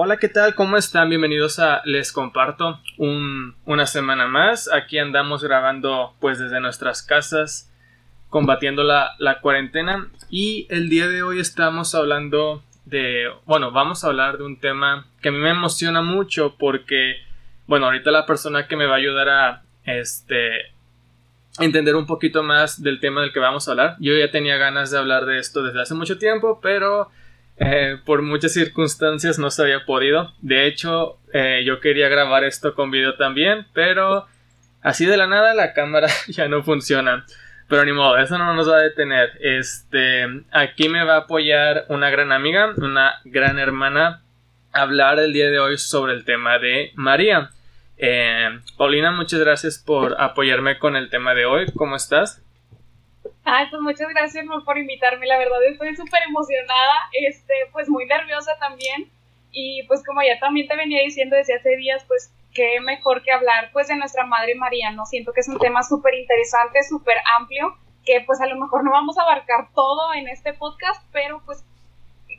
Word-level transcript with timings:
Hola, 0.00 0.18
¿qué 0.18 0.28
tal? 0.28 0.54
¿Cómo 0.54 0.76
están? 0.76 1.08
Bienvenidos 1.08 1.58
a 1.58 1.82
Les 1.84 2.12
Comparto 2.12 2.78
un, 2.98 3.56
una 3.64 3.84
semana 3.84 4.28
más. 4.28 4.72
Aquí 4.72 4.96
andamos 4.96 5.42
grabando 5.42 6.14
pues 6.20 6.38
desde 6.38 6.60
nuestras 6.60 7.02
casas, 7.02 7.74
combatiendo 8.28 8.84
la, 8.84 9.16
la 9.18 9.40
cuarentena. 9.40 10.08
Y 10.30 10.68
el 10.70 10.88
día 10.88 11.08
de 11.08 11.24
hoy 11.24 11.40
estamos 11.40 11.96
hablando 11.96 12.62
de, 12.84 13.24
bueno, 13.44 13.72
vamos 13.72 14.04
a 14.04 14.06
hablar 14.06 14.38
de 14.38 14.44
un 14.44 14.60
tema 14.60 15.08
que 15.20 15.30
a 15.30 15.32
mí 15.32 15.38
me 15.38 15.50
emociona 15.50 16.00
mucho 16.00 16.54
porque, 16.56 17.16
bueno, 17.66 17.86
ahorita 17.86 18.12
la 18.12 18.24
persona 18.24 18.68
que 18.68 18.76
me 18.76 18.86
va 18.86 18.94
a 18.94 18.98
ayudar 18.98 19.28
a, 19.28 19.62
este, 19.82 20.66
entender 21.58 21.96
un 21.96 22.06
poquito 22.06 22.44
más 22.44 22.80
del 22.80 23.00
tema 23.00 23.22
del 23.22 23.32
que 23.32 23.40
vamos 23.40 23.66
a 23.66 23.72
hablar. 23.72 23.96
Yo 23.98 24.16
ya 24.16 24.30
tenía 24.30 24.58
ganas 24.58 24.92
de 24.92 24.98
hablar 24.98 25.26
de 25.26 25.40
esto 25.40 25.64
desde 25.64 25.82
hace 25.82 25.94
mucho 25.94 26.18
tiempo, 26.18 26.60
pero 26.62 27.10
eh, 27.60 27.98
por 28.04 28.22
muchas 28.22 28.52
circunstancias 28.52 29.38
no 29.38 29.50
se 29.50 29.62
había 29.62 29.84
podido. 29.84 30.32
De 30.40 30.66
hecho, 30.66 31.18
eh, 31.32 31.62
yo 31.64 31.80
quería 31.80 32.08
grabar 32.08 32.44
esto 32.44 32.74
con 32.74 32.90
video 32.90 33.16
también, 33.16 33.66
pero 33.72 34.26
así 34.82 35.06
de 35.06 35.16
la 35.16 35.26
nada 35.26 35.54
la 35.54 35.72
cámara 35.72 36.08
ya 36.28 36.48
no 36.48 36.62
funciona. 36.62 37.24
Pero 37.68 37.84
ni 37.84 37.92
modo, 37.92 38.16
eso 38.16 38.38
no 38.38 38.54
nos 38.54 38.70
va 38.70 38.78
a 38.78 38.82
detener. 38.82 39.32
Este, 39.40 40.26
aquí 40.52 40.88
me 40.88 41.04
va 41.04 41.14
a 41.14 41.18
apoyar 41.20 41.84
una 41.88 42.08
gran 42.08 42.32
amiga, 42.32 42.72
una 42.76 43.20
gran 43.24 43.58
hermana, 43.58 44.22
hablar 44.72 45.18
el 45.18 45.34
día 45.34 45.50
de 45.50 45.58
hoy 45.58 45.76
sobre 45.76 46.14
el 46.14 46.24
tema 46.24 46.58
de 46.58 46.92
María. 46.94 47.50
Eh, 47.98 48.60
Paulina, 48.78 49.10
muchas 49.10 49.40
gracias 49.40 49.78
por 49.78 50.18
apoyarme 50.18 50.78
con 50.78 50.96
el 50.96 51.10
tema 51.10 51.34
de 51.34 51.44
hoy. 51.44 51.66
¿Cómo 51.74 51.96
estás? 51.96 52.42
Ay, 53.44 53.66
pues 53.70 53.80
muchas 53.80 54.08
gracias 54.08 54.44
por 54.64 54.78
invitarme. 54.78 55.26
La 55.26 55.38
verdad 55.38 55.62
estoy 55.64 55.96
súper 55.96 56.22
emocionada, 56.28 56.94
este, 57.12 57.54
pues 57.72 57.88
muy 57.88 58.06
nerviosa 58.06 58.52
también. 58.58 59.10
Y 59.50 59.84
pues 59.84 60.04
como 60.04 60.22
ya 60.22 60.38
también 60.38 60.68
te 60.68 60.76
venía 60.76 61.02
diciendo 61.02 61.36
desde 61.36 61.54
hace 61.54 61.76
días, 61.76 62.04
pues 62.06 62.32
qué 62.52 62.80
mejor 62.80 63.22
que 63.22 63.32
hablar 63.32 63.70
pues 63.72 63.88
de 63.88 63.96
nuestra 63.96 64.24
Madre 64.24 64.54
María, 64.54 64.90
¿no? 64.90 65.06
Siento 65.06 65.32
que 65.32 65.40
es 65.40 65.48
un 65.48 65.58
tema 65.58 65.82
súper 65.82 66.14
interesante, 66.14 66.82
súper 66.82 67.16
amplio, 67.38 67.76
que 68.04 68.20
pues 68.26 68.40
a 68.40 68.46
lo 68.46 68.56
mejor 68.56 68.84
no 68.84 68.90
vamos 68.90 69.18
a 69.18 69.22
abarcar 69.22 69.68
todo 69.74 70.12
en 70.14 70.28
este 70.28 70.52
podcast, 70.52 71.02
pero 71.12 71.40
pues 71.44 71.64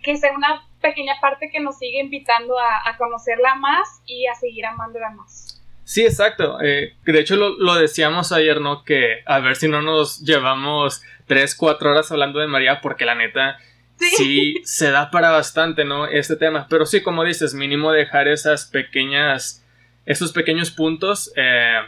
que 0.04 0.16
sea 0.18 0.32
una 0.34 0.68
pequeña 0.82 1.20
parte 1.20 1.50
que 1.50 1.60
nos 1.60 1.78
sigue 1.78 2.00
invitando 2.00 2.58
a, 2.58 2.90
a 2.90 2.98
conocerla 2.98 3.56
más 3.56 4.02
y 4.06 4.28
a 4.28 4.36
seguir 4.36 4.66
amándola 4.66 5.10
más. 5.10 5.49
Sí, 5.90 6.04
exacto. 6.04 6.60
Eh, 6.62 6.94
de 7.04 7.20
hecho, 7.20 7.36
lo, 7.36 7.74
decíamos 7.74 8.32
ayer, 8.32 8.62
¿no? 8.62 8.84
Que 8.84 9.24
a 9.26 9.40
ver 9.40 9.56
si 9.56 9.68
no 9.68 9.82
nos 9.82 10.20
llevamos 10.20 11.02
tres, 11.26 11.56
cuatro 11.56 11.90
horas 11.90 12.12
hablando 12.12 12.38
de 12.38 12.46
María, 12.46 12.80
porque 12.80 13.06
la 13.06 13.16
neta 13.16 13.58
sí, 13.98 14.54
se 14.66 14.92
da 14.92 15.10
para 15.10 15.32
bastante, 15.32 15.86
¿no? 15.86 16.06
Este 16.06 16.36
tema. 16.36 16.68
Pero 16.70 16.86
sí, 16.86 17.02
como 17.02 17.24
dices, 17.24 17.56
mínimo 17.56 17.92
dejar 17.92 18.28
esas 18.28 18.66
pequeñas, 18.66 19.66
esos 20.06 20.32
pequeños 20.32 20.70
puntos 20.70 21.34
eh, 21.36 21.80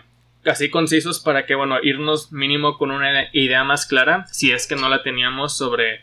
así 0.46 0.72
concisos 0.72 1.20
para 1.20 1.46
que, 1.46 1.54
bueno, 1.54 1.78
irnos 1.84 2.32
mínimo 2.32 2.80
con 2.80 2.90
una 2.90 3.30
idea 3.34 3.64
más 3.64 3.86
clara, 3.86 4.26
si 4.32 4.52
es 4.52 4.66
que 4.66 4.76
no 4.76 4.90
la 4.90 5.04
teníamos 5.04 5.56
sobre, 5.56 6.02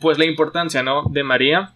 pues, 0.00 0.18
la 0.18 0.24
importancia, 0.24 0.82
¿no? 0.82 1.04
De 1.08 1.22
María. 1.22 1.72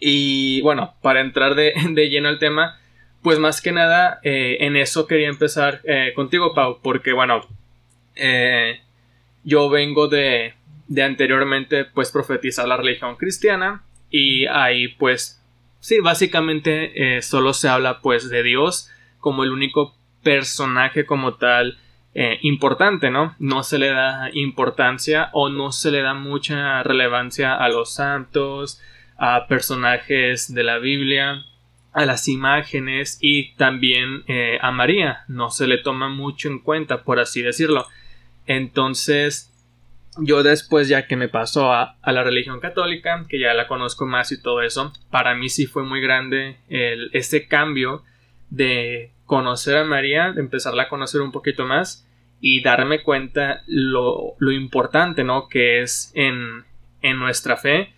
Y 0.00 0.62
bueno, 0.62 0.96
para 1.00 1.20
entrar 1.20 1.54
de, 1.54 1.74
de 1.90 2.08
lleno 2.08 2.28
al 2.28 2.40
tema, 2.40 2.80
pues 3.26 3.40
más 3.40 3.60
que 3.60 3.72
nada 3.72 4.20
eh, 4.22 4.58
en 4.60 4.76
eso 4.76 5.08
quería 5.08 5.26
empezar 5.26 5.80
eh, 5.82 6.12
contigo, 6.14 6.54
Pau, 6.54 6.78
porque 6.80 7.12
bueno, 7.12 7.44
eh, 8.14 8.80
yo 9.42 9.68
vengo 9.68 10.06
de, 10.06 10.54
de 10.86 11.02
anteriormente 11.02 11.86
pues 11.86 12.12
profetizar 12.12 12.68
la 12.68 12.76
religión 12.76 13.16
cristiana 13.16 13.82
y 14.10 14.46
ahí 14.46 14.86
pues 14.86 15.42
sí, 15.80 15.98
básicamente 15.98 17.20
solo 17.20 17.52
se 17.52 17.68
habla 17.68 18.00
pues 18.00 18.30
de 18.30 18.44
Dios 18.44 18.92
como 19.18 19.42
el 19.42 19.50
único 19.50 19.96
personaje 20.22 21.04
como 21.04 21.34
tal 21.34 21.80
importante, 22.42 23.10
¿no? 23.10 23.34
No 23.40 23.64
se 23.64 23.80
le 23.80 23.88
da 23.88 24.30
importancia 24.34 25.30
o 25.32 25.48
no 25.48 25.72
se 25.72 25.90
le 25.90 26.00
da 26.00 26.14
mucha 26.14 26.84
relevancia 26.84 27.56
a 27.56 27.68
los 27.70 27.92
santos, 27.92 28.80
a 29.18 29.48
personajes 29.48 30.54
de 30.54 30.62
la 30.62 30.78
Biblia, 30.78 31.44
a 31.96 32.04
las 32.04 32.28
imágenes 32.28 33.16
y 33.22 33.54
también 33.54 34.22
eh, 34.28 34.58
a 34.60 34.70
María. 34.70 35.24
No 35.28 35.50
se 35.50 35.66
le 35.66 35.78
toma 35.78 36.10
mucho 36.10 36.48
en 36.48 36.58
cuenta, 36.58 37.02
por 37.02 37.18
así 37.18 37.40
decirlo. 37.40 37.86
Entonces, 38.46 39.50
yo 40.18 40.42
después 40.42 40.88
ya 40.88 41.06
que 41.06 41.16
me 41.16 41.30
pasó 41.30 41.72
a, 41.72 41.96
la 42.04 42.22
religión 42.22 42.60
católica, 42.60 43.24
que 43.30 43.40
ya 43.40 43.54
la 43.54 43.66
conozco 43.66 44.04
más 44.04 44.30
y 44.30 44.42
todo 44.42 44.60
eso, 44.60 44.92
para 45.10 45.34
mí 45.34 45.48
sí 45.48 45.64
fue 45.64 45.84
muy 45.84 46.02
grande 46.02 46.58
el, 46.68 47.08
ese 47.14 47.48
cambio 47.48 48.02
de 48.50 49.10
conocer 49.24 49.78
a 49.78 49.84
María, 49.84 50.32
de 50.32 50.42
empezarla 50.42 50.82
a 50.82 50.88
conocer 50.90 51.22
un 51.22 51.32
poquito 51.32 51.64
más 51.64 52.06
y 52.42 52.62
darme 52.62 53.02
cuenta 53.04 53.62
lo, 53.66 54.34
lo 54.38 54.52
importante, 54.52 55.24
¿no? 55.24 55.48
Que 55.48 55.80
es 55.80 56.12
en, 56.14 56.64
en 57.00 57.18
nuestra 57.18 57.56
fe 57.56 57.94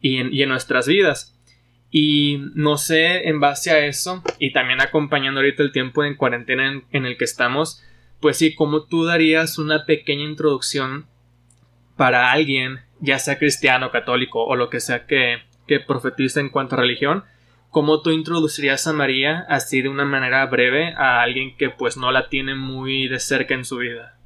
y 0.00 0.18
en, 0.18 0.32
y 0.32 0.44
en 0.44 0.50
nuestras 0.50 0.86
vidas. 0.86 1.36
Y 1.90 2.38
no 2.54 2.76
sé, 2.76 3.28
en 3.28 3.40
base 3.40 3.70
a 3.72 3.84
eso, 3.86 4.22
y 4.38 4.52
también 4.52 4.80
acompañando 4.80 5.40
ahorita 5.40 5.62
el 5.62 5.72
tiempo 5.72 6.04
en 6.04 6.16
cuarentena 6.16 6.82
en, 6.90 7.06
el 7.06 7.16
que 7.16 7.24
estamos, 7.24 7.82
pues 8.20 8.36
sí, 8.36 8.54
como 8.54 8.84
tú 8.84 9.04
darías 9.04 9.58
una 9.58 9.86
pequeña 9.86 10.24
introducción 10.24 11.06
para 11.96 12.30
alguien, 12.30 12.80
ya 13.00 13.18
sea 13.18 13.38
cristiano, 13.38 13.90
católico 13.90 14.44
o 14.44 14.54
lo 14.54 14.70
que 14.70 14.78
sea 14.78 15.06
que, 15.06 15.38
que 15.66 15.80
profetice 15.80 16.38
en 16.38 16.48
cuanto 16.48 16.76
a 16.76 16.80
religión, 16.80 17.24
¿cómo 17.70 18.02
tú 18.02 18.10
introducirías 18.10 18.86
a 18.86 18.92
María 18.92 19.44
así 19.48 19.82
de 19.82 19.88
una 19.88 20.04
manera 20.04 20.46
breve 20.46 20.94
a 20.96 21.22
alguien 21.22 21.56
que 21.56 21.70
pues 21.70 21.96
no 21.96 22.12
la 22.12 22.28
tiene 22.28 22.54
muy 22.54 23.08
de 23.08 23.18
cerca 23.18 23.54
en 23.54 23.64
su 23.64 23.78
vida? 23.78 24.16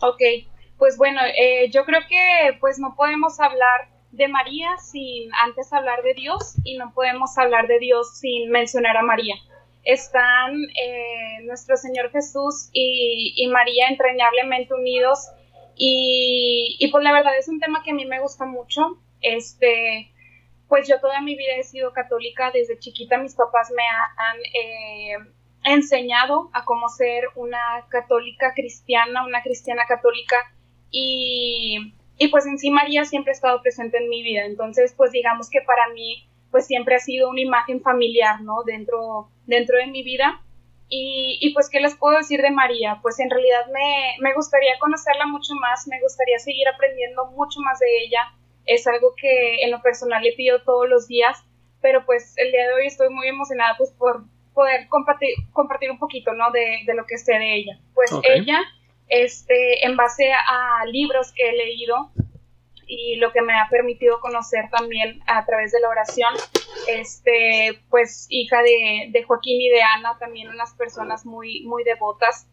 Ok, 0.00 0.20
pues 0.76 0.96
bueno, 0.96 1.20
eh, 1.38 1.70
yo 1.70 1.84
creo 1.84 2.00
que 2.08 2.56
pues 2.58 2.78
no 2.78 2.94
podemos 2.96 3.38
hablar 3.38 3.99
de 4.12 4.28
María 4.28 4.76
sin 4.78 5.30
antes 5.34 5.72
hablar 5.72 6.02
de 6.02 6.14
Dios 6.14 6.54
y 6.64 6.76
no 6.76 6.92
podemos 6.92 7.36
hablar 7.38 7.66
de 7.68 7.78
Dios 7.78 8.18
sin 8.18 8.50
mencionar 8.50 8.96
a 8.96 9.02
María. 9.02 9.36
Están 9.82 10.54
eh, 10.54 11.42
nuestro 11.44 11.76
Señor 11.76 12.10
Jesús 12.10 12.68
y, 12.72 13.46
María 13.48 13.88
entrañablemente 13.88 14.74
unidos 14.74 15.30
y, 15.76 16.76
y, 16.78 16.90
pues 16.90 17.02
la 17.02 17.12
verdad 17.12 17.38
es 17.38 17.48
un 17.48 17.60
tema 17.60 17.82
que 17.82 17.92
a 17.92 17.94
mí 17.94 18.04
me 18.04 18.20
gusta 18.20 18.44
mucho. 18.44 18.98
Este, 19.22 20.12
pues 20.68 20.86
yo 20.88 21.00
toda 21.00 21.20
mi 21.20 21.34
vida 21.34 21.54
he 21.58 21.64
sido 21.64 21.92
católica, 21.92 22.50
desde 22.52 22.78
chiquita 22.78 23.18
mis 23.18 23.34
papás 23.34 23.72
me 23.74 23.82
han 23.82 24.38
eh, 24.54 25.16
enseñado 25.64 26.48
a 26.52 26.64
cómo 26.64 26.88
ser 26.88 27.24
una 27.34 27.86
católica 27.88 28.54
cristiana, 28.54 29.24
una 29.24 29.42
cristiana 29.42 29.84
católica 29.86 30.36
y 30.90 31.94
y 32.20 32.28
pues 32.28 32.44
en 32.44 32.58
sí 32.58 32.70
María 32.70 33.06
siempre 33.06 33.30
ha 33.30 33.32
estado 33.32 33.62
presente 33.62 33.96
en 33.96 34.10
mi 34.10 34.22
vida, 34.22 34.44
entonces 34.44 34.92
pues 34.94 35.10
digamos 35.10 35.48
que 35.48 35.62
para 35.62 35.88
mí 35.94 36.28
pues 36.50 36.66
siempre 36.66 36.96
ha 36.96 36.98
sido 36.98 37.30
una 37.30 37.40
imagen 37.40 37.80
familiar, 37.80 38.42
¿no? 38.42 38.62
Dentro, 38.64 39.30
dentro 39.46 39.78
de 39.78 39.86
mi 39.86 40.02
vida. 40.02 40.42
Y, 40.88 41.38
y, 41.40 41.54
pues, 41.54 41.70
¿qué 41.70 41.78
les 41.78 41.94
puedo 41.94 42.18
decir 42.18 42.42
de 42.42 42.50
María? 42.50 42.98
Pues 43.00 43.20
en 43.20 43.30
realidad 43.30 43.66
me, 43.72 44.16
me, 44.18 44.34
gustaría 44.34 44.72
conocerla 44.80 45.26
mucho 45.26 45.54
más, 45.54 45.86
me 45.86 46.00
gustaría 46.00 46.38
seguir 46.40 46.66
aprendiendo 46.68 47.26
mucho 47.26 47.60
más 47.60 47.78
de 47.78 47.86
ella. 48.04 48.20
Es 48.66 48.86
algo 48.88 49.14
que 49.16 49.62
en 49.62 49.70
lo 49.70 49.80
personal 49.82 50.22
le 50.22 50.32
pido 50.32 50.62
todos 50.62 50.88
los 50.88 51.06
días, 51.06 51.38
pero 51.80 52.04
pues 52.04 52.34
el 52.36 52.50
día 52.50 52.66
de 52.66 52.74
hoy 52.74 52.86
estoy 52.86 53.08
muy 53.10 53.28
emocionada 53.28 53.76
pues 53.78 53.92
por 53.92 54.24
poder 54.52 54.88
compartir, 54.88 55.30
compartir 55.52 55.92
un 55.92 55.98
poquito, 56.00 56.32
¿no? 56.32 56.50
De, 56.50 56.80
de 56.84 56.94
lo 56.94 57.06
que 57.06 57.18
sé 57.18 57.34
de 57.34 57.54
ella. 57.54 57.78
Pues 57.94 58.10
ella 58.24 58.60
este, 59.10 59.84
en 59.84 59.96
base 59.96 60.32
a 60.32 60.84
libros 60.86 61.32
que 61.32 61.50
he 61.50 61.52
leído 61.52 62.12
y 62.86 63.16
lo 63.16 63.32
que 63.32 63.42
me 63.42 63.52
ha 63.52 63.68
permitido 63.70 64.18
conocer 64.20 64.68
también 64.70 65.20
a 65.26 65.44
través 65.46 65.70
de 65.70 65.80
la 65.80 65.88
oración, 65.88 66.34
este, 66.88 67.80
pues 67.88 68.26
hija 68.30 68.62
de, 68.62 69.24
Joaquín 69.26 69.60
y 69.60 69.68
de 69.68 69.80
Ana, 69.82 70.16
también 70.18 70.48
unas 70.48 70.74
personas 70.74 71.24
muy, 71.24 71.62
muy 71.62 71.84
devotas 71.84 72.48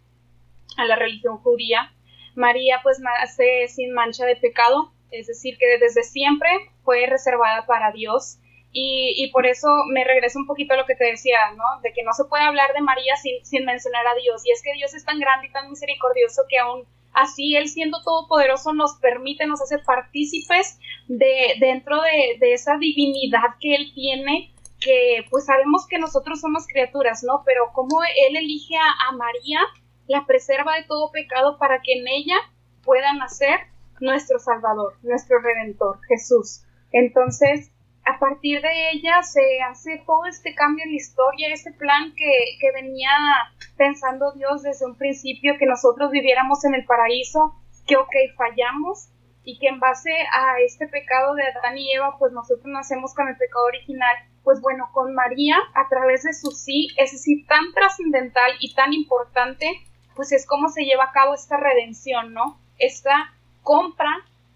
a 0.78 0.86
la 0.86 0.96
religión 0.96 1.38
judía. 1.38 1.92
María 2.36 2.82
pues 2.84 3.00
nace 3.00 3.68
sin 3.68 3.94
mancha 3.94 4.26
de 4.26 4.36
pecado, 4.36 4.94
es 5.10 5.26
decir, 5.26 5.58
que 5.58 5.80
desde 5.80 6.04
siempre 6.04 6.50
fue 6.84 7.08
reservada 7.08 7.66
para 7.66 7.92
Dios 7.92 8.38
y, 8.72 9.32
por 9.32 9.48
eso 9.48 9.68
me 9.92 10.04
regreso 10.04 10.38
un 10.38 10.46
poquito 10.46 10.74
a 10.74 10.78
lo 10.78 10.86
que 10.86 10.96
te 10.96 11.06
decía, 11.06 11.38
¿no? 11.56 11.82
De 11.82 11.94
que 11.94 12.04
no 12.04 12.14
se 12.14 12.26
puede 12.26 12.44
hablar 12.44 12.74
de 12.74 12.82
María 12.82 13.16
sin, 13.16 13.66
mencionar 13.66 14.06
a 14.06 14.16
Dios. 14.16 14.46
Y 14.46 14.52
es 14.52 14.62
que 14.62 14.74
Dios 14.74 14.94
es 14.94 15.04
tan 15.04 15.20
grande 15.20 15.48
y 15.48 15.52
tan 15.52 15.70
misericordioso 15.70 16.44
que 16.48 16.60
aún 16.60 16.86
así 17.14 17.56
Él 17.56 17.70
siendo 17.70 18.04
todopoderoso 18.04 18.74
nos 18.74 18.98
permite, 18.98 19.48
nos 19.48 19.62
hace 19.62 19.80
partícipes 19.80 20.80
de, 21.08 21.56
dentro 21.60 22.02
de, 22.02 22.38
de 22.40 22.54
esa 22.54 22.78
divinidad 22.78 23.56
que 23.60 23.76
Él 23.76 23.92
tiene 23.96 24.54
que 24.80 25.26
pues 25.30 25.46
sabemos 25.46 25.88
que 25.88 25.98
nosotros 25.98 26.40
somos 26.40 26.68
criaturas, 26.68 27.24
¿no? 27.24 27.42
Pero 27.46 27.72
como 27.74 28.04
Él 28.04 28.36
elige 28.36 28.76
a, 28.76 29.10
a, 29.10 29.12
María, 29.14 29.60
la 30.08 30.26
preserva 30.26 30.76
de 30.76 30.84
todo 30.84 31.12
pecado 31.12 31.58
para 31.58 31.82
que 31.82 31.94
en 31.94 32.08
ella 32.08 32.38
pueda 32.84 33.14
nacer 33.14 33.60
nuestro 34.00 34.40
Salvador, 34.40 34.94
nuestro 35.02 35.40
Redentor, 35.40 36.00
Jesús. 36.08 36.64
Entonces, 36.92 37.72
a 38.08 38.20
partir 38.20 38.62
de 38.62 38.92
ella 38.92 39.22
se 39.22 39.62
hace 39.70 40.02
todo 40.06 40.26
este 40.28 40.56
cambio 40.56 40.86
en 40.86 40.92
la 40.92 40.96
historia, 40.96 41.54
ese 41.54 41.74
plan 41.74 42.14
que, 42.16 42.72
venía 42.74 43.10
pensando 43.76 44.32
Dios 44.32 44.64
desde 44.64 44.86
un 44.86 44.96
principio, 44.96 45.58
que 45.60 45.66
nosotros 45.66 46.10
viviéramos 46.12 46.64
en 46.64 46.76
el 46.76 46.86
paraíso, 46.86 47.56
que 47.86 47.98
ok, 47.98 48.14
fallamos 48.38 49.10
y 49.44 49.60
que 49.60 49.68
en 49.68 49.80
base 49.80 50.12
a 50.12 50.60
este 50.66 50.88
pecado 50.88 51.36
de 51.36 51.44
Adán 51.44 51.78
y 51.78 51.92
Eva, 51.94 52.18
pues 52.18 52.32
nosotros 52.32 52.66
nacemos 52.68 53.14
con 53.14 53.28
el 53.28 53.36
pecado 53.36 53.66
original, 53.66 54.16
pues 54.44 54.62
bueno, 54.62 54.90
con 54.94 55.14
María, 55.14 55.58
a 55.76 55.90
través 55.90 56.24
de 56.24 56.34
su 56.34 56.52
sí, 56.52 56.88
ese 56.98 57.18
sí 57.18 57.46
tan 57.46 57.74
trascendental 57.74 58.54
y 58.62 58.74
tan 58.74 58.94
importante, 58.94 59.70
pues 60.16 60.32
es 60.32 60.46
como 60.46 60.70
se 60.70 60.86
lleva 60.86 61.06
a 61.06 61.12
cabo 61.12 61.34
esta 61.34 61.58
redención, 61.58 62.34
¿no? 62.34 62.58
Esta 62.78 63.34
compra 63.64 64.12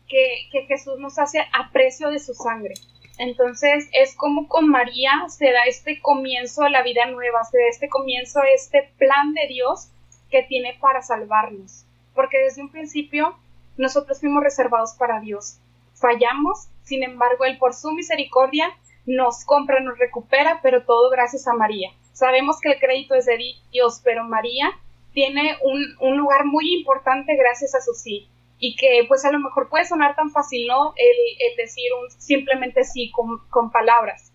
que 0.07 0.65
Jesús 0.67 0.99
nos 0.99 1.17
hace 1.19 1.39
a 1.39 1.71
precio 1.71 2.09
de 2.09 2.19
su 2.19 2.33
sangre. 2.33 2.73
Entonces 3.21 3.87
es 3.93 4.15
como 4.15 4.47
con 4.47 4.67
María 4.67 5.11
se 5.27 5.51
da 5.51 5.65
este 5.67 6.01
comienzo 6.01 6.63
a 6.63 6.71
la 6.71 6.81
vida 6.81 7.05
nueva, 7.05 7.43
se 7.43 7.59
da 7.59 7.65
este 7.69 7.87
comienzo 7.87 8.39
a 8.39 8.49
este 8.49 8.89
plan 8.97 9.33
de 9.33 9.45
Dios 9.47 9.89
que 10.31 10.41
tiene 10.41 10.75
para 10.81 11.03
salvarnos. 11.03 11.85
Porque 12.15 12.39
desde 12.39 12.63
un 12.63 12.71
principio 12.71 13.37
nosotros 13.77 14.19
fuimos 14.19 14.41
reservados 14.41 14.95
para 14.97 15.19
Dios. 15.19 15.59
Fallamos, 15.93 16.69
sin 16.81 17.03
embargo, 17.03 17.45
Él 17.45 17.59
por 17.59 17.75
su 17.75 17.91
misericordia 17.91 18.75
nos 19.05 19.45
compra, 19.45 19.81
nos 19.81 19.99
recupera, 19.99 20.59
pero 20.63 20.83
todo 20.83 21.11
gracias 21.11 21.47
a 21.47 21.53
María. 21.53 21.91
Sabemos 22.13 22.59
que 22.59 22.71
el 22.71 22.79
crédito 22.79 23.13
es 23.13 23.27
de 23.27 23.37
Dios, 23.71 24.01
pero 24.03 24.23
María 24.23 24.71
tiene 25.13 25.57
un, 25.61 26.17
lugar 26.17 26.45
muy 26.45 26.73
importante 26.73 27.35
gracias 27.35 27.75
a 27.75 27.81
su 27.81 27.93
sí 27.93 28.27
y 28.63 28.75
que 28.75 29.03
pues 29.07 29.25
a 29.25 29.31
lo 29.31 29.39
mejor 29.39 29.69
puede 29.69 29.85
sonar 29.85 30.15
tan 30.15 30.29
fácil, 30.29 30.67
¿no? 30.67 30.93
El, 30.95 31.57
decir 31.57 31.91
un, 31.99 32.11
simplemente 32.11 32.83
sí 32.83 33.09
con, 33.11 33.39
con, 33.49 33.71
palabras. 33.71 34.31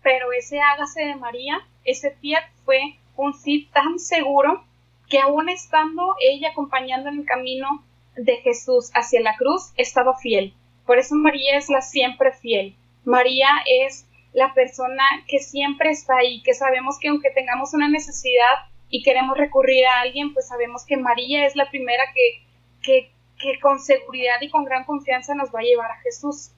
Pero 0.00 0.32
ese 0.32 0.60
hágase 0.60 1.02
de 1.02 1.16
María, 1.16 1.58
ese 1.84 2.12
fiat 2.12 2.44
fue 2.64 2.80
un 3.16 3.34
sí 3.34 3.68
tan 3.72 3.98
seguro 3.98 4.64
que 5.10 5.18
aún 5.18 5.48
estando 5.48 6.14
ella 6.20 6.50
acompañando 6.50 7.08
en 7.08 7.18
el 7.18 7.26
camino 7.26 7.84
de 8.14 8.36
Jesús 8.38 8.92
hacia 8.94 9.20
la 9.20 9.36
cruz, 9.36 9.72
estaba 9.76 10.16
fiel. 10.16 10.54
Por 10.86 10.98
eso 10.98 11.16
María 11.16 11.58
es 11.58 11.68
la 11.68 11.80
siempre 11.80 12.30
fiel. 12.32 12.76
María 13.04 13.48
es 13.66 14.06
la 14.32 14.54
persona 14.54 15.02
que 15.26 15.40
siempre 15.40 15.90
está 15.90 16.18
ahí, 16.18 16.42
que 16.44 16.54
sabemos 16.54 16.98
que 17.00 17.08
aunque 17.08 17.30
tengamos 17.30 17.74
una 17.74 17.88
necesidad 17.88 18.70
y 18.88 19.02
queremos 19.02 19.36
recurrir 19.36 19.84
a 19.86 20.00
alguien, 20.00 20.32
pues 20.32 20.46
sabemos 20.46 20.86
que 20.86 20.96
María 20.96 21.44
es 21.44 21.56
la 21.56 21.68
primera 21.68 22.04
que, 22.14 22.46
que 22.82 23.10
que 23.42 23.58
con 23.60 23.80
seguridad 23.80 24.40
y 24.40 24.48
con 24.48 24.64
gran 24.64 24.84
confianza 24.84 25.34
nos 25.34 25.54
va 25.54 25.60
a 25.60 25.64
llevar 25.64 25.90
a 25.90 26.00
Jesús. 26.00 26.52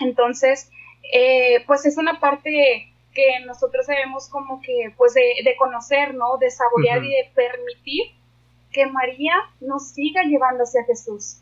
Entonces, 0.00 0.70
eh, 1.12 1.64
pues 1.66 1.84
es 1.84 1.98
una 1.98 2.20
parte 2.20 2.92
que 3.12 3.40
nosotros 3.46 3.86
debemos 3.86 4.28
como 4.28 4.60
que, 4.60 4.92
pues 4.96 5.14
de, 5.14 5.56
conocer, 5.58 6.14
¿no? 6.14 6.36
De 6.38 6.50
saborear 6.50 7.02
y 7.02 7.08
de 7.08 7.30
permitir 7.34 8.04
que 8.72 8.86
María 8.86 9.34
nos 9.60 9.90
siga 9.90 10.22
llevando 10.22 10.64
hacia 10.64 10.84
Jesús. 10.84 11.38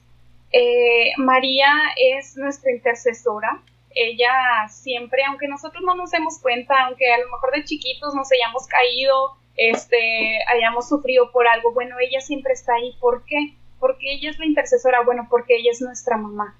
Eh, 0.53 1.11
María 1.17 1.69
es 1.97 2.37
nuestra 2.37 2.71
intercesora. 2.71 3.61
Ella 3.91 4.69
siempre, 4.71 5.25
aunque 5.25 5.49
nosotros 5.49 5.83
no 5.85 5.97
nos 5.97 6.13
demos 6.13 6.39
cuenta, 6.41 6.75
aunque 6.85 7.13
a 7.13 7.19
lo 7.19 7.27
mejor 7.27 7.53
de 7.53 7.65
chiquitos 7.65 8.15
nos 8.15 8.31
hayamos 8.33 8.67
caído, 8.69 9.33
este, 9.57 10.39
hayamos 10.49 10.89
sufrido 10.89 11.31
por 11.33 11.47
algo, 11.49 11.73
bueno, 11.73 11.97
ella 12.01 12.21
siempre 12.21 12.53
está 12.53 12.75
ahí. 12.75 12.97
¿Por 13.01 13.25
qué? 13.25 13.55
Porque 13.85 14.15
ella 14.15 14.31
es 14.31 14.39
la 14.39 14.47
intercesora? 14.47 15.03
Bueno, 15.05 15.27
porque 15.29 15.57
ella 15.57 15.71
es 15.71 15.83
nuestra 15.83 16.17
mamá. 16.17 16.59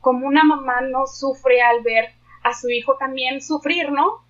Como 0.00 0.26
una 0.26 0.42
mamá 0.42 0.80
no 0.80 1.06
sufre 1.06 1.62
al 1.62 1.82
ver 1.84 2.10
a 2.42 2.52
su 2.52 2.68
hijo 2.68 2.96
también 2.96 3.40
sufrir, 3.40 3.92
¿no? 3.92 4.24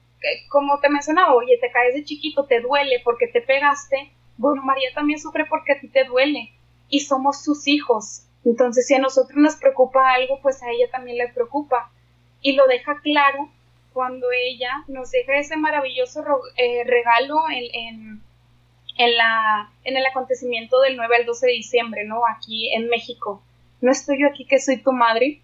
Como 0.50 0.78
te 0.78 0.90
mencionaba, 0.90 1.34
oye, 1.34 1.56
te 1.58 1.70
caes 1.70 1.94
de 1.94 2.04
chiquito, 2.04 2.44
te 2.44 2.60
duele 2.60 3.00
porque 3.02 3.28
te 3.28 3.40
pegaste. 3.40 4.12
Bueno, 4.36 4.62
María 4.62 4.90
también 4.94 5.18
sufre 5.18 5.46
porque 5.46 5.72
a 5.72 5.80
ti 5.80 5.88
te 5.88 6.04
duele 6.04 6.52
y 6.90 7.00
somos 7.00 7.42
sus 7.42 7.66
hijos. 7.66 8.26
Entonces, 8.44 8.86
si 8.86 8.94
a 8.94 8.98
nosotros 8.98 9.38
nos 9.38 9.56
preocupa 9.56 10.12
algo, 10.12 10.38
pues 10.42 10.62
a 10.62 10.70
ella 10.70 10.90
también 10.90 11.16
le 11.16 11.28
preocupa. 11.28 11.90
Y 12.42 12.52
lo 12.52 12.66
deja 12.66 13.00
claro 13.00 13.48
cuando 13.94 14.26
ella 14.30 14.84
nos 14.86 15.12
deja 15.12 15.38
ese 15.38 15.56
maravilloso 15.56 16.22
eh, 16.58 16.84
regalo 16.84 17.36
en, 17.50 17.64
en, 17.72 18.22
la, 19.06 19.70
en 19.84 19.96
el 19.96 20.04
acontecimiento 20.06 20.80
del 20.80 20.96
9 20.96 21.16
al 21.16 21.26
12 21.26 21.46
de 21.46 21.52
diciembre, 21.52 22.04
¿no? 22.04 22.22
Aquí 22.26 22.74
en 22.74 22.88
México. 22.88 23.42
¿No 23.80 23.92
estoy 23.92 24.20
yo 24.20 24.28
aquí 24.28 24.44
que 24.44 24.60
soy 24.60 24.78
tu 24.78 24.92
madre? 24.92 25.40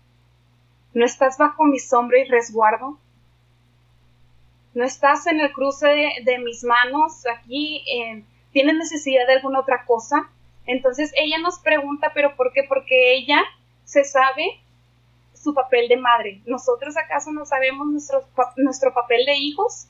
¿No 0.92 1.04
estás 1.04 1.38
bajo 1.38 1.64
mi 1.64 1.78
sombra 1.78 2.18
y 2.18 2.24
resguardo? 2.24 2.98
¿No 4.74 4.84
estás 4.84 5.28
en 5.28 5.40
el 5.40 5.52
cruce 5.52 5.86
de, 6.24 6.38
mis 6.38 6.64
manos 6.64 7.24
aquí? 7.26 7.84
¿Tienes 8.52 8.74
necesidad 8.74 9.26
de 9.26 9.34
alguna 9.34 9.60
otra 9.60 9.84
cosa? 9.84 10.28
Entonces 10.66 11.12
ella 11.16 11.38
nos 11.38 11.60
pregunta, 11.60 12.10
¿pero 12.12 12.34
por 12.34 12.52
qué? 12.52 12.64
Porque 12.68 13.14
ella 13.14 13.40
se 13.84 14.02
sabe 14.02 14.60
su 15.32 15.54
papel 15.54 15.88
de 15.88 15.96
madre. 15.96 16.40
¿Nosotros 16.46 16.96
acaso 16.96 17.30
no 17.30 17.44
sabemos 17.46 17.86
nuestro, 17.86 18.24
nuestro 18.56 18.92
papel 18.92 19.24
de 19.26 19.34
hijos? 19.36 19.88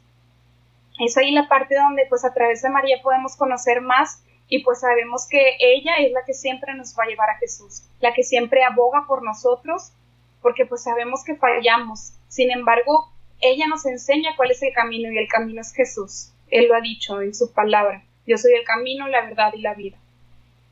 Es 0.98 1.16
ahí 1.16 1.32
la 1.32 1.48
parte 1.48 1.74
donde 1.74 2.06
pues 2.08 2.24
a 2.24 2.32
través 2.32 2.62
de 2.62 2.70
María 2.70 3.00
podemos 3.02 3.36
conocer 3.36 3.80
más 3.80 4.22
y 4.48 4.62
pues 4.62 4.80
sabemos 4.80 5.26
que 5.28 5.56
ella 5.58 5.96
es 5.96 6.12
la 6.12 6.24
que 6.24 6.34
siempre 6.34 6.74
nos 6.74 6.96
va 6.96 7.04
a 7.04 7.08
llevar 7.08 7.30
a 7.30 7.38
Jesús, 7.38 7.82
la 8.00 8.12
que 8.12 8.22
siempre 8.22 8.62
aboga 8.62 9.04
por 9.06 9.22
nosotros, 9.22 9.92
porque 10.42 10.66
pues 10.66 10.82
sabemos 10.82 11.24
que 11.24 11.34
fallamos. 11.34 12.12
Sin 12.28 12.50
embargo, 12.50 13.10
ella 13.40 13.66
nos 13.66 13.86
enseña 13.86 14.36
cuál 14.36 14.50
es 14.50 14.62
el 14.62 14.72
camino 14.72 15.10
y 15.10 15.18
el 15.18 15.28
camino 15.28 15.60
es 15.60 15.72
Jesús. 15.72 16.32
Él 16.50 16.68
lo 16.68 16.74
ha 16.74 16.80
dicho 16.80 17.20
en 17.22 17.34
su 17.34 17.52
palabra. 17.52 18.04
Yo 18.26 18.36
soy 18.36 18.52
el 18.52 18.64
camino, 18.64 19.08
la 19.08 19.22
verdad 19.22 19.52
y 19.54 19.60
la 19.60 19.74
vida. 19.74 19.96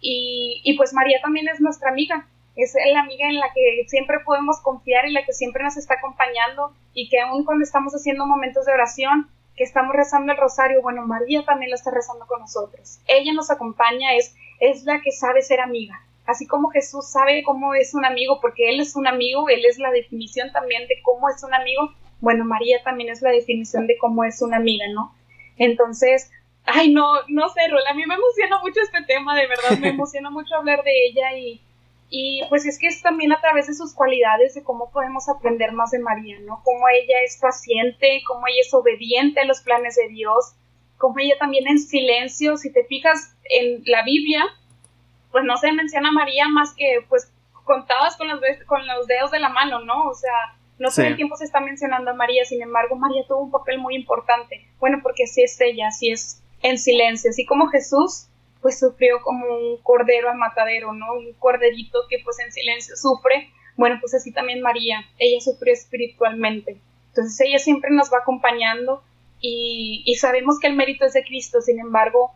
Y, 0.00 0.60
y 0.64 0.76
pues 0.76 0.92
María 0.92 1.20
también 1.22 1.48
es 1.48 1.60
nuestra 1.60 1.90
amiga, 1.90 2.26
es 2.56 2.74
la 2.92 3.00
amiga 3.00 3.26
en 3.28 3.38
la 3.38 3.52
que 3.54 3.84
siempre 3.88 4.18
podemos 4.24 4.60
confiar 4.60 5.06
y 5.06 5.12
la 5.12 5.24
que 5.24 5.32
siempre 5.32 5.62
nos 5.64 5.76
está 5.76 5.94
acompañando 5.94 6.74
y 6.92 7.08
que 7.08 7.20
aún 7.20 7.44
cuando 7.44 7.64
estamos 7.64 7.94
haciendo 7.94 8.26
momentos 8.26 8.66
de 8.66 8.72
oración, 8.72 9.28
que 9.56 9.64
estamos 9.64 9.94
rezando 9.94 10.32
el 10.32 10.38
rosario, 10.38 10.82
bueno, 10.82 11.06
María 11.06 11.44
también 11.44 11.70
lo 11.70 11.76
está 11.76 11.90
rezando 11.90 12.26
con 12.26 12.40
nosotros. 12.40 13.00
Ella 13.06 13.32
nos 13.32 13.50
acompaña, 13.50 14.14
es, 14.14 14.34
es 14.60 14.84
la 14.84 15.00
que 15.00 15.12
sabe 15.12 15.42
ser 15.42 15.60
amiga. 15.60 16.00
Así 16.26 16.46
como 16.46 16.70
Jesús 16.70 17.10
sabe 17.10 17.42
cómo 17.42 17.74
es 17.74 17.94
un 17.94 18.04
amigo, 18.04 18.40
porque 18.40 18.70
Él 18.70 18.80
es 18.80 18.94
un 18.96 19.06
amigo, 19.06 19.48
Él 19.48 19.64
es 19.64 19.78
la 19.78 19.90
definición 19.90 20.52
también 20.52 20.86
de 20.88 21.02
cómo 21.02 21.28
es 21.28 21.42
un 21.42 21.52
amigo, 21.52 21.92
bueno, 22.20 22.44
María 22.44 22.82
también 22.84 23.10
es 23.10 23.20
la 23.20 23.30
definición 23.30 23.86
de 23.88 23.98
cómo 23.98 24.24
es 24.24 24.40
una 24.40 24.56
amiga, 24.58 24.84
¿no? 24.94 25.12
Entonces, 25.58 26.30
ay, 26.64 26.92
no, 26.92 27.14
no 27.28 27.48
sé, 27.48 27.60
Rol, 27.68 27.82
a 27.90 27.94
mí 27.94 28.06
me 28.06 28.14
emociona 28.14 28.60
mucho 28.60 28.80
este 28.80 29.02
tema, 29.02 29.34
de 29.34 29.48
verdad, 29.48 29.78
me 29.78 29.88
emociona 29.90 30.30
mucho 30.30 30.54
hablar 30.54 30.84
de 30.84 31.06
ella 31.06 31.36
y, 31.36 31.60
y 32.14 32.42
pues 32.50 32.66
es 32.66 32.78
que 32.78 32.88
es 32.88 33.00
también 33.00 33.32
a 33.32 33.40
través 33.40 33.68
de 33.68 33.74
sus 33.74 33.94
cualidades 33.94 34.54
de 34.54 34.62
cómo 34.62 34.90
podemos 34.90 35.30
aprender 35.30 35.72
más 35.72 35.92
de 35.92 35.98
María, 35.98 36.38
¿no? 36.40 36.60
Cómo 36.62 36.86
ella 36.90 37.22
es 37.24 37.38
paciente, 37.40 38.20
cómo 38.26 38.46
ella 38.46 38.60
es 38.60 38.74
obediente 38.74 39.40
a 39.40 39.46
los 39.46 39.62
planes 39.62 39.96
de 39.96 40.08
Dios, 40.08 40.52
cómo 40.98 41.18
ella 41.20 41.38
también 41.38 41.66
en 41.66 41.78
silencio, 41.78 42.58
si 42.58 42.70
te 42.70 42.84
fijas 42.84 43.34
en 43.44 43.82
la 43.86 44.04
Biblia, 44.04 44.44
pues 45.30 45.42
no 45.44 45.56
se 45.56 45.72
menciona 45.72 46.10
a 46.10 46.12
María 46.12 46.48
más 46.48 46.74
que 46.76 46.98
pues 47.08 47.32
contadas 47.64 48.18
con 48.18 48.28
los, 48.28 48.40
con 48.66 48.86
los 48.86 49.06
dedos 49.06 49.30
de 49.30 49.40
la 49.40 49.48
mano, 49.48 49.80
¿no? 49.80 50.10
O 50.10 50.14
sea, 50.14 50.58
no 50.78 50.90
todo 50.90 51.06
el 51.06 51.16
tiempo 51.16 51.36
se 51.36 51.44
está 51.44 51.60
mencionando 51.60 52.10
a 52.10 52.14
María, 52.14 52.44
sin 52.44 52.60
embargo, 52.60 52.94
María 52.94 53.26
tuvo 53.26 53.44
un 53.44 53.50
papel 53.50 53.78
muy 53.78 53.94
importante. 53.94 54.68
Bueno, 54.80 54.98
porque 55.02 55.24
así 55.24 55.42
es 55.42 55.58
ella, 55.62 55.88
así 55.88 56.10
es 56.10 56.42
en 56.60 56.76
silencio, 56.76 57.30
así 57.30 57.46
como 57.46 57.68
Jesús 57.68 58.28
pues 58.62 58.78
sufrió 58.78 59.20
como 59.20 59.44
un 59.44 59.76
cordero 59.82 60.30
al 60.30 60.38
matadero, 60.38 60.92
¿no? 60.92 61.14
Un 61.14 61.32
corderito 61.34 61.98
que 62.08 62.20
pues 62.24 62.38
en 62.38 62.52
silencio 62.52 62.96
sufre. 62.96 63.50
Bueno, 63.76 63.98
pues 64.00 64.14
así 64.14 64.32
también 64.32 64.62
María, 64.62 65.04
ella 65.18 65.40
sufrió 65.40 65.72
espiritualmente. 65.72 66.78
Entonces 67.08 67.38
ella 67.40 67.58
siempre 67.58 67.90
nos 67.90 68.12
va 68.12 68.18
acompañando 68.18 69.02
y, 69.40 70.02
y 70.06 70.14
sabemos 70.14 70.60
que 70.60 70.68
el 70.68 70.76
mérito 70.76 71.04
es 71.04 71.12
de 71.12 71.24
Cristo, 71.24 71.60
sin 71.60 71.80
embargo, 71.80 72.32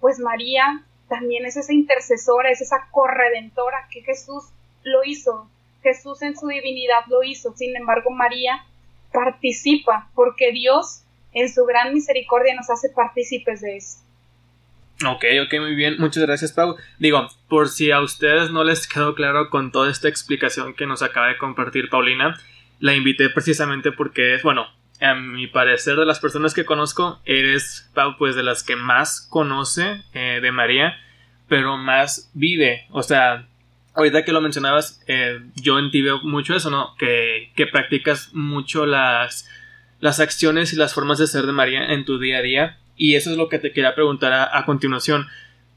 pues 0.00 0.18
María 0.20 0.84
también 1.08 1.46
es 1.46 1.56
esa 1.56 1.72
intercesora, 1.72 2.50
es 2.50 2.60
esa 2.60 2.88
corredentora 2.90 3.88
que 3.90 4.02
Jesús 4.02 4.44
lo 4.82 5.02
hizo. 5.04 5.48
Jesús 5.82 6.20
en 6.22 6.36
su 6.36 6.46
divinidad 6.46 7.06
lo 7.08 7.22
hizo, 7.22 7.56
sin 7.56 7.74
embargo 7.74 8.10
María 8.10 8.66
participa 9.12 10.10
porque 10.14 10.52
Dios 10.52 11.04
en 11.32 11.48
su 11.48 11.64
gran 11.64 11.94
misericordia 11.94 12.54
nos 12.54 12.70
hace 12.70 12.90
partícipes 12.90 13.60
de 13.62 13.76
eso. 13.76 13.98
Ok, 15.06 15.24
ok, 15.46 15.60
muy 15.60 15.74
bien. 15.74 15.96
Muchas 15.98 16.24
gracias, 16.24 16.52
Pau. 16.52 16.76
Digo, 16.98 17.28
por 17.48 17.68
si 17.68 17.90
a 17.90 18.00
ustedes 18.00 18.50
no 18.50 18.64
les 18.64 18.86
quedó 18.92 19.14
claro 19.14 19.48
con 19.48 19.72
toda 19.72 19.90
esta 19.90 20.08
explicación 20.08 20.74
que 20.74 20.86
nos 20.86 21.02
acaba 21.02 21.28
de 21.28 21.38
compartir 21.38 21.88
Paulina, 21.88 22.38
la 22.80 22.94
invité 22.94 23.30
precisamente 23.30 23.92
porque 23.92 24.34
es, 24.34 24.42
bueno, 24.42 24.66
a 25.00 25.14
mi 25.14 25.46
parecer 25.46 25.96
de 25.96 26.04
las 26.04 26.20
personas 26.20 26.52
que 26.52 26.66
conozco, 26.66 27.20
eres, 27.24 27.90
Pau, 27.94 28.16
pues 28.18 28.34
de 28.34 28.42
las 28.42 28.62
que 28.62 28.76
más 28.76 29.26
conoce 29.30 30.02
eh, 30.12 30.40
de 30.42 30.52
María, 30.52 30.98
pero 31.48 31.78
más 31.78 32.30
vive. 32.34 32.86
O 32.90 33.02
sea, 33.02 33.46
ahorita 33.94 34.24
que 34.24 34.32
lo 34.32 34.42
mencionabas, 34.42 35.02
eh, 35.06 35.40
yo 35.56 35.78
en 35.78 35.90
ti 35.90 36.02
veo 36.02 36.20
mucho 36.22 36.54
eso, 36.54 36.70
¿no? 36.70 36.94
Que, 36.98 37.50
que 37.56 37.66
practicas 37.66 38.34
mucho 38.34 38.84
las, 38.84 39.48
las 40.00 40.20
acciones 40.20 40.72
y 40.72 40.76
las 40.76 40.92
formas 40.92 41.18
de 41.18 41.26
ser 41.26 41.46
de 41.46 41.52
María 41.52 41.92
en 41.92 42.04
tu 42.04 42.18
día 42.18 42.38
a 42.38 42.42
día. 42.42 42.78
Y 43.00 43.14
eso 43.14 43.30
es 43.30 43.38
lo 43.38 43.48
que 43.48 43.58
te 43.58 43.72
quería 43.72 43.94
preguntar 43.94 44.50
a, 44.52 44.64
continuación. 44.66 45.26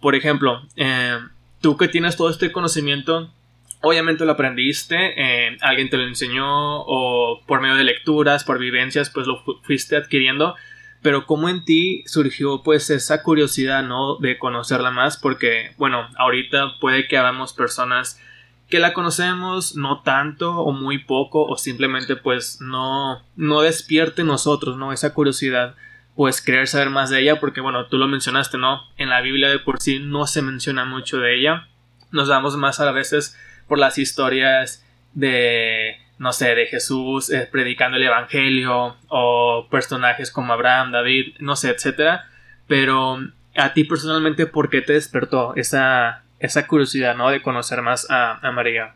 Por 0.02 0.14
ejemplo, 0.14 0.62
eh, 0.76 1.18
tú 1.62 1.78
que 1.78 1.88
tienes 1.88 2.18
todo 2.18 2.30
este 2.30 2.52
conocimiento, 2.52 3.32
obviamente 3.80 4.26
lo 4.26 4.34
aprendiste, 4.34 4.98
eh, 5.16 5.58
alguien 5.62 5.90
te 5.90 5.96
lo 5.96 6.04
enseñó 6.04 6.82
o 6.82 7.42
por 7.48 7.62
medio 7.62 7.76
de 7.76 7.86
lecturas, 7.86 8.44
por 8.44 8.60
vivencias, 8.60 9.10
pues 9.10 9.26
lo 9.26 9.42
fuiste 9.64 9.96
adquiriendo. 9.96 10.56
Pero 11.02 11.26
cómo 11.26 11.48
en 11.48 11.64
ti 11.64 12.04
surgió 12.08 12.62
pues 12.62 12.90
esa 12.90 13.24
curiosidad, 13.24 13.84
¿no? 13.84 14.18
De 14.18 14.38
conocerla 14.38 14.92
más, 14.92 15.16
porque, 15.16 15.72
bueno, 15.78 16.10
ahorita 16.18 16.78
puede 16.82 17.08
que 17.08 17.18
hagamos 17.18 17.54
personas 17.54 18.20
que 18.68 18.80
la 18.80 18.92
conocemos 18.92 19.78
no 19.78 20.02
tanto 20.02 20.58
o 20.58 20.74
muy 20.74 20.98
poco 20.98 21.46
o 21.46 21.56
simplemente 21.56 22.18
pues 22.18 22.60
no, 22.60 23.22
no 23.38 23.62
despierte 23.62 24.26
nosotros, 24.26 24.76
¿no? 24.76 24.92
Esa 24.92 25.14
curiosidad 25.14 25.76
pues 26.16 26.42
querer 26.42 26.68
saber 26.68 26.90
más 26.90 27.10
de 27.10 27.22
ella 27.22 27.40
porque 27.40 27.62
bueno, 27.62 27.88
tú 27.88 27.98
lo 27.98 28.08
mencionaste, 28.08 28.58
¿no? 28.58 28.82
En 28.98 29.10
la 29.10 29.22
Biblia 29.22 29.50
de 29.50 29.60
por 29.60 29.82
sí 29.82 30.00
no 30.00 30.28
se 30.28 30.42
menciona 30.42 30.86
mucho 30.86 31.18
de 31.18 31.40
ella. 31.40 31.68
Nos 32.12 32.28
damos 32.28 32.56
más 32.58 32.80
a 32.80 32.92
veces 32.92 33.38
por 33.68 33.80
las 33.80 33.98
historias 33.98 34.86
de 35.14 35.98
no 36.18 36.32
sé, 36.32 36.56
de 36.56 36.68
Jesús 36.68 37.30
eh, 37.30 37.48
predicando 37.52 37.98
el 37.98 38.04
Evangelio 38.04 38.96
o 39.10 39.68
personajes 39.70 40.32
como 40.32 40.54
Abraham, 40.54 40.92
David, 40.92 41.36
no 41.40 41.56
sé, 41.56 41.70
etcétera. 41.70 42.30
Pero 42.68 43.20
a 43.56 43.74
ti 43.74 43.84
personalmente, 43.84 44.46
¿por 44.46 44.70
qué 44.70 44.82
te 44.82 44.94
despertó 44.94 45.54
esa, 45.56 46.24
esa 46.40 46.68
curiosidad, 46.68 47.16
¿no? 47.16 47.30
De 47.30 47.42
conocer 47.42 47.82
más 47.82 48.10
a, 48.10 48.40
a 48.48 48.52
María. 48.52 48.94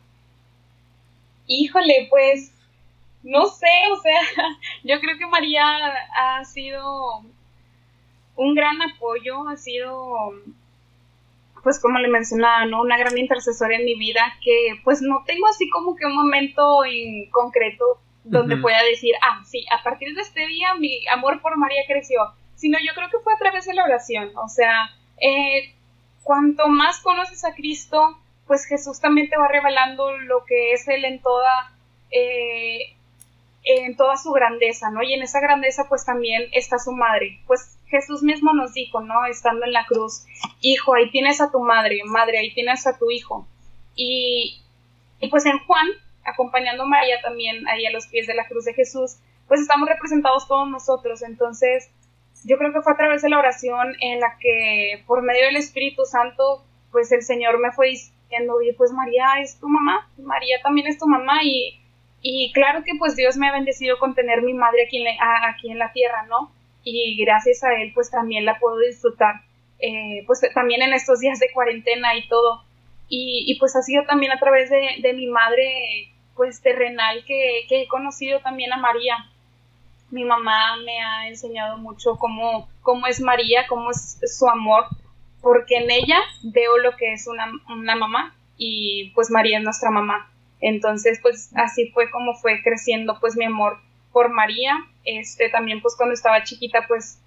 Híjole, 1.48 2.08
pues 2.10 2.52
no 3.28 3.48
sé, 3.48 3.68
o 3.92 4.02
sea, 4.02 4.22
yo 4.84 5.00
creo 5.02 5.18
que 5.18 5.26
María 5.26 5.64
ha 6.16 6.46
sido 6.46 7.24
un 8.38 8.56
gran 8.56 8.82
apoyo, 8.82 9.50
ha 9.50 9.58
sido, 9.58 10.32
pues 11.62 11.80
como 11.80 12.00
le 12.00 12.08
mencionaba, 12.08 12.66
¿no? 12.66 12.82
Una 12.82 12.98
gran 12.98 13.18
intercesora 13.18 13.76
en 13.76 13.84
mi 13.84 13.96
vida 13.96 14.22
que 14.42 14.80
pues 14.84 15.02
no 15.02 15.24
tengo 15.26 15.46
así 15.48 15.70
como 15.70 15.96
que 15.98 16.06
un 16.06 16.16
momento 16.16 16.86
en 16.86 17.30
concreto 17.30 18.00
donde 18.24 18.58
pueda 18.58 18.82
decir, 18.84 19.14
ah, 19.22 19.42
sí, 19.46 19.66
a 19.72 19.84
partir 19.84 20.14
de 20.16 20.22
este 20.22 20.48
día 20.48 20.76
mi 20.76 21.06
amor 21.08 21.42
por 21.42 21.58
María 21.58 21.84
creció, 21.86 22.20
sino 22.56 22.78
yo 22.80 22.94
creo 22.94 23.10
que 23.10 23.20
fue 23.20 23.34
a 23.34 23.38
través 23.38 23.66
de 23.66 23.74
la 23.74 23.84
oración, 23.84 24.32
o 24.38 24.48
sea, 24.48 24.90
eh, 25.20 25.74
cuanto 26.24 26.68
más 26.68 27.00
conoces 27.02 27.44
a 27.44 27.54
Cristo, 27.56 28.18
pues 28.46 28.66
Jesús 28.66 29.02
también 29.02 29.30
te 29.30 29.38
va 29.38 29.50
revelando 29.50 30.18
lo 30.18 30.46
que 30.46 30.72
es 30.72 30.88
Él 30.88 31.04
en 31.04 31.22
toda... 31.22 31.74
Eh, 32.10 32.97
en 33.68 33.96
toda 33.98 34.16
su 34.18 34.32
grandeza, 34.32 34.90
¿no? 34.92 35.04
Y 35.04 35.14
en 35.14 35.22
esa 35.22 35.40
grandeza 35.40 35.88
pues 35.90 36.06
también 36.06 36.44
está 36.54 36.80
su 36.80 36.92
madre. 36.92 37.40
Pues 37.48 37.78
Jesús 37.88 38.24
mismo 38.24 38.54
nos 38.54 38.74
dijo, 38.74 39.02
¿no? 39.02 39.26
Estando 39.26 39.66
en 39.66 39.74
la 39.74 39.86
cruz, 39.86 40.26
hijo, 40.62 40.94
ahí 40.94 41.10
tienes 41.12 41.42
a 41.42 41.52
tu 41.52 41.60
madre, 41.60 42.02
madre, 42.06 42.40
ahí 42.40 42.54
tienes 42.54 42.88
a 42.88 42.98
tu 42.98 43.12
hijo. 43.12 43.48
Y, 43.96 44.62
y 45.20 45.30
pues 45.30 45.46
en 45.46 45.60
Juan, 45.60 45.88
acompañando 46.24 46.84
a 46.84 46.88
María 46.88 47.22
también 47.22 47.68
ahí 47.68 47.86
a 47.86 47.92
los 47.92 48.08
pies 48.08 48.28
de 48.28 48.36
la 48.36 48.48
cruz 48.48 48.66
de 48.66 48.74
Jesús, 48.74 49.18
pues 49.48 49.62
estamos 49.62 49.90
representados 49.90 50.48
todos 50.48 50.70
nosotros. 50.70 51.22
Entonces, 51.22 51.90
yo 52.46 52.58
creo 52.58 52.72
que 52.72 52.82
fue 52.82 52.94
a 52.94 52.98
través 52.98 53.22
de 53.22 53.30
la 53.30 53.40
oración 53.40 53.96
en 54.02 54.20
la 54.20 54.38
que 54.40 55.04
por 55.08 55.22
medio 55.22 55.46
del 55.46 55.58
Espíritu 55.58 56.06
Santo, 56.06 56.64
pues 56.92 57.12
el 57.12 57.22
Señor 57.22 57.60
me 57.60 57.72
fue 57.72 57.90
diciendo, 57.90 58.56
oye, 58.56 58.74
pues 58.78 58.92
María 58.92 59.42
es 59.42 59.60
tu 59.60 59.68
mamá, 59.68 60.10
María 60.18 60.62
también 60.62 60.88
es 60.88 60.98
tu 60.98 61.08
mamá 61.08 61.44
y 61.44 61.82
y 62.22 62.52
claro 62.54 62.84
que 62.84 62.94
pues 62.98 63.16
Dios 63.16 63.38
me 63.38 63.48
ha 63.48 63.54
bendecido 63.54 63.98
con 64.00 64.16
tener 64.16 64.42
mi 64.42 64.54
madre 64.54 64.86
aquí 64.86 64.98
en 64.98 65.06
la, 65.06 65.50
aquí 65.50 65.72
en 65.72 65.80
la 65.80 65.92
tierra, 65.92 66.26
¿no? 66.28 66.52
Y 66.84 67.18
gracias 67.24 67.64
a 67.64 67.74
Él 67.74 67.92
pues 67.94 68.10
también 68.10 68.46
la 68.46 68.60
puedo 68.60 68.80
disfrutar, 68.80 69.42
eh, 69.80 70.24
pues 70.26 70.42
también 70.54 70.82
en 70.82 70.94
estos 70.94 71.20
días 71.20 71.40
de 71.40 71.52
cuarentena 71.54 72.16
y 72.16 72.28
todo. 72.28 72.64
Y, 73.10 73.46
y 73.48 73.60
pues 73.60 73.76
ha 73.76 73.82
sido 73.82 74.04
también 74.06 74.32
a 74.32 74.40
través 74.40 74.70
de, 74.70 74.98
de 75.02 75.14
mi 75.14 75.28
madre 75.28 76.12
pues 76.36 76.62
terrenal 76.62 77.24
que, 77.26 77.66
que, 77.68 77.82
he 77.82 77.88
conocido 77.88 78.40
también 78.42 78.74
a 78.74 78.78
María. 78.78 79.16
Mi 80.12 80.24
mamá 80.24 80.78
me 80.86 81.02
ha 81.02 81.28
enseñado 81.28 81.78
mucho 81.78 82.16
cómo, 82.18 82.70
cómo 82.82 83.08
es 83.08 83.20
María, 83.20 83.66
cómo 83.68 83.92
es 83.92 84.20
su 84.26 84.48
amor, 84.48 84.86
porque 85.42 85.78
en 85.78 85.92
ella 85.92 86.20
veo 86.44 86.78
lo 86.78 86.96
que 86.96 87.14
es 87.14 87.28
una, 87.28 87.52
una 87.70 87.96
mamá 87.96 88.36
y 88.58 89.12
pues 89.16 89.30
María 89.32 89.58
es 89.58 89.64
nuestra 89.64 89.92
mamá. 89.92 90.30
Entonces, 90.60 91.20
pues 91.22 91.52
así 91.56 91.92
fue 91.92 92.10
como 92.10 92.34
fue 92.36 92.62
creciendo 92.64 93.20
pues 93.20 93.36
mi 93.36 93.46
amor 93.46 93.80
por 94.12 94.30
María. 94.30 94.78
Este 95.06 95.50
también 95.50 95.82
pues 95.82 95.96
cuando 95.96 96.14
estaba 96.14 96.44
chiquita 96.44 96.86
pues 96.88 97.22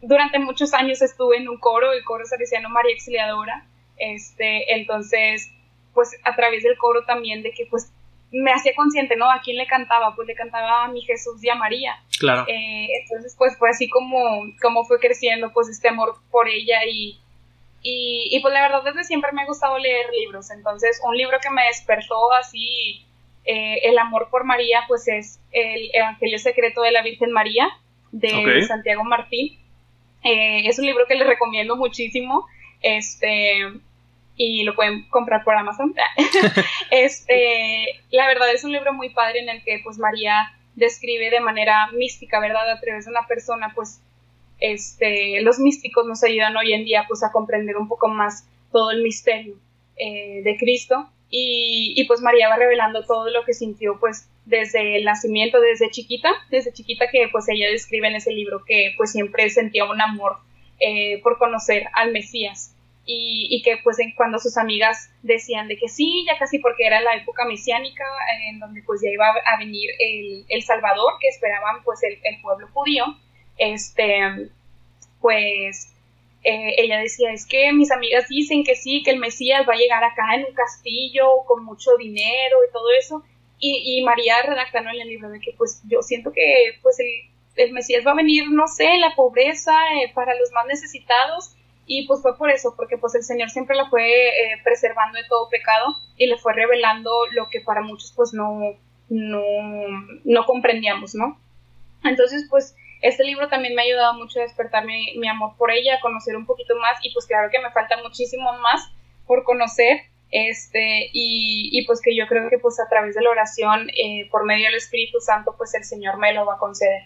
durante 0.00 0.38
muchos 0.38 0.74
años 0.74 1.02
estuve 1.02 1.36
en 1.36 1.48
un 1.48 1.58
coro, 1.58 1.92
el 1.92 2.04
coro 2.04 2.24
salesiano 2.24 2.68
María 2.68 2.94
Exiliadora. 2.94 3.66
Este, 3.98 4.74
entonces 4.74 5.52
pues 5.94 6.16
a 6.24 6.34
través 6.34 6.62
del 6.62 6.76
coro 6.78 7.04
también 7.04 7.42
de 7.42 7.52
que 7.52 7.66
pues 7.66 7.92
me 8.32 8.52
hacía 8.52 8.72
consciente, 8.74 9.14
¿no? 9.16 9.30
¿A 9.30 9.40
quién 9.42 9.58
le 9.58 9.66
cantaba? 9.66 10.14
Pues 10.16 10.26
le 10.26 10.34
cantaba 10.34 10.84
a 10.84 10.88
mi 10.88 11.02
Jesús 11.02 11.44
y 11.44 11.50
a 11.50 11.54
María. 11.54 12.02
Claro. 12.18 12.46
Eh, 12.48 12.88
entonces, 13.02 13.34
pues 13.36 13.56
fue 13.58 13.68
así 13.68 13.88
como, 13.90 14.46
como 14.60 14.84
fue 14.84 14.98
creciendo, 14.98 15.52
pues 15.52 15.68
este 15.68 15.88
amor 15.88 16.14
por 16.30 16.48
ella 16.48 16.78
y, 16.88 17.20
y, 17.82 18.28
y, 18.30 18.40
pues 18.40 18.54
la 18.54 18.62
verdad 18.62 18.82
desde 18.84 19.04
siempre 19.04 19.32
me 19.32 19.42
ha 19.42 19.46
gustado 19.46 19.78
leer 19.78 20.06
libros, 20.20 20.50
entonces 20.50 21.00
un 21.04 21.16
libro 21.16 21.38
que 21.40 21.50
me 21.50 21.64
despertó 21.66 22.32
así 22.32 23.04
eh, 23.44 23.80
el 23.88 23.98
amor 23.98 24.28
por 24.30 24.44
María 24.44 24.84
pues 24.86 25.08
es 25.08 25.40
el 25.50 25.90
Evangelio 25.92 26.38
Secreto 26.38 26.82
de 26.82 26.92
la 26.92 27.02
Virgen 27.02 27.32
María 27.32 27.68
de 28.12 28.64
Santiago 28.66 29.02
Martín. 29.04 29.58
Eh, 30.22 30.68
es 30.68 30.78
un 30.78 30.86
libro 30.86 31.06
que 31.08 31.16
les 31.16 31.26
recomiendo 31.26 31.76
muchísimo 31.76 32.46
este 32.82 33.72
y 34.36 34.62
lo 34.62 34.74
pueden 34.74 35.08
comprar 35.08 35.42
por 35.44 35.56
Amazon. 35.56 35.94
este, 36.90 38.00
la 38.10 38.26
verdad 38.28 38.52
es 38.52 38.64
un 38.64 38.72
libro 38.72 38.92
muy 38.92 39.10
padre 39.10 39.40
en 39.40 39.48
el 39.48 39.62
que 39.64 39.80
pues 39.82 39.98
María 39.98 40.52
describe 40.74 41.30
de 41.30 41.40
manera 41.40 41.88
mística, 41.92 42.38
¿verdad? 42.38 42.70
A 42.70 42.80
través 42.80 43.06
de 43.06 43.10
una 43.10 43.26
persona 43.26 43.72
pues 43.74 44.00
este, 44.62 45.40
los 45.42 45.58
místicos 45.58 46.06
nos 46.06 46.22
ayudan 46.22 46.56
hoy 46.56 46.72
en 46.72 46.84
día 46.84 47.04
pues 47.08 47.24
a 47.24 47.32
comprender 47.32 47.76
un 47.76 47.88
poco 47.88 48.06
más 48.06 48.46
todo 48.70 48.92
el 48.92 49.02
misterio 49.02 49.56
eh, 49.96 50.42
de 50.44 50.56
Cristo. 50.56 51.08
Y, 51.34 52.04
pues 52.06 52.20
María 52.20 52.50
va 52.50 52.56
revelando 52.56 53.04
todo 53.04 53.30
lo 53.30 53.44
que 53.44 53.54
sintió 53.54 53.98
pues 53.98 54.28
desde 54.44 54.98
el 54.98 55.04
nacimiento, 55.04 55.60
desde 55.60 55.90
chiquita, 55.90 56.30
desde 56.50 56.74
chiquita 56.74 57.06
que 57.10 57.28
pues 57.32 57.48
ella 57.48 57.70
describe 57.70 58.06
en 58.08 58.16
ese 58.16 58.32
libro 58.32 58.64
que 58.66 58.92
pues 58.98 59.12
siempre 59.12 59.48
sentía 59.48 59.86
un 59.86 60.00
amor 60.00 60.36
eh, 60.78 61.20
por 61.22 61.38
conocer 61.38 61.86
al 61.94 62.12
Mesías. 62.12 62.76
Y, 63.04 63.62
que 63.64 63.78
pues 63.82 63.96
cuando 64.14 64.38
sus 64.38 64.56
amigas 64.58 65.10
decían 65.22 65.66
de 65.66 65.76
que 65.76 65.88
sí, 65.88 66.24
ya 66.26 66.38
casi 66.38 66.60
porque 66.60 66.86
era 66.86 67.00
la 67.00 67.16
época 67.16 67.44
mesiánica 67.46 68.04
en 68.48 68.60
donde 68.60 68.82
pues 68.82 69.00
ya 69.02 69.10
iba 69.10 69.26
a 69.26 69.58
venir 69.58 69.90
el, 69.98 70.62
Salvador 70.62 71.14
que 71.20 71.28
esperaban 71.28 71.82
pues 71.82 72.00
el, 72.04 72.18
el 72.22 72.40
pueblo 72.40 72.68
judío, 72.72 73.06
este, 73.58 74.50
pues 75.20 75.92
eh, 76.44 76.74
ella 76.78 76.98
decía, 76.98 77.32
es 77.32 77.46
que 77.46 77.72
mis 77.72 77.92
amigas 77.92 78.28
dicen 78.28 78.64
que 78.64 78.74
sí, 78.74 79.02
que 79.04 79.12
el 79.12 79.18
Mesías 79.18 79.66
va 79.68 79.74
a 79.74 79.76
llegar 79.76 80.02
acá 80.02 80.34
en 80.34 80.44
un 80.44 80.54
castillo 80.54 81.44
con 81.46 81.64
mucho 81.64 81.96
dinero 81.96 82.58
y 82.68 82.72
todo 82.72 82.86
eso. 82.98 83.22
Y, 83.58 83.98
y 83.98 84.02
María 84.02 84.42
redactando 84.42 84.90
en 84.90 85.00
el 85.00 85.08
libro 85.08 85.30
de 85.30 85.40
que 85.40 85.52
pues 85.56 85.82
yo 85.88 86.02
siento 86.02 86.32
que 86.32 86.78
pues 86.82 86.98
el, 86.98 87.06
el 87.56 87.72
Mesías 87.72 88.04
va 88.04 88.10
a 88.10 88.16
venir, 88.16 88.50
no 88.50 88.66
sé, 88.66 88.98
la 88.98 89.14
pobreza 89.14 89.72
eh, 90.02 90.10
para 90.14 90.34
los 90.34 90.50
más 90.52 90.66
necesitados. 90.66 91.54
Y 91.86 92.06
pues 92.06 92.22
fue 92.22 92.36
por 92.36 92.50
eso, 92.50 92.74
porque 92.76 92.96
pues 92.96 93.14
el 93.14 93.22
Señor 93.22 93.50
siempre 93.50 93.76
la 93.76 93.88
fue 93.88 94.28
eh, 94.28 94.60
preservando 94.64 95.18
de 95.18 95.24
todo 95.28 95.48
pecado 95.48 95.96
y 96.16 96.26
le 96.26 96.38
fue 96.38 96.52
revelando 96.54 97.10
lo 97.32 97.48
que 97.50 97.60
para 97.60 97.82
muchos 97.82 98.12
pues 98.16 98.32
no, 98.32 98.76
no, 99.08 99.42
no 100.24 100.46
comprendíamos, 100.46 101.14
¿no? 101.14 101.38
Entonces 102.04 102.46
pues 102.48 102.74
este 103.02 103.24
libro 103.24 103.48
también 103.48 103.74
me 103.74 103.82
ha 103.82 103.84
ayudado 103.84 104.14
mucho 104.14 104.38
a 104.38 104.42
despertar 104.42 104.86
mi, 104.86 105.28
amor 105.28 105.54
por 105.58 105.70
ella, 105.72 105.96
a 105.96 106.00
conocer 106.00 106.36
un 106.36 106.46
poquito 106.46 106.74
más 106.76 106.98
y 107.02 107.12
pues 107.12 107.26
claro 107.26 107.50
que 107.50 107.60
me 107.60 107.70
falta 107.72 107.96
muchísimo 108.02 108.56
más 108.60 108.90
por 109.26 109.42
conocer 109.42 110.02
este 110.30 111.10
y, 111.12 111.84
pues 111.86 112.00
que 112.00 112.16
yo 112.16 112.26
creo 112.26 112.48
que 112.48 112.58
pues 112.58 112.80
a 112.80 112.88
través 112.88 113.14
de 113.14 113.22
la 113.22 113.30
oración 113.30 113.90
eh, 113.90 114.28
por 114.30 114.46
medio 114.46 114.66
del 114.66 114.76
Espíritu 114.76 115.18
Santo 115.20 115.54
pues 115.58 115.74
el 115.74 115.84
Señor 115.84 116.16
me 116.18 116.32
lo 116.32 116.46
va 116.46 116.54
a 116.54 116.58
conceder. 116.58 117.02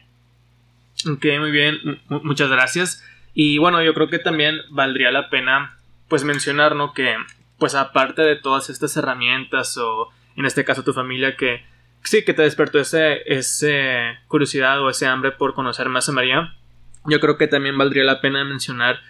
Ok, 1.10 1.24
muy 1.40 1.50
bien, 1.50 1.78
muchas 2.08 2.50
gracias. 2.50 3.02
Y 3.34 3.58
bueno, 3.58 3.82
yo 3.82 3.92
creo 3.94 4.08
que 4.08 4.18
también 4.18 4.56
valdría 4.70 5.10
la 5.10 5.28
pena 5.28 5.78
pues 6.08 6.24
mencionar, 6.24 6.76
¿no? 6.76 6.92
Que 6.92 7.16
pues 7.58 7.74
aparte 7.74 8.22
de 8.22 8.36
todas 8.36 8.68
estas 8.70 8.96
herramientas 8.96 9.76
o 9.78 10.10
en 10.36 10.44
este 10.44 10.64
caso 10.64 10.84
tu 10.84 10.92
familia 10.92 11.36
que 11.36 11.64
sí, 12.02 12.24
que 12.24 12.34
te 12.34 12.42
despertó 12.42 12.78
ese, 12.78 13.22
ese 13.26 14.18
curiosidad 14.28 14.80
o 14.82 14.90
ese 14.90 15.06
hambre 15.06 15.32
por 15.32 15.54
conocer 15.54 15.88
más 15.88 16.08
a 16.08 16.12
María, 16.12 16.54
yo 17.06 17.20
creo 17.20 17.36
que 17.36 17.46
también 17.46 17.78
valdría 17.78 18.04
la 18.04 18.20
pena 18.20 18.44
mencionar 18.44 19.00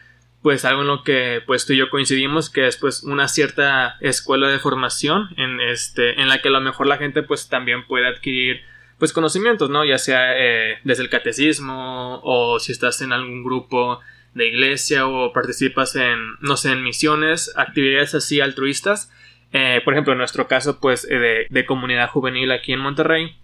pues 0.42 0.64
algo 0.64 0.82
en 0.82 0.86
lo 0.86 1.02
que 1.02 1.42
pues 1.44 1.66
tú 1.66 1.72
y 1.72 1.78
yo 1.78 1.90
coincidimos 1.90 2.50
que 2.50 2.68
es 2.68 2.76
pues 2.76 3.02
una 3.02 3.26
cierta 3.26 3.96
escuela 4.00 4.48
de 4.48 4.60
formación 4.60 5.30
en 5.36 5.60
este 5.60 6.20
en 6.20 6.28
la 6.28 6.40
que 6.40 6.48
a 6.48 6.52
lo 6.52 6.60
mejor 6.60 6.86
la 6.86 6.98
gente 6.98 7.24
pues 7.24 7.48
también 7.48 7.84
puede 7.86 8.06
adquirir 8.06 8.60
pues 8.98 9.12
conocimientos 9.12 9.70
no 9.70 9.84
ya 9.84 9.98
sea 9.98 10.38
eh, 10.38 10.78
desde 10.84 11.02
el 11.02 11.10
catecismo 11.10 12.20
o 12.22 12.60
si 12.60 12.70
estás 12.70 13.00
en 13.02 13.12
algún 13.12 13.42
grupo 13.42 14.00
de 14.34 14.46
iglesia 14.46 15.08
o 15.08 15.32
participas 15.32 15.96
en 15.96 16.36
no 16.40 16.56
sé 16.56 16.70
en 16.70 16.84
misiones 16.84 17.52
actividades 17.56 18.14
así 18.14 18.40
altruistas 18.40 19.10
eh, 19.52 19.80
por 19.84 19.94
ejemplo 19.94 20.12
en 20.12 20.18
nuestro 20.18 20.48
caso 20.48 20.80
pues 20.80 21.06
eh, 21.10 21.46
de, 21.48 21.66
comunidad 21.66 22.10
juvenil 22.10 22.52
aquí 22.52 22.72
en 22.72 22.80
Monterrey 22.80 23.36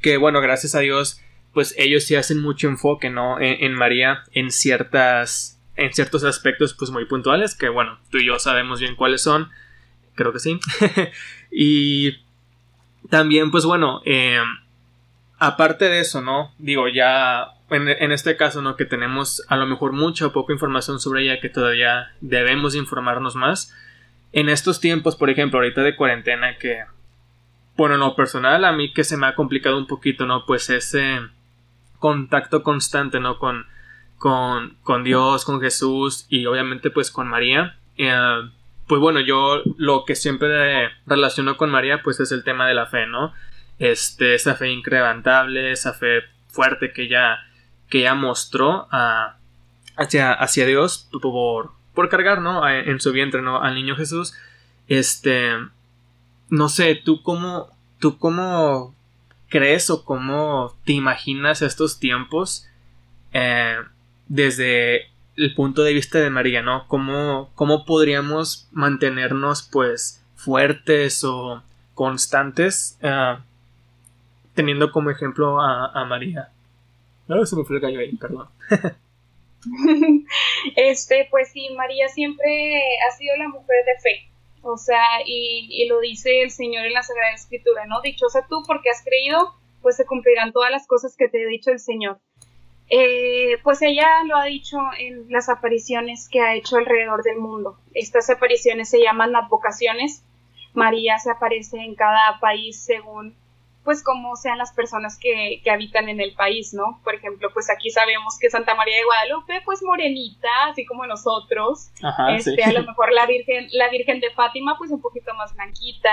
que 0.00 0.16
bueno 0.16 0.40
gracias 0.40 0.74
a 0.74 0.80
Dios 0.80 1.20
pues 1.54 1.74
ellos 1.78 2.04
sí 2.04 2.14
hacen 2.14 2.40
mucho 2.40 2.68
enfoque 2.68 3.10
no 3.10 3.40
en 3.40 3.72
María 3.74 4.24
en 4.32 4.50
ciertas 4.50 5.58
en 5.78 5.94
ciertos 5.94 6.24
aspectos 6.24 6.74
pues 6.74 6.90
muy 6.90 7.06
puntuales 7.06 7.54
que 7.54 7.68
bueno, 7.68 7.98
tú 8.10 8.18
y 8.18 8.26
yo 8.26 8.38
sabemos 8.38 8.80
bien 8.80 8.96
cuáles 8.96 9.22
son, 9.22 9.48
creo 10.14 10.32
que 10.32 10.40
sí. 10.40 10.60
y 11.50 12.18
también 13.08 13.50
pues 13.50 13.64
bueno, 13.64 14.02
eh, 14.04 14.40
aparte 15.38 15.86
de 15.86 16.00
eso, 16.00 16.20
¿no? 16.20 16.52
Digo, 16.58 16.88
ya 16.88 17.52
en, 17.70 18.12
este 18.12 18.36
caso, 18.36 18.60
¿no? 18.60 18.76
Que 18.76 18.86
tenemos 18.86 19.44
a 19.48 19.56
lo 19.56 19.66
mejor 19.66 19.92
mucha 19.92 20.26
o 20.26 20.32
poca 20.32 20.52
información 20.52 20.98
sobre 20.98 21.22
ella 21.22 21.40
que 21.40 21.48
todavía 21.48 22.12
debemos 22.20 22.74
informarnos 22.74 23.36
más. 23.36 23.72
En 24.32 24.48
estos 24.48 24.80
tiempos, 24.80 25.16
por 25.16 25.30
ejemplo, 25.30 25.58
ahorita 25.58 25.82
de 25.82 25.96
cuarentena 25.96 26.58
que, 26.58 26.84
bueno, 27.76 27.96
no 27.96 28.14
personal, 28.14 28.64
a 28.64 28.72
mí 28.72 28.92
que 28.92 29.04
se 29.04 29.16
me 29.16 29.26
ha 29.26 29.34
complicado 29.34 29.78
un 29.78 29.86
poquito, 29.86 30.26
¿no? 30.26 30.44
Pues 30.46 30.68
ese 30.70 31.20
contacto 31.98 32.62
constante, 32.62 33.20
¿no? 33.20 33.38
Con 33.38 33.66
con, 34.18 34.76
con 34.82 35.04
Dios, 35.04 35.44
con 35.44 35.60
Jesús 35.60 36.26
y 36.28 36.46
obviamente 36.46 36.90
pues 36.90 37.10
con 37.10 37.28
María. 37.28 37.78
Eh, 37.96 38.42
pues 38.86 39.00
bueno, 39.00 39.20
yo 39.20 39.62
lo 39.76 40.04
que 40.04 40.14
siempre 40.14 40.90
relaciono 41.06 41.56
con 41.56 41.70
María 41.70 42.02
pues 42.02 42.20
es 42.20 42.32
el 42.32 42.44
tema 42.44 42.66
de 42.66 42.74
la 42.74 42.86
fe, 42.86 43.06
¿no? 43.06 43.32
Este, 43.78 44.34
esa 44.34 44.56
fe 44.56 44.70
incrementable, 44.70 45.70
esa 45.70 45.94
fe 45.94 46.22
fuerte 46.48 46.92
que 46.92 47.04
ella, 47.04 47.38
que 47.88 48.00
ella 48.00 48.14
mostró 48.14 48.88
hacia, 49.96 50.32
hacia 50.32 50.66
Dios 50.66 51.08
por, 51.22 51.72
por 51.98 52.08
cargar, 52.08 52.40
¿no? 52.40 52.68
En 52.68 53.00
su 53.00 53.10
vientre, 53.10 53.42
¿no? 53.42 53.60
Al 53.60 53.74
niño 53.74 53.96
Jesús. 53.96 54.32
Este, 54.86 55.50
no 56.48 56.68
sé, 56.68 56.94
tú 56.94 57.24
cómo, 57.24 57.76
tú 57.98 58.18
cómo 58.18 58.94
crees 59.48 59.90
o 59.90 60.04
cómo 60.04 60.76
te 60.84 60.92
imaginas 60.92 61.60
estos 61.60 61.98
tiempos 61.98 62.68
eh, 63.32 63.78
desde 64.28 65.08
el 65.34 65.56
punto 65.56 65.82
de 65.82 65.92
vista 65.92 66.20
de 66.20 66.30
María, 66.30 66.62
¿no? 66.62 66.86
¿Cómo, 66.86 67.50
cómo 67.56 67.84
podríamos 67.84 68.68
mantenernos 68.70 69.62
pues 69.62 70.24
fuertes 70.36 71.24
o 71.24 71.64
constantes 71.94 72.96
uh, 73.02 73.42
teniendo 74.54 74.92
como 74.92 75.10
ejemplo 75.10 75.60
a, 75.60 75.90
a 76.00 76.04
María? 76.04 76.50
No, 77.26 77.44
se 77.44 77.56
me 77.56 77.64
fue 77.64 77.74
el 77.74 77.82
gallo 77.82 77.98
ahí, 77.98 78.14
perdón. 78.14 78.46
este, 80.76 81.26
pues 81.30 81.50
sí, 81.50 81.70
María 81.76 82.08
siempre 82.08 82.80
ha 83.08 83.16
sido 83.16 83.36
la 83.36 83.48
mujer 83.48 83.84
de 83.84 84.00
fe. 84.00 84.30
O 84.62 84.76
sea, 84.76 85.02
y, 85.24 85.68
y, 85.70 85.88
lo 85.88 86.00
dice 86.00 86.42
el 86.42 86.50
Señor 86.50 86.86
en 86.86 86.92
la 86.92 87.02
Sagrada 87.02 87.34
Escritura, 87.34 87.86
¿no? 87.86 88.00
Dichosa 88.00 88.46
tú 88.48 88.64
porque 88.66 88.90
has 88.90 89.04
creído, 89.04 89.54
pues 89.82 89.96
se 89.96 90.04
cumplirán 90.04 90.52
todas 90.52 90.70
las 90.70 90.86
cosas 90.86 91.16
que 91.16 91.28
te 91.28 91.42
he 91.42 91.46
dicho 91.46 91.70
el 91.70 91.78
Señor. 91.78 92.18
Eh, 92.90 93.58
pues 93.62 93.82
ella 93.82 94.08
lo 94.24 94.36
ha 94.36 94.44
dicho 94.44 94.78
en 94.98 95.30
las 95.30 95.50
apariciones 95.50 96.28
que 96.30 96.40
ha 96.40 96.54
hecho 96.54 96.76
alrededor 96.76 97.22
del 97.22 97.38
mundo. 97.38 97.78
Estas 97.94 98.30
apariciones 98.30 98.88
se 98.88 99.02
llaman 99.02 99.36
advocaciones. 99.36 100.24
María 100.72 101.18
se 101.18 101.30
aparece 101.30 101.78
en 101.78 101.94
cada 101.94 102.40
país 102.40 102.82
según 102.82 103.36
pues 103.88 104.02
cómo 104.02 104.36
sean 104.36 104.58
las 104.58 104.74
personas 104.74 105.18
que, 105.18 105.62
que, 105.64 105.70
habitan 105.70 106.10
en 106.10 106.20
el 106.20 106.34
país, 106.34 106.74
¿no? 106.74 107.00
Por 107.04 107.14
ejemplo, 107.14 107.48
pues 107.54 107.70
aquí 107.70 107.88
sabemos 107.88 108.38
que 108.38 108.50
Santa 108.50 108.74
María 108.74 108.98
de 108.98 109.04
Guadalupe, 109.04 109.62
pues 109.64 109.82
morenita, 109.82 110.50
así 110.70 110.84
como 110.84 111.06
nosotros. 111.06 111.88
este, 112.36 112.62
a 112.64 112.72
lo 112.74 112.82
mejor 112.82 113.10
la 113.14 113.24
Virgen, 113.24 113.66
la 113.72 113.88
Virgen 113.88 114.20
de 114.20 114.28
Fátima, 114.32 114.76
pues 114.76 114.90
un 114.90 115.00
poquito 115.00 115.32
más 115.36 115.54
blanquita. 115.54 116.10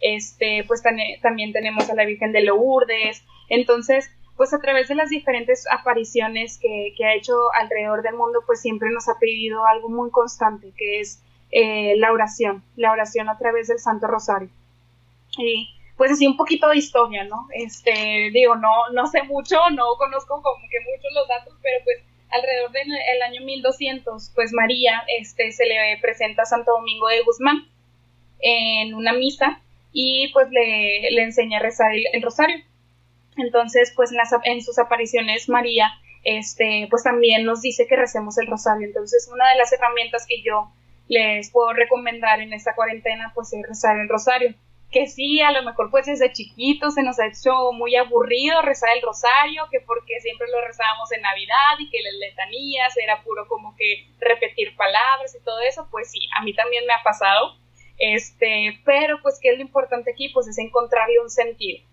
Este, 0.00 0.64
pues 0.68 0.82
también 0.82 1.54
tenemos 1.54 1.88
a 1.88 1.94
la 1.94 2.04
Virgen 2.04 2.32
de 2.32 2.42
Lourdes. 2.42 3.24
Entonces, 3.48 4.10
pues 4.36 4.52
a 4.52 4.58
través 4.58 4.88
de 4.88 4.94
las 4.94 5.08
diferentes 5.08 5.64
apariciones 5.72 6.58
que, 6.60 6.92
ha 7.06 7.14
hecho 7.14 7.32
alrededor 7.58 8.02
del 8.02 8.16
mundo, 8.16 8.40
pues 8.44 8.60
siempre 8.60 8.90
nos 8.90 9.08
ha 9.08 9.18
pedido 9.18 9.64
algo 9.64 9.88
muy 9.88 10.10
constante, 10.10 10.74
que 10.76 11.00
es 11.00 11.22
eh, 11.52 11.94
la 11.96 12.12
oración, 12.12 12.62
la 12.76 12.92
oración 12.92 13.30
a 13.30 13.38
través 13.38 13.68
del 13.68 13.78
Santo 13.78 14.08
Rosario. 14.08 14.50
Y 15.38 15.70
pues 15.96 16.12
así 16.12 16.26
un 16.26 16.36
poquito 16.36 16.68
de 16.68 16.78
historia, 16.78 17.24
¿no? 17.24 17.46
Este, 17.54 18.30
digo, 18.32 18.56
no, 18.56 18.90
no 18.92 19.06
sé 19.06 19.22
mucho, 19.22 19.56
no 19.70 19.84
conozco 19.96 20.42
como 20.42 20.68
que 20.68 20.78
muchos 20.80 21.12
los 21.14 21.28
datos, 21.28 21.54
pero 21.62 21.84
pues 21.84 21.98
alrededor 22.30 22.72
del 22.72 23.22
año 23.22 23.44
1200, 23.44 24.32
pues 24.34 24.52
María 24.52 25.04
este, 25.18 25.52
se 25.52 25.66
le 25.66 25.98
presenta 26.00 26.42
a 26.42 26.46
Santo 26.46 26.72
Domingo 26.72 27.08
de 27.08 27.22
Guzmán 27.22 27.68
en 28.40 28.94
una 28.94 29.12
misa 29.12 29.60
y 29.92 30.28
pues 30.32 30.48
le, 30.50 31.10
le 31.12 31.22
enseña 31.22 31.58
a 31.58 31.62
rezar 31.62 31.92
el 31.94 32.22
rosario. 32.22 32.64
Entonces, 33.36 33.92
pues 33.94 34.10
en, 34.44 34.62
sus 34.62 34.78
apariciones 34.78 35.48
María, 35.48 35.90
este, 36.22 36.86
pues 36.90 37.02
también 37.02 37.44
nos 37.44 37.62
dice 37.62 37.86
que 37.86 37.96
recemos 37.96 38.38
el 38.38 38.46
rosario. 38.46 38.86
Entonces, 38.86 39.28
una 39.32 39.48
de 39.50 39.56
las 39.56 39.72
herramientas 39.72 40.26
que 40.26 40.42
yo 40.42 40.70
les 41.08 41.50
puedo 41.50 41.72
recomendar 41.72 42.40
en 42.40 42.52
esta 42.52 42.74
cuarentena, 42.74 43.32
pues 43.34 43.52
es 43.52 43.66
rezar 43.66 43.98
el 43.98 44.08
rosario. 44.08 44.54
Que 44.94 45.06
sí, 45.08 45.40
a 45.40 45.50
lo 45.52 45.62
mejor 45.62 45.90
pues 45.90 46.06
desde 46.06 46.32
chiquitos 46.32 46.94
se 46.94 47.02
nos 47.02 47.18
ha 47.18 47.26
hecho 47.26 47.72
muy 47.72 47.96
aburrido 47.96 48.62
rezar 48.62 48.90
el 48.96 49.02
rosario, 49.02 49.66
que 49.70 49.80
porque 49.80 50.20
siempre 50.20 50.46
lo 50.48 50.64
rezábamos 50.66 51.10
en 51.12 51.20
Navidad 51.20 51.78
y 51.80 51.90
que 51.90 52.00
las 52.00 52.14
letanías 52.14 52.96
era 52.96 53.22
puro 53.22 53.46
como 53.48 53.74
que 53.76 54.06
repetir 54.20 54.76
palabras 54.76 55.34
y 55.34 55.44
todo 55.44 55.60
eso, 55.60 55.88
pues 55.90 56.10
sí, 56.10 56.20
a 56.38 56.42
mí 56.42 56.54
también 56.54 56.86
me 56.86 56.94
ha 56.94 57.02
pasado. 57.02 57.56
Este, 57.98 58.80
pero 58.84 59.20
pues 59.22 59.38
qué 59.40 59.50
es 59.50 59.56
lo 59.56 59.62
importante 59.62 60.12
aquí, 60.12 60.28
pues 60.30 60.48
es 60.48 60.58
encontrarle 60.58 61.20
un 61.20 61.30
sentido 61.30 61.84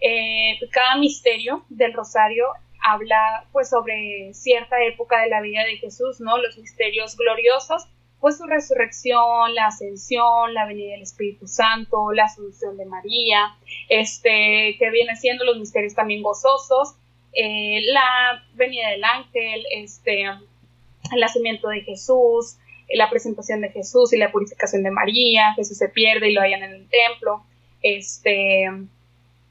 eh, 0.00 0.58
cada 0.70 0.96
misterio 0.96 1.64
del 1.68 1.92
rosario 1.92 2.46
habla 2.82 3.44
pues 3.52 3.68
sobre 3.68 4.32
cierta 4.32 4.82
época 4.84 5.20
de 5.20 5.28
la 5.28 5.42
vida 5.42 5.62
de 5.64 5.76
Jesús, 5.76 6.20
¿no? 6.20 6.38
Los 6.38 6.56
misterios 6.56 7.16
gloriosos, 7.16 7.86
pues 8.20 8.38
su 8.38 8.46
resurrección, 8.46 9.54
la 9.54 9.66
ascensión, 9.66 10.52
la 10.54 10.66
venida 10.66 10.92
del 10.92 11.02
Espíritu 11.02 11.46
Santo, 11.46 12.12
la 12.12 12.24
asunción 12.24 12.76
de 12.76 12.84
María, 12.84 13.56
este, 13.88 14.76
que 14.78 14.90
viene 14.90 15.16
siendo 15.16 15.44
los 15.44 15.58
misterios 15.58 15.94
también 15.94 16.22
gozosos, 16.22 16.94
eh, 17.32 17.80
la 17.92 18.44
venida 18.54 18.90
del 18.90 19.04
ángel, 19.04 19.64
este, 19.74 20.22
el 20.22 21.20
nacimiento 21.20 21.68
de 21.68 21.80
Jesús, 21.80 22.56
la 22.92 23.08
presentación 23.08 23.60
de 23.60 23.70
Jesús 23.70 24.12
y 24.12 24.16
la 24.16 24.32
purificación 24.32 24.82
de 24.82 24.90
María, 24.90 25.54
Jesús 25.54 25.78
se 25.78 25.88
pierde 25.88 26.30
y 26.30 26.34
lo 26.34 26.42
hallan 26.42 26.62
en 26.62 26.72
el 26.72 26.88
templo, 26.88 27.42
este, 27.82 28.68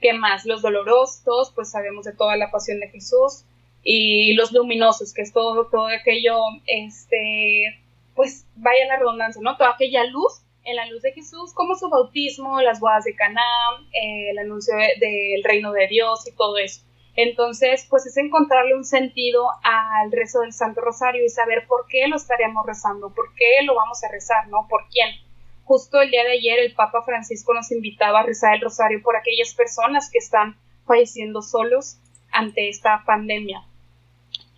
¿Qué 0.01 0.13
más? 0.13 0.45
Los 0.45 0.61
dolorosos, 0.61 1.51
pues 1.53 1.71
sabemos 1.71 2.05
de 2.05 2.13
toda 2.13 2.37
la 2.37 2.51
pasión 2.51 2.79
de 2.79 2.87
Jesús. 2.87 3.43
Y 3.83 4.33
los 4.33 4.51
luminosos, 4.51 5.13
que 5.13 5.21
es 5.21 5.33
todo, 5.33 5.67
todo 5.67 5.87
aquello, 5.87 6.37
este, 6.65 7.79
pues 8.19 8.45
vaya 8.57 8.85
la 8.87 8.97
redundancia, 8.97 9.41
¿no? 9.41 9.55
Toda 9.55 9.69
aquella 9.69 10.03
luz 10.03 10.41
en 10.65 10.75
la 10.75 10.85
luz 10.87 11.01
de 11.01 11.13
Jesús, 11.13 11.53
como 11.53 11.75
su 11.75 11.89
bautismo, 11.89 12.59
las 12.59 12.81
bodas 12.81 13.05
de 13.05 13.15
Caná, 13.15 13.41
eh, 13.93 14.31
el 14.31 14.39
anuncio 14.39 14.75
del 14.75 15.41
reino 15.41 15.71
de 15.71 15.87
Dios 15.87 16.27
y 16.27 16.35
todo 16.35 16.57
eso. 16.57 16.81
Entonces, 17.15 17.87
pues 17.89 18.05
es 18.07 18.17
encontrarle 18.17 18.75
un 18.75 18.83
sentido 18.83 19.47
al 19.63 20.11
rezo 20.11 20.41
del 20.41 20.51
Santo 20.51 20.81
Rosario 20.81 21.23
y 21.23 21.29
saber 21.29 21.65
por 21.65 21.85
qué 21.87 22.09
lo 22.09 22.17
estaríamos 22.17 22.65
rezando, 22.65 23.13
por 23.13 23.33
qué 23.35 23.63
lo 23.63 23.75
vamos 23.75 24.03
a 24.03 24.11
rezar, 24.11 24.49
¿no? 24.49 24.67
¿Por 24.67 24.89
quién? 24.89 25.15
Justo 25.63 26.01
el 26.01 26.11
día 26.11 26.25
de 26.25 26.33
ayer 26.33 26.59
el 26.59 26.75
Papa 26.75 27.03
Francisco 27.03 27.53
nos 27.53 27.71
invitaba 27.71 28.19
a 28.19 28.23
rezar 28.23 28.55
el 28.55 28.61
rosario 28.61 29.01
por 29.01 29.15
aquellas 29.15 29.53
personas 29.53 30.09
que 30.11 30.17
están 30.17 30.57
falleciendo 30.85 31.41
solos 31.41 31.99
ante 32.33 32.67
esta 32.67 33.01
pandemia. 33.05 33.63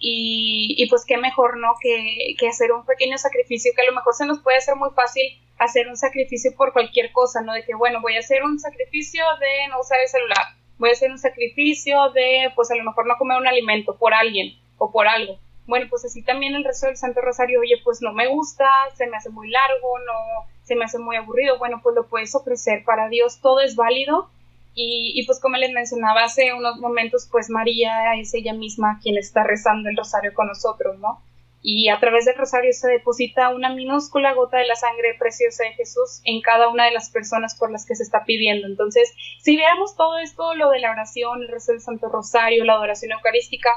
Y, 0.03 0.87
pues 0.89 1.05
qué 1.05 1.17
mejor, 1.17 1.57
¿no? 1.57 1.75
Que, 1.79 2.35
que, 2.39 2.47
hacer 2.47 2.71
un 2.71 2.85
pequeño 2.85 3.19
sacrificio, 3.19 3.71
que 3.75 3.83
a 3.83 3.85
lo 3.85 3.95
mejor 3.95 4.15
se 4.15 4.25
nos 4.25 4.39
puede 4.39 4.57
hacer 4.57 4.75
muy 4.75 4.89
fácil 4.95 5.23
hacer 5.59 5.87
un 5.87 5.95
sacrificio 5.95 6.55
por 6.57 6.73
cualquier 6.73 7.11
cosa, 7.11 7.41
¿no? 7.41 7.53
De 7.53 7.63
que, 7.63 7.75
bueno, 7.75 8.01
voy 8.01 8.15
a 8.15 8.19
hacer 8.19 8.43
un 8.43 8.59
sacrificio 8.59 9.23
de 9.39 9.67
no 9.69 9.79
usar 9.79 9.99
el 9.99 10.07
celular, 10.07 10.43
voy 10.79 10.89
a 10.89 10.93
hacer 10.93 11.11
un 11.11 11.19
sacrificio 11.19 12.09
de, 12.09 12.51
pues 12.55 12.71
a 12.71 12.75
lo 12.75 12.83
mejor 12.83 13.05
no 13.05 13.15
comer 13.19 13.37
un 13.37 13.47
alimento 13.47 13.95
por 13.97 14.13
alguien 14.15 14.57
o 14.79 14.91
por 14.91 15.07
algo. 15.07 15.37
Bueno, 15.67 15.85
pues 15.89 16.03
así 16.03 16.23
también 16.23 16.55
el 16.55 16.63
resto 16.63 16.87
del 16.87 16.97
Santo 16.97 17.21
Rosario, 17.21 17.59
oye, 17.59 17.75
pues 17.83 18.01
no 18.01 18.11
me 18.13 18.27
gusta, 18.27 18.67
se 18.95 19.05
me 19.05 19.17
hace 19.17 19.29
muy 19.29 19.49
largo, 19.49 19.99
no, 19.99 20.47
se 20.63 20.75
me 20.75 20.85
hace 20.85 20.97
muy 20.97 21.15
aburrido, 21.15 21.59
bueno, 21.59 21.79
pues 21.83 21.95
lo 21.95 22.07
puedes 22.07 22.33
ofrecer 22.33 22.83
para 22.83 23.07
Dios, 23.09 23.39
todo 23.39 23.61
es 23.61 23.75
válido. 23.75 24.31
Y, 24.73 25.21
pues 25.25 25.39
como 25.41 25.57
les 25.57 25.71
mencionaba 25.71 26.23
hace 26.23 26.53
unos 26.53 26.77
momentos, 26.77 27.27
pues 27.29 27.49
María 27.49 28.15
es 28.15 28.33
ella 28.33 28.53
misma 28.53 28.99
quien 29.01 29.17
está 29.17 29.43
rezando 29.43 29.89
el 29.89 29.97
rosario 29.97 30.33
con 30.33 30.47
nosotros, 30.47 30.97
¿no? 30.99 31.21
y 31.63 31.89
a 31.89 31.99
través 31.99 32.25
del 32.25 32.35
rosario 32.35 32.73
se 32.73 32.87
deposita 32.87 33.53
una 33.53 33.73
minúscula 33.73 34.33
gota 34.33 34.57
de 34.57 34.65
la 34.65 34.75
sangre 34.75 35.15
preciosa 35.19 35.63
de 35.63 35.73
Jesús 35.73 36.21
en 36.23 36.41
cada 36.41 36.69
una 36.69 36.85
de 36.85 36.91
las 36.91 37.11
personas 37.11 37.55
por 37.55 37.71
las 37.71 37.85
que 37.85 37.95
se 37.95 38.03
está 38.03 38.23
pidiendo. 38.25 38.67
Entonces, 38.67 39.13
si 39.39 39.57
veamos 39.57 39.95
todo 39.95 40.17
esto, 40.17 40.55
lo 40.55 40.71
de 40.71 40.79
la 40.79 40.91
oración, 40.91 41.43
el 41.43 41.49
rezo 41.49 41.71
del 41.71 41.81
Santo 41.81 42.09
Rosario, 42.09 42.65
la 42.65 42.73
adoración 42.73 43.11
eucarística, 43.11 43.69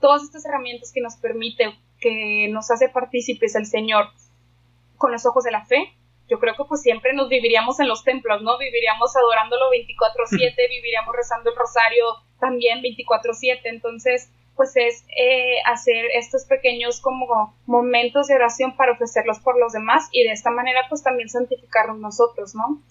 todas 0.00 0.22
estas 0.22 0.44
herramientas 0.44 0.92
que 0.92 1.00
nos 1.00 1.16
permite, 1.16 1.74
que 2.00 2.48
nos 2.50 2.70
hace 2.70 2.88
partícipes 2.88 3.56
el 3.56 3.66
Señor 3.66 4.06
con 4.96 5.10
los 5.10 5.26
ojos 5.26 5.42
de 5.42 5.50
la 5.50 5.64
fe, 5.64 5.92
yo 6.28 6.38
creo 6.38 6.54
que 6.56 6.64
pues 6.64 6.82
siempre 6.82 7.12
nos 7.12 7.28
viviríamos 7.28 7.80
en 7.80 7.88
los 7.88 8.04
templos, 8.04 8.42
¿no? 8.42 8.58
Viviríamos 8.58 9.14
adorándolo 9.16 9.70
24/7, 9.70 10.54
viviríamos 10.68 11.14
rezando 11.14 11.50
el 11.50 11.56
rosario 11.56 12.06
también 12.40 12.80
24/7, 12.82 13.60
entonces 13.64 14.30
pues 14.56 14.76
es 14.76 15.04
eh, 15.16 15.56
hacer 15.64 16.04
estos 16.14 16.44
pequeños 16.44 17.00
como 17.00 17.56
momentos 17.66 18.26
de 18.26 18.34
oración 18.34 18.76
para 18.76 18.92
ofrecerlos 18.92 19.40
por 19.40 19.58
los 19.58 19.72
demás 19.72 20.08
y 20.12 20.24
de 20.24 20.32
esta 20.32 20.50
manera 20.50 20.82
pues 20.88 21.02
también 21.02 21.28
santificarnos 21.28 21.98
nosotros, 21.98 22.54
¿no? 22.54 22.82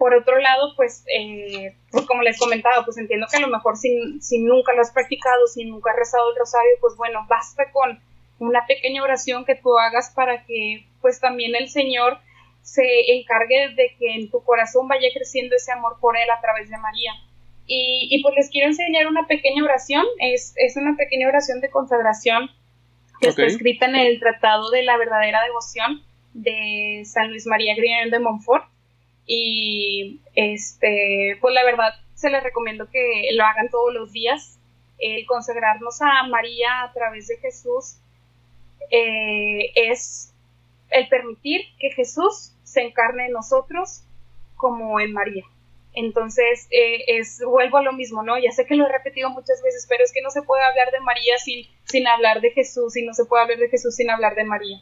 Por 0.00 0.14
otro 0.14 0.38
lado, 0.38 0.72
pues, 0.76 1.04
eh, 1.14 1.76
pues 1.90 2.06
como 2.06 2.22
les 2.22 2.38
comentaba, 2.38 2.86
pues 2.86 2.96
entiendo 2.96 3.26
que 3.30 3.36
a 3.36 3.40
lo 3.40 3.48
mejor 3.48 3.76
si, 3.76 4.18
si 4.22 4.38
nunca 4.38 4.72
lo 4.72 4.80
has 4.80 4.92
practicado, 4.92 5.46
si 5.46 5.66
nunca 5.66 5.90
has 5.90 5.96
rezado 5.98 6.30
el 6.30 6.38
rosario, 6.38 6.70
pues 6.80 6.96
bueno, 6.96 7.26
basta 7.28 7.70
con 7.70 8.00
una 8.38 8.64
pequeña 8.66 9.02
oración 9.02 9.44
que 9.44 9.56
tú 9.56 9.78
hagas 9.78 10.10
para 10.14 10.46
que 10.46 10.86
pues 11.02 11.20
también 11.20 11.54
el 11.54 11.68
Señor 11.68 12.18
se 12.62 13.12
encargue 13.14 13.74
de 13.74 13.96
que 13.98 14.14
en 14.14 14.30
tu 14.30 14.42
corazón 14.44 14.88
vaya 14.88 15.08
creciendo 15.12 15.56
ese 15.56 15.72
amor 15.72 15.96
por 16.00 16.16
Él 16.16 16.28
a 16.30 16.40
través 16.40 16.70
de 16.70 16.78
María. 16.78 17.12
Y, 17.72 18.20
pues 18.24 18.34
les 18.34 18.50
quiero 18.50 18.66
enseñar 18.66 19.06
una 19.06 19.28
pequeña 19.28 19.62
oración, 19.62 20.04
es, 20.18 20.54
una 20.74 20.96
pequeña 20.96 21.28
oración 21.28 21.60
de 21.60 21.70
consagración 21.70 22.50
que 23.20 23.28
está 23.28 23.44
escrita 23.44 23.86
en 23.86 23.94
el 23.94 24.18
Tratado 24.18 24.70
de 24.70 24.82
la 24.82 24.96
Verdadera 24.96 25.40
Devoción 25.44 26.02
de 26.34 27.02
San 27.04 27.30
Luis 27.30 27.46
María 27.46 27.76
Griñón 27.76 28.10
de 28.10 28.18
Montfort. 28.18 28.64
Y 29.24 30.18
este, 30.34 31.38
pues 31.40 31.54
la 31.54 31.62
verdad 31.62 31.94
se 32.16 32.30
les 32.30 32.42
recomiendo 32.42 32.90
que 32.90 33.28
lo 33.34 33.44
hagan 33.44 33.68
todos 33.68 33.94
los 33.94 34.10
días. 34.10 34.58
El 34.98 35.24
consagrarnos 35.26 36.02
a 36.02 36.24
María 36.24 36.82
a 36.82 36.92
través 36.92 37.28
de 37.28 37.36
Jesús 37.36 37.98
eh, 38.90 39.70
es 39.76 40.29
el 40.90 41.08
permitir 41.08 41.62
que 41.78 41.90
Jesús 41.90 42.54
se 42.64 42.82
encarne 42.82 43.26
en 43.26 43.32
nosotros 43.32 44.04
como 44.56 45.00
en 45.00 45.12
María. 45.12 45.44
Entonces, 45.92 46.68
eh, 46.70 47.18
es, 47.18 47.42
vuelvo 47.44 47.78
a 47.78 47.82
lo 47.82 47.92
mismo, 47.92 48.22
¿no? 48.22 48.38
Ya 48.38 48.52
sé 48.52 48.64
que 48.64 48.76
lo 48.76 48.86
he 48.86 48.92
repetido 48.92 49.30
muchas 49.30 49.60
veces, 49.62 49.86
pero 49.88 50.04
es 50.04 50.12
que 50.12 50.22
no 50.22 50.30
se 50.30 50.42
puede 50.42 50.62
hablar 50.62 50.92
de 50.92 51.00
María 51.00 51.36
sin, 51.38 51.66
sin 51.84 52.06
hablar 52.06 52.40
de 52.40 52.50
Jesús 52.52 52.96
y 52.96 53.04
no 53.04 53.12
se 53.12 53.24
puede 53.24 53.42
hablar 53.42 53.58
de 53.58 53.68
Jesús 53.68 53.96
sin 53.96 54.10
hablar 54.10 54.36
de 54.36 54.44
María. 54.44 54.80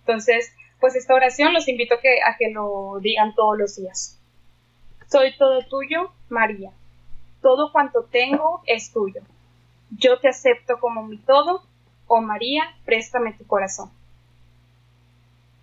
Entonces, 0.00 0.52
pues 0.80 0.96
esta 0.96 1.14
oración 1.14 1.54
los 1.54 1.68
invito 1.68 1.94
a 1.94 2.00
que, 2.00 2.20
a 2.22 2.36
que 2.36 2.50
lo 2.50 2.98
digan 3.00 3.34
todos 3.34 3.58
los 3.58 3.76
días. 3.76 4.18
Soy 5.08 5.36
todo 5.36 5.60
tuyo, 5.62 6.12
María. 6.28 6.72
Todo 7.40 7.72
cuanto 7.72 8.04
tengo 8.04 8.62
es 8.66 8.92
tuyo. 8.92 9.22
Yo 9.90 10.20
te 10.20 10.28
acepto 10.28 10.78
como 10.78 11.04
mi 11.04 11.18
todo, 11.18 11.62
oh 12.06 12.20
María, 12.20 12.64
préstame 12.84 13.32
tu 13.32 13.46
corazón. 13.46 13.90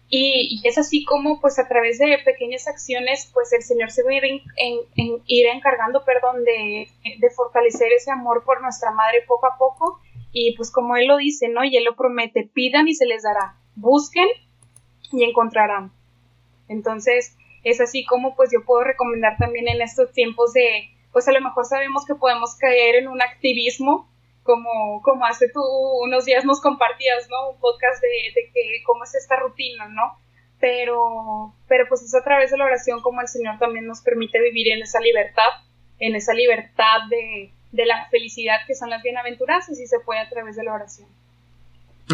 Y, 0.10 0.62
es 0.64 0.78
así 0.78 1.04
como, 1.04 1.42
pues 1.42 1.60
a 1.60 1.68
través 1.68 2.00
de 2.00 2.18
pequeñas 2.24 2.68
acciones, 2.68 3.30
pues 3.34 3.52
el 3.52 3.62
Señor 3.62 3.92
se 3.92 4.04
va 4.04 4.12
a 4.12 4.14
ir, 4.16 4.24
en, 4.24 5.22
ir 5.26 5.48
encargando, 5.48 6.06
perdón, 6.06 6.46
de, 6.46 6.88
de, 7.20 7.30
fortalecer 7.32 7.92
ese 7.92 8.12
amor 8.12 8.44
por 8.46 8.62
nuestra 8.62 8.92
Madre 8.92 9.24
poco 9.28 9.48
a 9.48 9.58
poco. 9.58 10.00
Y 10.32 10.56
pues 10.56 10.72
como 10.72 10.96
Él 10.96 11.08
lo 11.08 11.18
dice, 11.18 11.50
¿no? 11.50 11.64
Y 11.64 11.76
Él 11.76 11.84
lo 11.84 11.96
promete, 11.96 12.50
pidan 12.54 12.88
y 12.88 12.94
se 12.94 13.06
les 13.06 13.24
dará, 13.24 13.58
busquen 13.76 14.28
y 15.12 15.24
encontrarán. 15.24 15.92
Entonces, 16.70 17.36
es 17.64 17.82
así 17.82 18.06
como 18.06 18.36
pues 18.36 18.50
yo 18.52 18.64
puedo 18.64 18.84
recomendar 18.84 19.38
también 19.38 19.68
en 19.68 19.82
estos 19.82 20.12
tiempos 20.14 20.54
de, 20.54 20.90
pues 21.12 21.28
a 21.28 21.32
lo 21.32 21.42
mejor 21.42 21.66
sabemos 21.66 22.06
que 22.06 22.16
podemos 22.16 22.56
caer 22.56 22.96
en 22.96 23.08
un 23.08 23.22
activismo 23.22 24.10
como, 24.48 25.02
como 25.04 25.26
hace 25.26 25.50
tú 25.50 25.62
unos 26.04 26.24
días 26.24 26.46
nos 26.46 26.62
compartías, 26.62 27.28
¿no? 27.30 27.52
Un 27.52 27.60
podcast 27.60 28.02
de, 28.02 28.08
de 28.34 28.50
que 28.54 28.82
cómo 28.86 29.04
es 29.04 29.14
esta 29.14 29.36
rutina, 29.36 29.90
¿no? 29.90 30.18
Pero, 30.60 31.54
pero 31.68 31.86
pues 31.90 32.02
es 32.02 32.16
a 32.16 32.24
través 32.24 32.50
de 32.50 32.58
la 32.58 32.64
oración 32.64 33.02
como 33.02 33.22
el 33.22 33.28
Señor 33.28 33.60
también 33.60 33.86
nos 33.86 34.02
permite 34.02 34.42
vivir 34.42 34.70
en 34.70 34.82
esa 34.82 35.02
libertad, 35.02 35.50
en 36.00 36.16
esa 36.16 36.34
libertad 36.34 37.02
de, 37.10 37.52
de 37.74 37.86
la 37.86 38.08
felicidad 38.10 38.60
que 38.66 38.74
son 38.74 38.90
las 38.90 39.04
bienaventuranzas 39.04 39.78
y 39.80 39.86
se 39.86 40.00
puede 40.00 40.22
a 40.22 40.30
través 40.30 40.56
de 40.56 40.64
la 40.64 40.74
oración. 40.74 41.10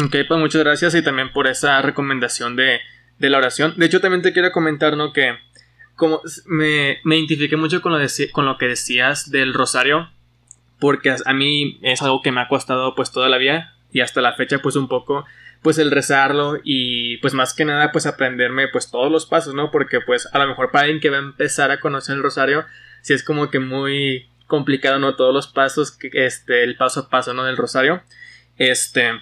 Ok, 0.04 0.16
pues 0.26 0.40
muchas 0.40 0.64
gracias 0.64 0.94
y 0.96 1.04
también 1.04 1.32
por 1.32 1.46
esa 1.46 1.80
recomendación 1.80 2.56
de, 2.56 2.80
de 3.18 3.30
la 3.30 3.38
oración. 3.38 3.74
De 3.76 3.86
hecho, 3.86 4.00
también 4.00 4.22
te 4.22 4.32
quiero 4.32 4.50
comentar, 4.50 4.96
¿no? 4.96 5.12
Que 5.12 5.36
como 5.94 6.20
me, 6.46 6.98
me 7.04 7.16
identifiqué 7.16 7.56
mucho 7.56 7.80
con 7.80 7.92
lo, 7.92 8.06
con 8.32 8.44
lo 8.44 8.58
que 8.58 8.66
decías 8.66 9.30
del 9.30 9.54
rosario 9.54 10.10
porque 10.78 11.14
a 11.24 11.32
mí 11.32 11.78
es 11.82 12.02
algo 12.02 12.22
que 12.22 12.32
me 12.32 12.40
ha 12.40 12.48
costado 12.48 12.94
pues 12.94 13.10
toda 13.10 13.28
la 13.28 13.38
vida 13.38 13.74
y 13.92 14.00
hasta 14.00 14.20
la 14.20 14.34
fecha 14.34 14.58
pues 14.58 14.76
un 14.76 14.88
poco 14.88 15.24
pues 15.62 15.78
el 15.78 15.90
rezarlo 15.90 16.58
y 16.62 17.16
pues 17.18 17.32
más 17.32 17.54
que 17.54 17.64
nada 17.64 17.90
pues 17.90 18.04
aprenderme 18.04 18.68
pues 18.68 18.90
todos 18.90 19.10
los 19.10 19.24
pasos, 19.24 19.54
¿no? 19.54 19.70
Porque 19.70 20.00
pues 20.00 20.28
a 20.32 20.38
lo 20.38 20.46
mejor 20.46 20.70
para 20.70 20.84
alguien 20.84 21.00
que 21.00 21.08
va 21.08 21.16
a 21.16 21.20
empezar 21.20 21.70
a 21.70 21.80
conocer 21.80 22.16
el 22.16 22.22
rosario, 22.22 22.66
si 23.00 23.14
es 23.14 23.24
como 23.24 23.50
que 23.50 23.60
muy 23.60 24.28
complicado, 24.46 24.98
¿no? 24.98 25.16
Todos 25.16 25.32
los 25.32 25.46
pasos, 25.46 25.96
este, 26.12 26.64
el 26.64 26.76
paso 26.76 27.00
a 27.00 27.08
paso, 27.08 27.32
¿no? 27.32 27.44
Del 27.44 27.56
rosario. 27.56 28.02
Este, 28.58 29.12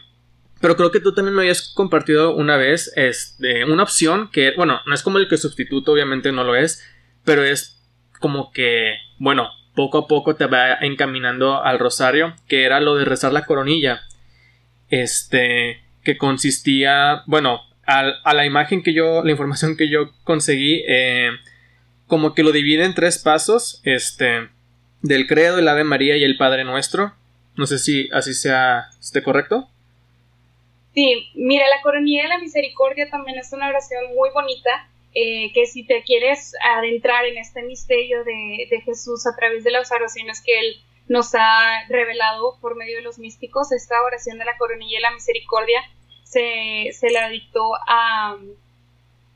pero 0.61 0.77
creo 0.77 0.91
que 0.91 1.01
tú 1.01 1.15
también 1.15 1.35
me 1.35 1.43
habías 1.43 1.73
compartido 1.75 2.35
una 2.35 2.57
vez, 2.57 2.93
este, 2.97 3.65
una 3.65 3.85
opción 3.85 4.31
que, 4.31 4.53
bueno, 4.57 4.81
no 4.85 4.95
es 4.95 5.03
como 5.03 5.19
el 5.19 5.29
que 5.29 5.37
sustituto, 5.37 5.93
obviamente 5.93 6.33
no 6.33 6.43
lo 6.43 6.57
es, 6.57 6.85
pero 7.25 7.45
es 7.45 7.81
como 8.19 8.53
que, 8.53 8.97
bueno, 9.19 9.49
poco 9.75 9.99
a 9.99 10.07
poco 10.07 10.37
te 10.37 10.47
va 10.47 10.75
encaminando 10.81 11.63
al 11.63 11.79
rosario, 11.79 12.35
que 12.49 12.65
era 12.65 12.81
lo 12.81 12.97
de 12.97 13.05
rezar 13.05 13.33
la 13.33 13.47
coronilla. 13.47 14.03
Este, 14.89 15.83
que 16.05 16.19
consistía, 16.19 17.23
bueno, 17.27 17.61
a, 17.87 18.35
la 18.35 18.47
imagen 18.47 18.83
que 18.83 18.93
yo, 18.93 19.23
la 19.25 19.31
información 19.31 19.77
que 19.77 19.89
yo 19.89 20.13
conseguí, 20.25 20.85
eh, 20.87 21.31
como 22.07 22.35
que 22.35 22.43
lo 22.43 22.53
divide 22.53 22.85
en 22.85 22.95
tres 22.95 23.19
pasos, 23.19 23.81
este, 23.85 24.49
del 25.01 25.27
credo, 25.27 25.59
el 25.59 25.69
Ave 25.69 25.85
María 25.85 26.17
y 26.17 26.25
el 26.25 26.37
Padre 26.37 26.65
Nuestro. 26.65 27.13
No 27.57 27.67
sé 27.67 27.79
si 27.79 28.09
así 28.13 28.35
sea, 28.35 28.89
esté 29.01 29.23
correcto. 29.23 29.69
Sí, 30.95 31.31
mira, 31.35 31.65
la 31.69 31.83
coronilla 31.83 32.25
de 32.25 32.29
la 32.29 32.39
misericordia 32.39 33.09
también 33.09 33.39
es 33.39 33.53
una 33.53 33.69
oración 33.69 34.15
muy 34.15 34.31
bonita 34.31 34.89
eh, 35.15 35.53
que 35.53 35.67
si 35.67 35.85
te 35.85 36.03
quieres 36.03 36.55
adentrar 36.65 37.25
en 37.27 37.39
este 37.39 37.63
misterio 37.63 38.25
de, 38.25 38.69
Jesús 38.85 39.27
a 39.27 39.37
través 39.37 39.65
de 39.65 39.71
las 39.71 39.93
oraciones 39.93 40.43
que 40.43 40.59
Él 40.59 40.77
nos 41.09 41.35
ha 41.35 41.87
revelado 41.89 42.59
por 42.61 42.77
medio 42.77 42.97
de 42.97 43.03
los 43.03 43.19
místicos, 43.19 43.73
esta 43.73 44.03
oración 44.03 44.39
de 44.39 44.45
la 44.45 44.57
coronilla 44.57 44.99
y 44.99 45.03
la 45.03 45.11
misericordia 45.11 45.83
se, 46.25 46.91
se 46.93 47.11
la 47.11 47.29
dictó 47.29 47.75
a, 47.87 48.37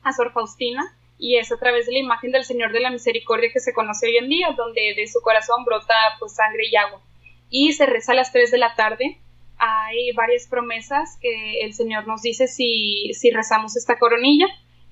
a 0.02 0.12
Sor 0.12 0.32
Faustina 0.32 0.96
y 1.18 1.36
es 1.36 1.50
a 1.52 1.58
través 1.58 1.86
de 1.86 1.92
la 1.92 1.98
imagen 1.98 2.30
del 2.30 2.44
Señor 2.44 2.72
de 2.72 2.80
la 2.80 2.90
Misericordia 2.90 3.50
que 3.52 3.60
se 3.60 3.72
conoce 3.72 4.06
hoy 4.06 4.16
en 4.18 4.28
día, 4.28 4.48
donde 4.56 4.94
de 4.94 5.06
su 5.06 5.20
corazón 5.20 5.64
brota 5.64 5.94
pues 6.18 6.34
sangre 6.34 6.64
y 6.70 6.76
agua. 6.76 7.00
Y 7.48 7.72
se 7.72 7.86
reza 7.86 8.12
a 8.12 8.16
las 8.16 8.32
3 8.32 8.50
de 8.50 8.58
la 8.58 8.74
tarde. 8.74 9.18
Hay 9.58 10.12
varias 10.12 10.46
promesas 10.46 11.18
que 11.20 11.60
el 11.62 11.72
Señor 11.72 12.06
nos 12.06 12.22
dice 12.22 12.46
si, 12.46 13.12
si 13.14 13.30
rezamos 13.30 13.76
esta 13.76 13.98
coronilla. 13.98 14.46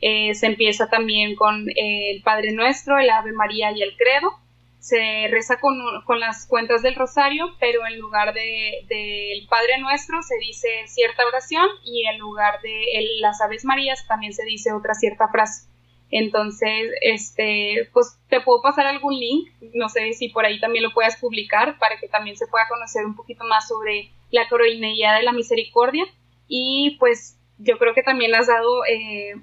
Eh, 0.07 0.35
se 0.35 0.45
empieza 0.49 0.90
también 0.90 1.35
con 1.35 1.64
el 1.75 2.21
Padre 2.23 2.53
Nuestro, 2.53 2.99
el 2.99 3.09
Ave 3.09 3.33
María 3.33 3.73
y 3.73 3.81
el 3.81 3.97
Credo. 3.97 4.38
Se 4.79 5.29
reza 5.31 5.59
con, 5.59 5.79
las 6.21 6.47
cuentas 6.47 6.83
del 6.83 6.95
rosario, 6.95 7.57
pero 7.59 7.87
en 7.87 7.99
lugar 7.99 8.35
del 8.35 8.87
de, 8.87 9.47
Padre 9.49 9.79
Nuestro 9.79 10.21
se 10.23 10.37
dice 10.37 10.69
cierta 10.88 11.25
oración 11.27 11.67
y 11.87 12.07
en 12.07 12.19
lugar 12.19 12.61
de 12.61 12.85
las 13.21 13.40
Aves 13.40 13.64
Marías 13.64 14.07
también 14.07 14.35
se 14.35 14.45
dice 14.45 14.75
otra 14.75 14.93
cierta 14.93 15.29
frase. 15.29 15.71
Entonces, 16.11 16.90
este, 17.01 17.88
pues 17.95 18.19
te 18.29 18.43
puedo 18.43 18.61
pasar 18.61 18.87
algún 18.87 19.19
link, 19.19 19.49
no 19.73 19.88
sé 19.88 20.12
si 20.12 20.29
por 20.29 20.45
ahí 20.45 20.61
también 20.61 20.85
lo 20.85 20.93
puedas 20.93 21.17
publicar 21.17 21.79
para 21.79 21.99
que 21.99 22.09
también 22.09 22.37
se 22.37 22.47
pueda 22.47 22.69
conocer 22.69 23.07
un 23.07 23.17
poquito 23.17 23.45
más 23.45 23.69
sobre 23.69 24.11
la 24.31 24.51
coronilla 24.51 25.14
de 25.14 25.23
la 25.23 25.33
misericordia. 25.33 26.05
Y 26.47 26.99
pues 27.01 27.38
yo 27.59 27.79
creo 27.79 27.95
que 27.95 28.03
también 28.03 28.35
has 28.35 28.47
dado 28.47 28.85
eh, 28.87 29.35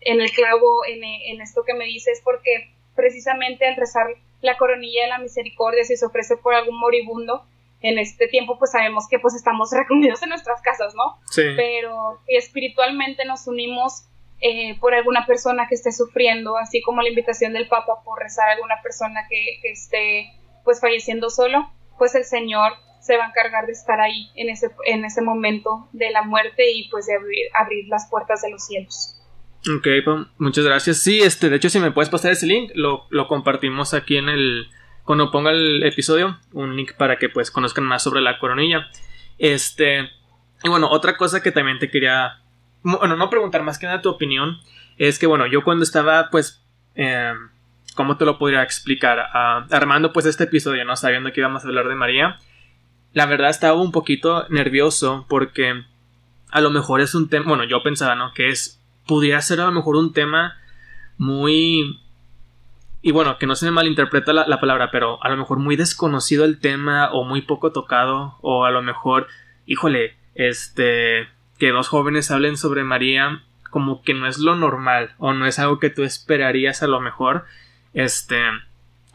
en 0.00 0.20
el 0.20 0.30
clavo 0.32 0.84
en, 0.86 1.40
esto 1.40 1.64
que 1.64 1.74
me 1.74 1.84
dices, 1.84 2.20
porque 2.24 2.72
precisamente 2.94 3.66
al 3.66 3.76
rezar 3.76 4.06
la 4.40 4.56
coronilla 4.56 5.02
de 5.02 5.08
la 5.08 5.18
misericordia, 5.18 5.84
si 5.84 5.96
se 5.96 6.06
ofrece 6.06 6.36
por 6.36 6.54
algún 6.54 6.78
moribundo, 6.78 7.44
en 7.80 7.98
este 7.98 8.28
tiempo 8.28 8.58
pues 8.58 8.70
sabemos 8.70 9.06
que 9.08 9.18
pues 9.18 9.34
estamos 9.34 9.70
recluidos 9.76 10.22
en 10.22 10.30
nuestras 10.30 10.62
casas, 10.62 10.94
¿no? 10.94 11.20
Sí. 11.30 11.42
Pero 11.56 12.20
espiritualmente 12.26 13.24
nos 13.24 13.46
unimos 13.46 14.06
eh, 14.40 14.78
por 14.80 14.94
alguna 14.94 15.26
persona 15.26 15.66
que 15.68 15.74
esté 15.74 15.92
sufriendo, 15.92 16.56
así 16.56 16.82
como 16.82 17.02
la 17.02 17.08
invitación 17.08 17.52
del 17.52 17.68
Papa 17.68 18.02
por 18.04 18.20
rezar 18.20 18.50
a 18.50 18.52
alguna 18.52 18.80
persona 18.82 19.26
que, 19.28 19.58
que 19.62 19.72
esté 19.72 20.32
pues 20.64 20.80
falleciendo 20.80 21.30
solo, 21.30 21.70
pues 21.98 22.14
el 22.14 22.24
Señor 22.24 22.72
se 23.06 23.16
va 23.16 23.26
a 23.26 23.28
encargar 23.28 23.66
de 23.66 23.72
estar 23.72 24.00
ahí 24.00 24.30
en 24.34 24.48
ese, 24.48 24.68
en 24.84 25.04
ese 25.04 25.22
momento 25.22 25.88
de 25.92 26.10
la 26.10 26.22
muerte 26.22 26.72
y 26.72 26.88
pues 26.90 27.06
de 27.06 27.14
abrir, 27.14 27.46
abrir 27.54 27.86
las 27.86 28.08
puertas 28.10 28.42
de 28.42 28.50
los 28.50 28.66
cielos. 28.66 29.14
Ok, 29.76 29.86
pues, 30.04 30.26
muchas 30.38 30.64
gracias. 30.64 30.98
Sí, 30.98 31.20
este, 31.20 31.48
de 31.48 31.56
hecho, 31.56 31.68
si 31.70 31.78
me 31.78 31.92
puedes 31.92 32.10
pasar 32.10 32.32
ese 32.32 32.46
link, 32.46 32.72
lo, 32.74 33.06
lo 33.10 33.28
compartimos 33.28 33.94
aquí 33.94 34.16
en 34.16 34.28
el. 34.28 34.66
Cuando 35.04 35.30
ponga 35.30 35.52
el 35.52 35.84
episodio, 35.84 36.36
un 36.52 36.74
link 36.74 36.94
para 36.94 37.16
que 37.16 37.28
pues 37.28 37.52
conozcan 37.52 37.84
más 37.84 38.02
sobre 38.02 38.20
la 38.20 38.40
coronilla. 38.40 38.88
Este. 39.38 40.10
Y 40.64 40.68
bueno, 40.68 40.88
otra 40.90 41.16
cosa 41.16 41.42
que 41.42 41.52
también 41.52 41.78
te 41.78 41.88
quería. 41.88 42.40
Bueno, 42.82 43.16
no 43.16 43.30
preguntar 43.30 43.62
más 43.62 43.78
que 43.78 43.86
nada 43.86 44.02
tu 44.02 44.08
opinión. 44.08 44.58
Es 44.98 45.20
que, 45.20 45.26
bueno, 45.28 45.46
yo 45.46 45.62
cuando 45.62 45.84
estaba, 45.84 46.28
pues. 46.30 46.64
Eh, 46.96 47.34
¿Cómo 47.94 48.16
te 48.18 48.24
lo 48.24 48.38
podría 48.38 48.62
explicar? 48.62 49.18
Ah, 49.32 49.64
armando, 49.70 50.12
pues, 50.12 50.26
este 50.26 50.44
episodio, 50.44 50.84
¿no? 50.84 50.96
Sabiendo 50.96 51.32
que 51.32 51.40
íbamos 51.40 51.64
a 51.64 51.68
hablar 51.68 51.88
de 51.88 51.94
María. 51.94 52.38
La 53.16 53.24
verdad 53.24 53.48
estaba 53.48 53.80
un 53.80 53.92
poquito 53.92 54.46
nervioso 54.50 55.24
porque. 55.26 55.84
A 56.50 56.60
lo 56.60 56.68
mejor 56.68 57.00
es 57.00 57.14
un 57.14 57.30
tema. 57.30 57.46
Bueno, 57.46 57.64
yo 57.64 57.82
pensaba, 57.82 58.14
¿no? 58.14 58.34
Que 58.34 58.50
es 58.50 58.78
pudiera 59.06 59.40
ser 59.40 59.62
a 59.62 59.64
lo 59.64 59.72
mejor 59.72 59.96
un 59.96 60.12
tema 60.12 60.58
muy... 61.16 61.98
Y 63.00 63.12
bueno, 63.12 63.38
que 63.38 63.46
no 63.46 63.54
se 63.54 63.64
me 63.64 63.70
malinterpreta 63.70 64.34
la, 64.34 64.46
la 64.46 64.60
palabra, 64.60 64.90
pero 64.90 65.22
a 65.24 65.30
lo 65.30 65.38
mejor 65.38 65.60
muy 65.60 65.76
desconocido 65.76 66.44
el 66.44 66.60
tema 66.60 67.10
o 67.10 67.24
muy 67.24 67.40
poco 67.40 67.72
tocado 67.72 68.36
o 68.42 68.66
a 68.66 68.70
lo 68.70 68.82
mejor, 68.82 69.28
híjole, 69.64 70.14
este, 70.34 71.26
que 71.58 71.70
dos 71.70 71.88
jóvenes 71.88 72.30
hablen 72.30 72.58
sobre 72.58 72.84
María 72.84 73.42
como 73.70 74.02
que 74.02 74.12
no 74.12 74.26
es 74.26 74.38
lo 74.38 74.56
normal 74.56 75.14
o 75.16 75.32
no 75.32 75.46
es 75.46 75.58
algo 75.58 75.78
que 75.78 75.88
tú 75.88 76.02
esperarías 76.02 76.82
a 76.82 76.86
lo 76.86 77.00
mejor, 77.00 77.46
este, 77.94 78.42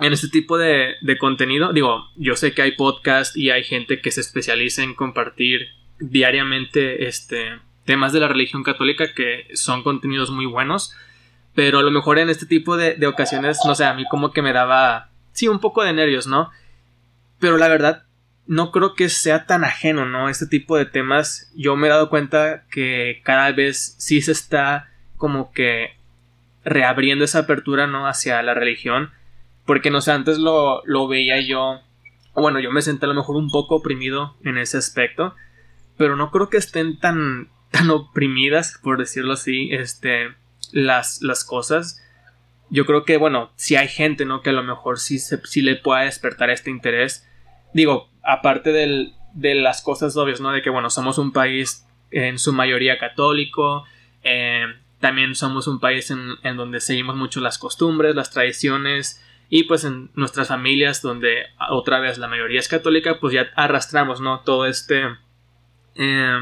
en 0.02 0.14
este 0.14 0.28
tipo 0.28 0.58
de, 0.58 0.96
de 1.02 1.18
contenido. 1.18 1.72
Digo, 1.74 2.10
yo 2.16 2.36
sé 2.36 2.54
que 2.54 2.64
hay 2.64 2.72
podcast 2.74 3.38
y 3.38 3.52
hay 3.52 3.64
gente 3.64 4.02
que 4.02 4.12
se 4.12 4.22
especializa 4.22 4.84
en 4.84 4.96
compartir 4.96 5.68
diariamente, 6.00 7.08
este, 7.08 7.60
temas 7.86 8.12
de 8.12 8.20
la 8.20 8.28
religión 8.28 8.64
católica 8.64 9.14
que 9.14 9.48
son 9.54 9.84
contenidos 9.84 10.32
muy 10.32 10.46
buenos, 10.46 10.94
pero 11.54 11.80
a 11.80 11.84
lo 11.84 11.92
mejor 11.92 12.18
en 12.20 12.30
este 12.30 12.46
tipo 12.46 12.78
de, 12.78 13.06
ocasiones, 13.06 13.60
no 13.66 13.76
sé, 13.76 13.86
a 13.86 13.94
mí 13.94 14.06
como 14.10 14.32
que 14.32 14.42
me 14.42 14.54
daba, 14.54 15.10
sí, 15.34 15.48
un 15.48 15.60
poco 15.60 15.84
de 15.84 15.94
nervios, 15.94 16.26
¿no? 16.26 16.50
Pero 17.40 17.58
la 17.58 17.68
verdad, 17.68 18.04
no 18.48 18.72
creo 18.72 18.96
que 18.96 19.10
sea 19.10 19.46
tan 19.46 19.64
ajeno, 19.64 20.06
¿no? 20.06 20.30
Este 20.30 20.48
tipo 20.48 20.78
de 20.78 20.86
temas, 20.86 21.52
yo 21.56 21.76
me 21.76 21.88
he 21.88 21.90
dado 21.90 22.10
cuenta 22.10 22.64
que 22.72 23.22
cada 23.24 23.52
vez 23.52 23.96
sí 24.00 24.22
se 24.22 24.32
está 24.32 24.90
como 25.18 25.52
que 25.52 25.98
reabriendo 26.64 27.26
esa 27.26 27.40
apertura, 27.40 27.88
¿no? 27.88 28.08
Hacia 28.08 28.42
la 28.42 28.54
religión, 28.54 29.12
porque 29.65 29.91
no 29.91 30.02
sé, 30.02 30.12
antes 30.12 30.38
lo, 30.38 30.82
lo 30.86 31.08
veía 31.08 31.39
yo, 31.41 31.82
bueno, 32.34 32.60
yo 32.60 32.71
me 32.71 32.82
senté 32.82 33.06
a 33.06 33.10
lo 33.10 33.15
mejor 33.15 33.36
un 33.36 33.50
poco 33.50 33.76
oprimido 33.76 34.36
en 34.43 34.58
ese 34.58 34.78
aspecto, 34.78 35.36
pero 35.97 36.15
no 36.15 36.32
creo 36.32 36.50
que 36.50 36.58
estén 36.58 37.00
tan, 37.00 37.50
tan 37.71 37.89
oprimidas, 37.89 38.80
por 38.82 38.97
decirlo 38.97 39.34
así, 39.34 39.69
este, 39.71 40.34
las, 40.71 41.21
las 41.21 41.43
cosas. 41.43 42.02
Yo 42.69 42.86
creo 42.86 43.04
que, 43.04 43.17
bueno, 43.17 43.52
si 43.56 43.76
hay 43.76 43.88
gente, 43.88 44.26
¿no? 44.26 44.41
Que 44.41 44.52
a 44.52 44.54
lo 44.54 44.63
mejor 44.63 45.00
sí, 45.00 45.19
se, 45.19 45.41
le 45.62 45.76
pueda 45.76 46.02
despertar 46.02 46.50
este 46.50 46.69
interés. 46.69 47.28
Digo, 47.74 48.10
aparte 48.24 48.71
del, 48.71 49.13
de 49.34 49.56
las 49.56 49.82
cosas 49.82 50.15
obvias, 50.15 50.39
¿no? 50.39 50.52
De 50.52 50.62
que, 50.62 50.69
bueno, 50.69 50.89
somos 50.89 51.17
un 51.17 51.34
país 51.34 51.86
en 52.12 52.39
su 52.39 52.54
mayoría 52.54 52.97
católico, 52.97 53.84
eh, 54.24 54.65
también 55.00 55.36
somos 55.36 55.67
un 55.67 55.80
país 55.80 56.12
en, 56.12 56.36
en, 56.43 56.58
donde 56.58 56.80
seguimos 56.80 57.15
mucho 57.15 57.41
las 57.41 57.58
costumbres, 57.58 58.15
las 58.15 58.32
tradiciones, 58.32 59.21
y 59.52 59.64
pues 59.66 59.84
en 59.84 60.10
nuestras 60.16 60.48
familias, 60.48 61.04
donde 61.04 61.44
otra 61.70 62.00
vez 62.00 62.18
la 62.18 62.30
mayoría 62.30 62.60
es 62.60 62.70
católica, 62.70 63.20
pues 63.20 63.34
ya 63.34 63.50
arrastramos, 63.56 64.22
¿no? 64.22 64.40
Todo 64.40 64.66
este... 64.66 65.04
Eh, 65.96 66.40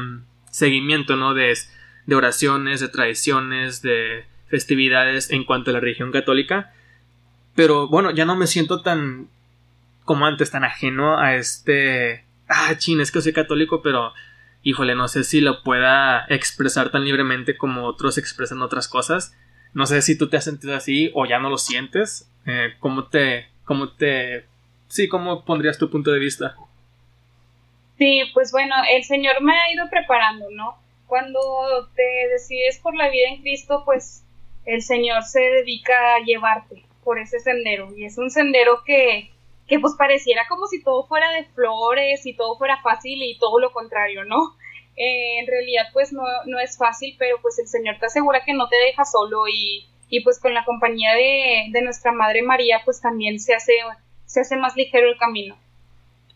seguimiento, 0.50 1.16
¿no? 1.16 1.34
De, 1.34 1.52
de 2.06 2.14
oraciones, 2.14 2.80
de 2.80 2.88
tradiciones, 2.88 3.82
de 3.82 4.26
festividades 4.46 5.30
en 5.30 5.44
cuanto 5.44 5.70
a 5.70 5.74
la 5.74 5.80
religión 5.80 6.12
católica. 6.12 6.72
Pero 7.54 7.88
bueno, 7.88 8.12
ya 8.12 8.24
no 8.24 8.36
me 8.36 8.46
siento 8.46 8.82
tan 8.82 9.28
como 10.04 10.26
antes, 10.26 10.50
tan 10.50 10.64
ajeno 10.64 11.18
a 11.18 11.34
este... 11.34 12.24
Ah, 12.48 12.76
chin, 12.76 13.00
es 13.00 13.12
que 13.12 13.22
soy 13.22 13.32
católico, 13.32 13.82
pero 13.82 14.12
híjole, 14.62 14.94
no 14.94 15.08
sé 15.08 15.24
si 15.24 15.40
lo 15.40 15.64
pueda 15.64 16.26
expresar 16.28 16.90
tan 16.90 17.04
libremente 17.04 17.56
como 17.56 17.86
otros 17.86 18.18
expresan 18.18 18.62
otras 18.62 18.86
cosas. 18.86 19.36
No 19.74 19.86
sé 19.86 20.00
si 20.00 20.16
tú 20.16 20.28
te 20.28 20.36
has 20.36 20.44
sentido 20.44 20.76
así 20.76 21.10
o 21.14 21.26
ya 21.26 21.40
no 21.40 21.50
lo 21.50 21.58
sientes. 21.58 22.29
Eh, 22.46 22.74
¿Cómo 22.80 23.08
te... 23.08 23.48
cómo 23.64 23.92
te... 23.92 24.46
Sí, 24.88 25.08
¿cómo 25.08 25.44
pondrías 25.44 25.78
tu 25.78 25.90
punto 25.90 26.10
de 26.10 26.18
vista? 26.18 26.56
Sí, 27.98 28.22
pues 28.32 28.50
bueno, 28.50 28.74
el 28.90 29.04
Señor 29.04 29.40
me 29.42 29.52
ha 29.52 29.72
ido 29.72 29.88
preparando, 29.90 30.50
¿no? 30.50 30.76
Cuando 31.06 31.38
te 31.94 32.28
decides 32.32 32.78
por 32.78 32.94
la 32.96 33.10
vida 33.10 33.28
en 33.28 33.42
Cristo, 33.42 33.82
pues 33.84 34.24
el 34.64 34.82
Señor 34.82 35.22
se 35.24 35.40
dedica 35.40 36.14
a 36.14 36.24
llevarte 36.24 36.84
por 37.04 37.18
ese 37.18 37.40
sendero. 37.40 37.94
Y 37.96 38.04
es 38.04 38.18
un 38.18 38.30
sendero 38.30 38.82
que, 38.84 39.30
que 39.66 39.78
pues 39.78 39.94
pareciera 39.98 40.46
como 40.48 40.66
si 40.66 40.82
todo 40.82 41.06
fuera 41.06 41.30
de 41.32 41.44
flores 41.44 42.26
y 42.26 42.34
todo 42.34 42.56
fuera 42.56 42.80
fácil 42.82 43.22
y 43.22 43.38
todo 43.38 43.58
lo 43.60 43.72
contrario, 43.72 44.24
¿no? 44.24 44.56
Eh, 44.96 45.38
en 45.38 45.46
realidad 45.46 45.84
pues 45.92 46.12
no, 46.12 46.22
no, 46.46 46.58
es 46.58 46.76
fácil, 46.76 47.16
pero 47.18 47.36
pues 47.40 47.58
el 47.58 47.68
Señor 47.68 47.96
te 47.98 48.06
asegura 48.06 48.44
que 48.44 48.54
no 48.54 48.68
te 48.68 48.76
deja 48.76 49.04
solo 49.04 49.48
y, 49.48 49.86
y 50.10 50.20
pues 50.20 50.40
con 50.40 50.52
la 50.52 50.64
compañía 50.64 51.14
de, 51.14 51.66
de, 51.70 51.82
nuestra 51.82 52.12
Madre 52.12 52.42
María 52.42 52.82
pues 52.84 53.00
también 53.00 53.38
se 53.38 53.54
hace, 53.54 53.74
se 54.26 54.40
hace 54.40 54.56
más 54.56 54.76
ligero 54.76 55.08
el 55.08 55.16
camino. 55.16 55.56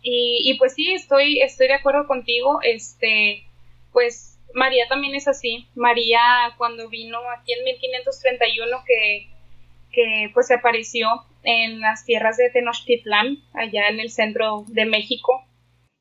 Y, 0.06 0.54
pues 0.58 0.74
sí, 0.74 0.92
estoy, 0.92 1.40
estoy 1.40 1.66
de 1.66 1.74
acuerdo 1.74 2.06
contigo. 2.06 2.58
Este, 2.62 3.42
pues 3.90 4.38
María 4.52 4.86
también 4.86 5.14
es 5.14 5.26
así. 5.26 5.66
María 5.74 6.20
cuando 6.58 6.90
vino 6.90 7.18
aquí 7.38 7.54
en 7.54 7.64
1531 7.64 8.84
que, 8.86 9.30
que 9.90 10.30
pues 10.34 10.48
se 10.48 10.54
apareció 10.54 11.08
en 11.42 11.80
las 11.80 12.04
tierras 12.04 12.36
de 12.36 12.50
Tenochtitlan, 12.50 13.38
allá 13.54 13.88
en 13.88 13.98
el 13.98 14.10
centro 14.10 14.64
de 14.68 14.84
México, 14.84 15.46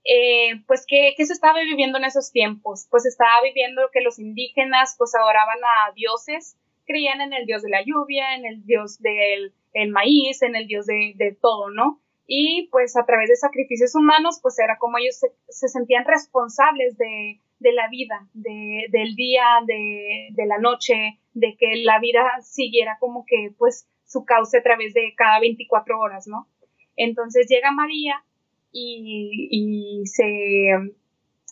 eh, 0.03 0.61
pues 0.67 0.85
¿qué, 0.85 1.13
¿qué, 1.15 1.25
se 1.25 1.33
estaba 1.33 1.61
viviendo 1.61 1.97
en 1.97 2.05
esos 2.05 2.31
tiempos? 2.31 2.87
Pues 2.91 3.05
estaba 3.05 3.41
viviendo 3.41 3.83
que 3.93 4.01
los 4.01 4.19
indígenas 4.19 4.95
pues 4.97 5.15
adoraban 5.15 5.59
a 5.63 5.93
dioses, 5.93 6.57
creían 6.85 7.21
en 7.21 7.33
el 7.33 7.45
dios 7.45 7.61
de 7.61 7.69
la 7.69 7.83
lluvia, 7.83 8.35
en 8.35 8.45
el 8.45 8.65
dios 8.65 8.99
del 8.99 9.53
el 9.73 9.89
maíz, 9.89 10.43
en 10.43 10.55
el 10.55 10.67
dios 10.67 10.85
de, 10.85 11.13
de 11.15 11.35
todo, 11.39 11.71
¿no? 11.71 11.99
y 12.27 12.69
pues 12.71 12.95
a 12.95 13.05
través 13.05 13.29
de 13.29 13.35
sacrificios 13.35 13.95
humanos 13.95 14.39
pues 14.41 14.57
era 14.59 14.77
como 14.77 14.97
ellos 14.97 15.19
se, 15.49 15.67
sentían 15.67 16.05
responsables 16.05 16.97
de, 16.97 17.39
de 17.59 17.73
la 17.73 17.89
vida, 17.89 18.27
de, 18.33 18.85
del 18.89 19.15
día, 19.15 19.43
de, 19.65 20.29
de, 20.31 20.45
la 20.45 20.57
noche, 20.57 21.19
de 21.33 21.55
que 21.57 21.77
la 21.83 21.99
vida 21.99 22.23
siguiera 22.41 22.97
como 22.99 23.25
que 23.25 23.51
pues 23.57 23.87
su 24.05 24.25
cauce 24.25 24.59
a 24.59 24.63
través 24.63 24.93
de 24.93 25.13
cada 25.15 25.39
24 25.39 25.99
horas, 25.99 26.27
¿no? 26.27 26.47
Entonces 26.95 27.47
llega 27.49 27.71
María 27.71 28.23
y, 28.71 29.47
y 29.51 30.05
se, 30.07 30.93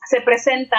se 0.05 0.21
presenta 0.21 0.77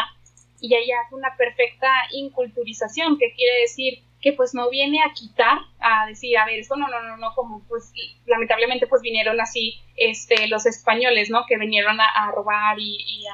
y 0.60 0.74
ella 0.74 0.94
hace 1.04 1.16
una 1.16 1.36
perfecta 1.36 1.88
inculturización, 2.12 3.18
que 3.18 3.32
quiere 3.34 3.60
decir 3.62 3.98
que 4.22 4.32
pues 4.32 4.54
no 4.54 4.70
viene 4.70 5.02
a 5.02 5.12
quitar, 5.12 5.58
a 5.80 6.06
decir, 6.06 6.38
a 6.38 6.46
ver, 6.46 6.60
esto 6.60 6.76
no, 6.76 6.86
no, 6.88 7.02
no, 7.02 7.16
no, 7.16 7.34
como 7.34 7.60
pues 7.68 7.92
lamentablemente 8.24 8.86
pues 8.86 9.02
vinieron 9.02 9.40
así 9.40 9.80
este, 9.96 10.46
los 10.46 10.64
españoles, 10.64 11.28
¿no? 11.28 11.44
Que 11.46 11.58
vinieron 11.58 11.98
a, 12.00 12.30
robar 12.30 12.78
y, 12.78 13.24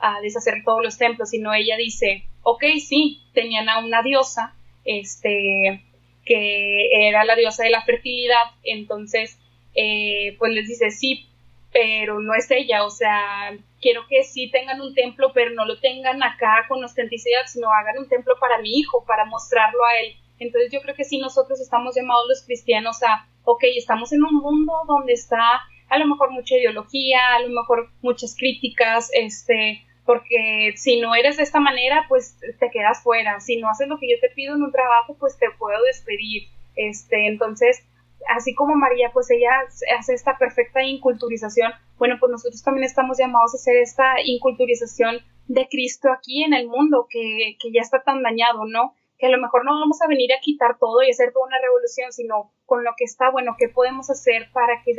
a, 0.00 0.20
deshacer 0.22 0.64
todos 0.64 0.82
los 0.82 0.96
templos, 0.96 1.28
sino 1.28 1.52
ella 1.52 1.76
dice, 1.76 2.24
ok, 2.42 2.64
sí, 2.78 3.20
tenían 3.34 3.68
a 3.68 3.80
una 3.80 4.02
diosa, 4.02 4.54
este, 4.86 5.84
que 6.24 7.08
era 7.08 7.24
la 7.24 7.36
diosa 7.36 7.64
de 7.64 7.70
la 7.70 7.82
fertilidad, 7.82 8.44
entonces, 8.64 9.38
eh, 9.74 10.36
pues 10.38 10.54
les 10.54 10.66
dice, 10.66 10.90
sí, 10.90 11.28
pero 11.70 12.18
no 12.18 12.34
es 12.34 12.50
ella, 12.50 12.84
o 12.84 12.90
sea, 12.90 13.54
quiero 13.80 14.06
que 14.08 14.24
sí 14.24 14.50
tengan 14.50 14.80
un 14.80 14.94
templo, 14.94 15.32
pero 15.34 15.50
no 15.50 15.66
lo 15.66 15.78
tengan 15.80 16.22
acá 16.22 16.64
con 16.66 16.82
ostenticidad, 16.82 17.42
sino 17.46 17.70
hagan 17.70 17.98
un 17.98 18.08
templo 18.08 18.36
para 18.40 18.58
mi 18.58 18.78
hijo, 18.78 19.04
para 19.04 19.26
mostrarlo 19.26 19.84
a 19.84 20.00
él. 20.00 20.16
Entonces 20.40 20.72
yo 20.72 20.80
creo 20.80 20.96
que 20.96 21.04
sí 21.04 21.18
nosotros 21.18 21.60
estamos 21.60 21.94
llamados 21.94 22.24
los 22.28 22.42
cristianos 22.44 23.02
a, 23.02 23.28
ok, 23.44 23.62
estamos 23.76 24.12
en 24.12 24.24
un 24.24 24.34
mundo 24.34 24.72
donde 24.88 25.12
está 25.12 25.60
a 25.88 25.98
lo 25.98 26.06
mejor 26.06 26.30
mucha 26.30 26.56
ideología, 26.56 27.34
a 27.34 27.40
lo 27.40 27.50
mejor 27.50 27.90
muchas 28.00 28.34
críticas, 28.36 29.10
este, 29.12 29.84
porque 30.06 30.72
si 30.76 31.00
no 31.00 31.14
eres 31.14 31.36
de 31.36 31.42
esta 31.42 31.60
manera, 31.60 32.06
pues 32.08 32.38
te 32.58 32.70
quedas 32.70 33.02
fuera. 33.02 33.40
Si 33.40 33.56
no 33.56 33.68
haces 33.68 33.88
lo 33.88 33.98
que 33.98 34.08
yo 34.08 34.16
te 34.20 34.30
pido 34.30 34.54
en 34.54 34.62
un 34.62 34.72
trabajo, 34.72 35.16
pues 35.18 35.36
te 35.38 35.50
puedo 35.58 35.82
despedir. 35.84 36.48
Este, 36.76 37.26
entonces, 37.26 37.84
así 38.28 38.54
como 38.54 38.76
María, 38.76 39.10
pues 39.12 39.30
ella 39.30 39.50
hace 39.98 40.14
esta 40.14 40.38
perfecta 40.38 40.82
inculturización, 40.82 41.72
bueno, 41.98 42.16
pues 42.18 42.30
nosotros 42.30 42.62
también 42.62 42.84
estamos 42.84 43.18
llamados 43.18 43.54
a 43.54 43.56
hacer 43.56 43.76
esta 43.76 44.14
inculturización 44.24 45.18
de 45.48 45.68
Cristo 45.68 46.10
aquí 46.12 46.44
en 46.44 46.54
el 46.54 46.68
mundo, 46.68 47.08
que, 47.10 47.56
que 47.60 47.72
ya 47.72 47.80
está 47.80 48.02
tan 48.02 48.22
dañado, 48.22 48.64
¿no? 48.64 48.94
Que 49.20 49.26
a 49.26 49.30
lo 49.30 49.38
mejor 49.38 49.64
no 49.64 49.78
vamos 49.78 50.00
a 50.00 50.08
venir 50.08 50.32
a 50.32 50.40
quitar 50.40 50.78
todo 50.78 51.02
y 51.02 51.10
hacer 51.10 51.32
toda 51.32 51.46
una 51.46 51.60
revolución, 51.60 52.10
sino 52.12 52.52
con 52.64 52.82
lo 52.82 52.92
que 52.96 53.04
está 53.04 53.30
bueno, 53.30 53.54
qué 53.58 53.68
podemos 53.68 54.08
hacer 54.08 54.48
para 54.52 54.82
que, 54.82 54.92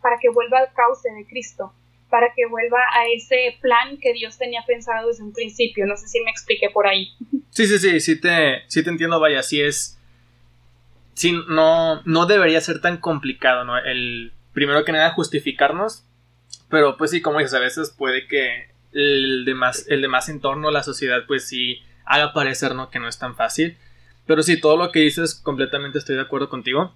para 0.00 0.18
que 0.20 0.28
vuelva 0.30 0.60
al 0.60 0.72
cauce 0.72 1.10
de 1.10 1.26
Cristo. 1.26 1.72
para 2.08 2.32
que 2.36 2.46
vuelva 2.46 2.78
a 2.92 3.08
ese 3.08 3.58
plan 3.60 3.98
que 4.00 4.12
Dios 4.12 4.38
tenía 4.38 4.62
pensado 4.64 5.08
desde 5.08 5.24
un 5.24 5.32
principio. 5.32 5.84
No 5.84 5.96
sé 5.96 6.06
si 6.06 6.20
me 6.20 6.30
expliqué 6.30 6.70
por 6.70 6.86
ahí. 6.86 7.08
Sí, 7.50 7.66
sí, 7.66 7.78
sí, 7.78 7.98
sí 7.98 8.20
te, 8.20 8.62
sí 8.68 8.84
te 8.84 8.90
entiendo, 8.90 9.18
vaya, 9.18 9.42
sí 9.42 9.60
es... 9.60 9.98
Sí, 11.14 11.32
no, 11.48 12.02
no 12.04 12.26
debería 12.26 12.60
ser 12.60 12.80
tan 12.80 12.98
complicado, 12.98 13.64
¿no? 13.64 13.76
El, 13.78 14.32
primero 14.52 14.84
que 14.84 14.92
nada, 14.92 15.10
justificarnos, 15.10 16.06
pero 16.70 16.96
pues 16.96 17.10
sí, 17.10 17.20
como 17.20 17.40
dices, 17.40 17.54
a 17.54 17.58
veces 17.58 17.90
puede 17.90 18.26
que 18.26 18.68
el 18.92 19.44
demás, 19.44 19.86
el 19.88 20.00
demás 20.00 20.28
entorno, 20.28 20.70
la 20.70 20.82
sociedad, 20.82 21.24
pues 21.26 21.46
sí 21.46 21.82
haga 22.04 22.32
parecer, 22.32 22.74
¿no? 22.74 22.90
Que 22.90 22.98
no 22.98 23.08
es 23.08 23.18
tan 23.18 23.34
fácil. 23.34 23.76
Pero 24.26 24.42
sí, 24.42 24.60
todo 24.60 24.76
lo 24.76 24.90
que 24.90 25.00
dices, 25.00 25.34
completamente 25.34 25.98
estoy 25.98 26.16
de 26.16 26.22
acuerdo 26.22 26.48
contigo. 26.48 26.94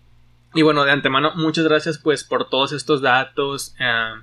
Y 0.55 0.63
bueno, 0.63 0.85
de 0.85 0.93
antemano, 0.93 1.33
muchas 1.35 1.65
gracias 1.65 1.99
pues 1.99 2.25
por 2.25 2.49
todos 2.49 2.73
estos 2.73 3.03
datos, 3.03 3.75
eh, 3.79 4.15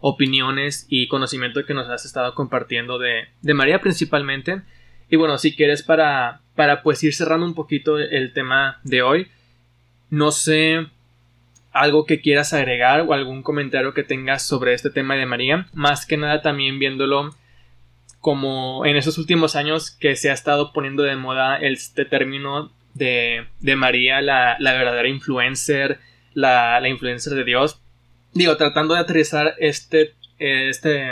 opiniones 0.00 0.86
y 0.88 1.08
conocimiento 1.08 1.64
que 1.66 1.74
nos 1.74 1.88
has 1.88 2.04
estado 2.04 2.34
compartiendo 2.34 2.98
de, 2.98 3.28
de 3.42 3.54
María 3.54 3.80
principalmente. 3.80 4.62
Y 5.10 5.16
bueno, 5.16 5.38
si 5.38 5.54
quieres 5.54 5.82
para, 5.82 6.40
para 6.54 6.82
pues 6.82 7.02
ir 7.04 7.14
cerrando 7.14 7.46
un 7.46 7.54
poquito 7.54 7.98
el 7.98 8.32
tema 8.32 8.80
de 8.84 9.02
hoy, 9.02 9.28
no 10.10 10.32
sé 10.32 10.86
algo 11.72 12.06
que 12.06 12.20
quieras 12.20 12.54
agregar 12.54 13.02
o 13.02 13.12
algún 13.12 13.42
comentario 13.42 13.92
que 13.92 14.02
tengas 14.02 14.42
sobre 14.42 14.72
este 14.72 14.90
tema 14.90 15.14
de 15.14 15.26
María, 15.26 15.68
más 15.74 16.06
que 16.06 16.16
nada 16.16 16.40
también 16.40 16.78
viéndolo 16.78 17.34
como 18.26 18.84
en 18.84 18.96
esos 18.96 19.18
últimos 19.18 19.54
años 19.54 19.92
que 19.92 20.16
se 20.16 20.30
ha 20.30 20.32
estado 20.32 20.72
poniendo 20.72 21.04
de 21.04 21.14
moda 21.14 21.58
este 21.58 22.04
término 22.04 22.72
de, 22.92 23.46
María, 23.76 24.20
la, 24.20 24.56
la, 24.58 24.72
verdadera 24.72 25.08
influencer, 25.08 26.00
la, 26.34 26.80
la 26.80 26.88
influencer 26.88 27.34
de 27.34 27.44
Dios, 27.44 27.80
digo, 28.32 28.56
tratando 28.56 28.94
de 28.94 29.00
aterrizar 29.00 29.54
este, 29.60 30.16
este, 30.40 31.06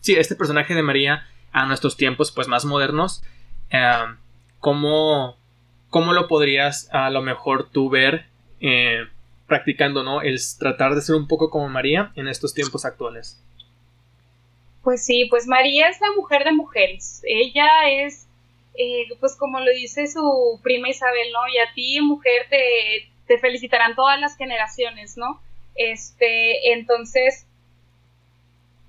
sí, 0.00 0.14
este 0.14 0.36
personaje 0.36 0.76
de 0.76 0.84
María 0.84 1.26
a 1.50 1.66
nuestros 1.66 1.96
tiempos, 1.96 2.30
pues, 2.30 2.46
más 2.46 2.64
modernos, 2.64 3.24
eh, 3.70 4.04
¿cómo, 4.60 5.36
¿cómo, 5.90 6.12
lo 6.12 6.28
podrías 6.28 6.88
a 6.92 7.10
lo 7.10 7.20
mejor 7.20 7.68
tú 7.70 7.90
ver 7.90 8.26
eh, 8.60 9.08
practicando, 9.48 10.04
¿no? 10.04 10.22
El 10.22 10.38
tratar 10.60 10.94
de 10.94 11.00
ser 11.00 11.16
un 11.16 11.26
poco 11.26 11.50
como 11.50 11.68
María 11.68 12.12
en 12.14 12.28
estos 12.28 12.54
tiempos 12.54 12.84
actuales. 12.84 13.42
Pues 14.84 15.04
sí, 15.04 15.26
pues 15.30 15.46
María 15.46 15.88
es 15.88 15.98
la 16.00 16.12
mujer 16.14 16.44
de 16.44 16.52
mujeres. 16.52 17.22
Ella 17.26 17.66
es, 17.88 18.28
eh, 18.74 19.06
pues 19.18 19.34
como 19.34 19.58
lo 19.58 19.72
dice 19.72 20.06
su 20.06 20.60
prima 20.62 20.90
Isabel, 20.90 21.32
¿no? 21.32 21.48
Y 21.48 21.58
a 21.58 21.72
ti, 21.74 22.00
mujer, 22.02 22.46
te, 22.50 23.10
te 23.26 23.38
felicitarán 23.38 23.94
todas 23.94 24.20
las 24.20 24.36
generaciones, 24.36 25.16
¿no? 25.16 25.40
Este, 25.74 26.72
entonces, 26.74 27.46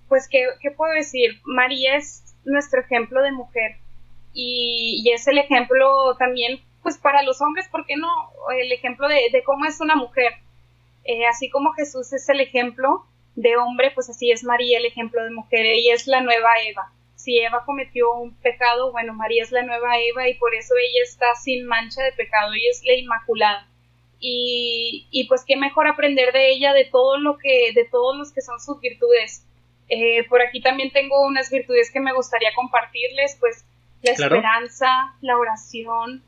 pues, 0.09 0.27
¿qué, 0.29 0.45
puedo 0.75 0.93
decir? 0.93 1.39
María 1.45 1.95
es 1.95 2.35
nuestro 2.43 2.81
ejemplo 2.81 3.21
de 3.23 3.31
mujer 3.31 3.77
y, 4.33 5.09
es 5.13 5.27
el 5.27 5.37
ejemplo 5.37 6.15
también, 6.17 6.59
pues, 6.83 6.97
para 6.97 7.23
los 7.23 7.41
hombres, 7.41 7.69
¿por 7.69 7.85
qué 7.85 7.95
no? 7.95 8.09
El 8.59 8.71
ejemplo 8.73 9.07
de, 9.07 9.43
cómo 9.45 9.65
es 9.65 9.79
una 9.79 9.95
mujer. 9.95 10.33
Eh, 11.05 11.25
así 11.27 11.49
como 11.49 11.71
Jesús 11.73 12.11
es 12.13 12.27
el 12.29 12.41
ejemplo 12.41 13.05
de 13.35 13.57
hombre, 13.57 13.91
pues 13.91 14.09
así 14.09 14.31
es 14.31 14.43
María 14.43 14.77
el 14.77 14.85
ejemplo 14.85 15.23
de 15.23 15.31
mujer. 15.31 15.65
Ella 15.65 15.93
es 15.93 16.07
la 16.07 16.21
nueva 16.21 16.49
Eva. 16.63 16.91
Si 17.15 17.39
Eva 17.39 17.63
cometió 17.65 18.13
un 18.13 18.35
pecado, 18.35 18.91
bueno, 18.91 19.13
María 19.13 19.43
es 19.43 19.51
la 19.51 19.63
nueva 19.63 19.97
Eva 19.99 20.27
y 20.29 20.35
por 20.35 20.53
eso 20.53 20.73
ella 20.77 21.03
está 21.03 21.33
sin 21.35 21.65
mancha 21.65 22.03
de 22.03 22.11
pecado. 22.11 22.53
Ella 22.53 22.69
es 22.71 22.83
la 22.85 22.93
Inmaculada 22.93 23.67
y, 24.19 25.25
pues 25.29 25.43
qué 25.45 25.55
mejor 25.55 25.87
aprender 25.87 26.33
de 26.33 26.49
ella, 26.49 26.73
de 26.73 26.85
todo 26.85 27.17
lo 27.17 27.37
que, 27.37 27.71
de 27.73 27.85
todos 27.85 28.17
los 28.17 28.31
que 28.31 28.41
son 28.41 28.59
sus 28.59 28.79
virtudes. 28.79 29.45
Eh, 29.87 30.27
por 30.27 30.41
aquí 30.41 30.61
también 30.61 30.91
tengo 30.91 31.25
unas 31.25 31.51
virtudes 31.51 31.91
que 31.91 31.99
me 31.99 32.13
gustaría 32.13 32.53
compartirles, 32.55 33.37
pues 33.39 33.65
la 34.01 34.11
esperanza, 34.11 35.15
la 35.21 35.37
oración, 35.37 36.23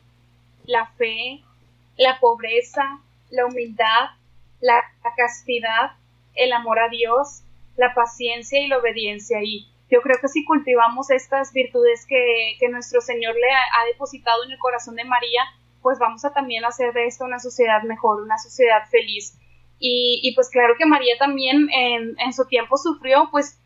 la 0.65 0.87
fe, 0.97 1.41
la 1.97 2.19
pobreza, 2.19 2.99
la 3.31 3.45
humildad, 3.45 4.09
la, 4.59 4.83
castidad, 5.15 5.91
el 6.37 6.53
amor 6.53 6.79
a 6.79 6.89
Dios, 6.89 7.43
la 7.75 7.93
paciencia 7.93 8.59
y 8.59 8.67
la 8.67 8.77
obediencia. 8.77 9.41
Y 9.43 9.67
yo 9.89 10.01
creo 10.01 10.17
que 10.19 10.27
si 10.27 10.43
cultivamos 10.43 11.09
estas 11.09 11.53
virtudes 11.53 12.05
que, 12.07 12.57
nuestro 12.69 13.01
Señor 13.01 13.35
le 13.35 13.51
ha, 13.51 13.85
depositado 13.91 14.43
en 14.43 14.51
el 14.51 14.59
corazón 14.59 14.95
de 14.95 15.05
María, 15.05 15.41
pues 15.81 15.99
vamos 15.99 16.25
a 16.25 16.33
también 16.33 16.65
hacer 16.65 16.93
de 16.93 17.05
esto 17.05 17.23
una 17.23 17.39
sociedad 17.39 17.83
mejor, 17.83 18.21
una 18.21 18.37
sociedad 18.37 18.87
feliz. 18.89 19.37
Y, 19.79 20.33
pues 20.35 20.49
claro 20.49 20.73
que 20.77 20.87
María 20.87 21.17
también 21.19 21.69
en, 21.71 22.33
su 22.33 22.45
tiempo 22.47 22.77
sufrió, 22.77 23.29
pues 23.31 23.59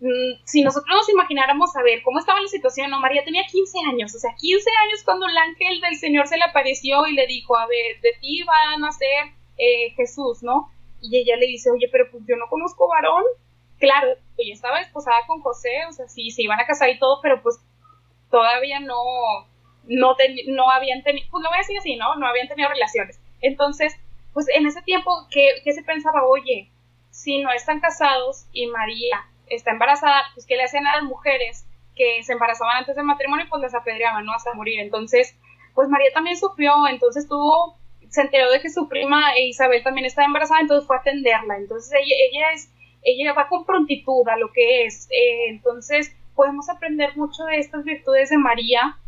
mm, 0.00 0.44
si 0.44 0.62
nosotros 0.62 0.94
nos 0.94 1.08
imagináramos 1.08 1.74
a 1.74 1.82
ver 1.82 2.02
cómo 2.02 2.18
estaba 2.18 2.40
la 2.40 2.48
situación, 2.48 2.90
no, 2.90 3.00
María 3.00 3.24
tenía 3.24 3.42
15 3.50 3.78
años, 3.90 4.14
o 4.14 4.18
sea, 4.18 4.34
15 4.38 4.70
años 4.86 5.02
cuando 5.04 5.26
el 5.26 5.36
ángel 5.36 5.80
del 5.80 5.96
Señor 5.96 6.28
se 6.28 6.36
le 6.36 6.44
apareció 6.44 7.06
y 7.06 7.14
le 7.14 7.26
dijo, 7.26 7.56
a 7.56 7.66
ver, 7.66 8.00
de 8.02 8.12
ti 8.20 8.42
va 8.42 8.74
a 8.74 8.78
nacer 8.78 9.32
eh, 9.56 9.90
Jesús, 9.96 10.42
¿no? 10.42 10.70
Y 11.02 11.18
ella 11.18 11.36
le 11.36 11.46
dice, 11.46 11.70
oye, 11.70 11.88
pero 11.90 12.10
pues 12.10 12.22
yo 12.26 12.36
no 12.36 12.48
conozco 12.48 12.88
varón. 12.88 13.24
Claro, 13.78 14.08
ella 14.38 14.54
estaba 14.54 14.80
esposada 14.80 15.18
con 15.26 15.42
José, 15.42 15.84
o 15.88 15.92
sea, 15.92 16.08
sí, 16.08 16.30
se 16.30 16.42
iban 16.42 16.60
a 16.60 16.66
casar 16.66 16.88
y 16.88 16.98
todo, 16.98 17.18
pero 17.20 17.42
pues 17.42 17.60
todavía 18.30 18.78
no, 18.80 18.96
no, 19.84 20.16
no 20.48 20.70
habían 20.70 21.02
tenido, 21.02 21.26
pues 21.30 21.42
lo 21.42 21.50
voy 21.50 21.56
a 21.56 21.62
decir 21.62 21.78
así, 21.78 21.96
¿no? 21.96 22.14
No 22.16 22.26
habían 22.26 22.48
tenido 22.48 22.68
relaciones. 22.68 23.20
Entonces, 23.40 23.94
pues 24.32 24.46
en 24.54 24.66
ese 24.66 24.82
tiempo, 24.82 25.10
¿qué, 25.30 25.48
¿qué, 25.64 25.72
se 25.72 25.82
pensaba? 25.82 26.24
Oye, 26.24 26.70
si 27.10 27.42
no 27.42 27.50
están 27.52 27.80
casados 27.80 28.46
y 28.52 28.66
María 28.68 29.26
está 29.48 29.72
embarazada, 29.72 30.22
pues 30.34 30.46
¿qué 30.46 30.56
le 30.56 30.62
hacen 30.62 30.86
a 30.86 30.96
las 30.96 31.04
mujeres 31.04 31.66
que 31.94 32.22
se 32.22 32.32
embarazaban 32.32 32.78
antes 32.78 32.96
del 32.96 33.04
matrimonio? 33.04 33.46
Pues 33.50 33.62
las 33.62 33.74
apedreaban, 33.74 34.24
¿no? 34.24 34.32
Hasta 34.32 34.54
morir. 34.54 34.80
Entonces, 34.80 35.36
pues 35.74 35.88
María 35.88 36.10
también 36.14 36.36
sufrió, 36.36 36.86
entonces 36.88 37.28
tuvo, 37.28 37.76
se 38.12 38.20
enteró 38.20 38.50
de 38.50 38.60
que 38.60 38.70
su 38.70 38.88
prima 38.88 39.38
Isabel 39.38 39.82
también 39.82 40.04
estaba 40.04 40.26
embarazada, 40.26 40.60
entonces 40.60 40.86
fue 40.86 40.96
a 40.96 41.00
atenderla. 41.00 41.56
Entonces 41.56 41.92
ella, 41.92 42.14
ella 42.30 42.52
es, 42.52 42.70
ella 43.02 43.32
va 43.32 43.48
con 43.48 43.64
prontitud 43.64 44.28
a 44.28 44.36
lo 44.36 44.52
que 44.52 44.84
es. 44.84 45.08
Eh, 45.10 45.48
entonces, 45.48 46.14
podemos 46.34 46.68
aprender 46.68 47.16
mucho 47.16 47.44
de 47.44 47.58
estas 47.58 47.84
virtudes 47.84 48.28
de 48.28 48.36
María 48.36 48.98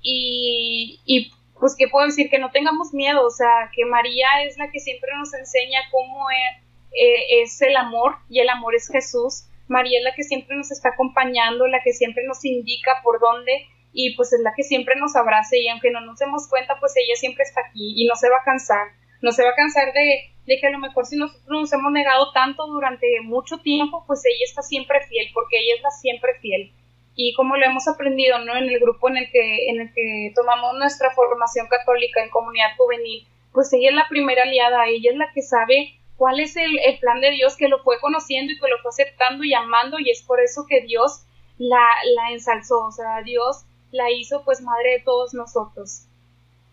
y, 0.00 0.98
y 1.04 1.30
pues 1.60 1.76
qué 1.76 1.88
puedo 1.88 2.06
decir, 2.06 2.30
que 2.30 2.38
no 2.38 2.50
tengamos 2.50 2.94
miedo, 2.94 3.24
o 3.26 3.30
sea, 3.30 3.70
que 3.74 3.84
María 3.84 4.26
es 4.46 4.56
la 4.56 4.70
que 4.70 4.80
siempre 4.80 5.10
nos 5.16 5.32
enseña 5.34 5.80
cómo 5.90 6.30
es, 6.30 6.64
eh, 6.92 7.42
es, 7.42 7.60
el 7.60 7.76
amor 7.76 8.16
y 8.30 8.40
el 8.40 8.48
amor 8.48 8.74
es 8.74 8.88
Jesús. 8.88 9.44
María 9.68 9.98
es 9.98 10.04
la 10.04 10.14
que 10.14 10.24
siempre 10.24 10.56
nos 10.56 10.72
está 10.72 10.88
acompañando, 10.88 11.66
la 11.66 11.82
que 11.82 11.92
siempre 11.92 12.24
nos 12.26 12.44
indica 12.46 12.92
por 13.04 13.20
dónde 13.20 13.66
y 13.92 14.16
pues 14.16 14.32
es 14.32 14.40
la 14.40 14.52
que 14.56 14.62
siempre 14.62 14.94
nos 14.96 15.16
abraza 15.16 15.56
y 15.56 15.68
aunque 15.68 15.90
no 15.90 16.00
nos 16.00 16.18
demos 16.18 16.48
cuenta, 16.48 16.78
pues 16.80 16.94
ella 16.96 17.14
siempre 17.16 17.44
está 17.44 17.60
aquí 17.68 17.94
y 17.96 18.06
no 18.06 18.14
se 18.16 18.28
va 18.28 18.36
a 18.38 18.44
cansar, 18.44 18.88
no 19.20 19.32
se 19.32 19.44
va 19.44 19.50
a 19.50 19.54
cansar 19.54 19.92
de, 19.92 20.32
de 20.46 20.58
que 20.58 20.66
a 20.66 20.70
lo 20.70 20.78
mejor 20.78 21.06
si 21.06 21.16
nosotros 21.16 21.46
nos 21.48 21.72
hemos 21.72 21.92
negado 21.92 22.32
tanto 22.32 22.66
durante 22.66 23.06
mucho 23.22 23.58
tiempo, 23.58 24.04
pues 24.06 24.24
ella 24.24 24.44
está 24.44 24.62
siempre 24.62 25.00
fiel, 25.08 25.28
porque 25.34 25.58
ella 25.58 25.74
es 25.76 25.82
la 25.82 25.90
siempre 25.90 26.32
fiel. 26.40 26.72
Y 27.14 27.34
como 27.34 27.56
lo 27.56 27.66
hemos 27.66 27.86
aprendido 27.88 28.38
¿no? 28.38 28.56
en 28.56 28.70
el 28.70 28.80
grupo 28.80 29.10
en 29.10 29.18
el 29.18 29.30
que 29.30 29.68
en 29.68 29.80
el 29.82 29.92
que 29.92 30.32
tomamos 30.34 30.74
nuestra 30.78 31.10
formación 31.10 31.66
católica 31.66 32.22
en 32.22 32.30
comunidad 32.30 32.74
juvenil 32.78 33.26
pues 33.52 33.70
ella 33.74 33.90
es 33.90 33.94
la 33.94 34.08
primera 34.08 34.44
aliada 34.44 34.88
ella 34.88 35.10
es 35.10 35.16
la 35.18 35.30
que 35.34 35.42
sabe 35.42 36.00
cuál 36.22 36.38
es 36.38 36.56
el, 36.56 36.78
plan 37.00 37.20
de 37.20 37.32
Dios 37.32 37.56
que 37.56 37.66
lo 37.66 37.82
fue 37.82 37.98
conociendo 38.00 38.52
y 38.52 38.58
que 38.58 38.68
lo 38.68 38.78
fue 38.78 38.90
aceptando 38.90 39.42
y 39.42 39.54
amando 39.54 39.98
y 39.98 40.08
es 40.08 40.22
por 40.22 40.40
eso 40.40 40.66
que 40.68 40.80
Dios 40.82 41.24
la, 41.58 41.84
la 42.14 42.30
ensalzó. 42.30 42.86
O 42.86 42.92
sea 42.92 43.22
Dios 43.24 43.64
la 43.92 44.10
hizo 44.10 44.44
pues 44.44 44.60
madre 44.60 44.98
de 44.98 45.00
todos 45.00 45.34
nosotros 45.34 46.06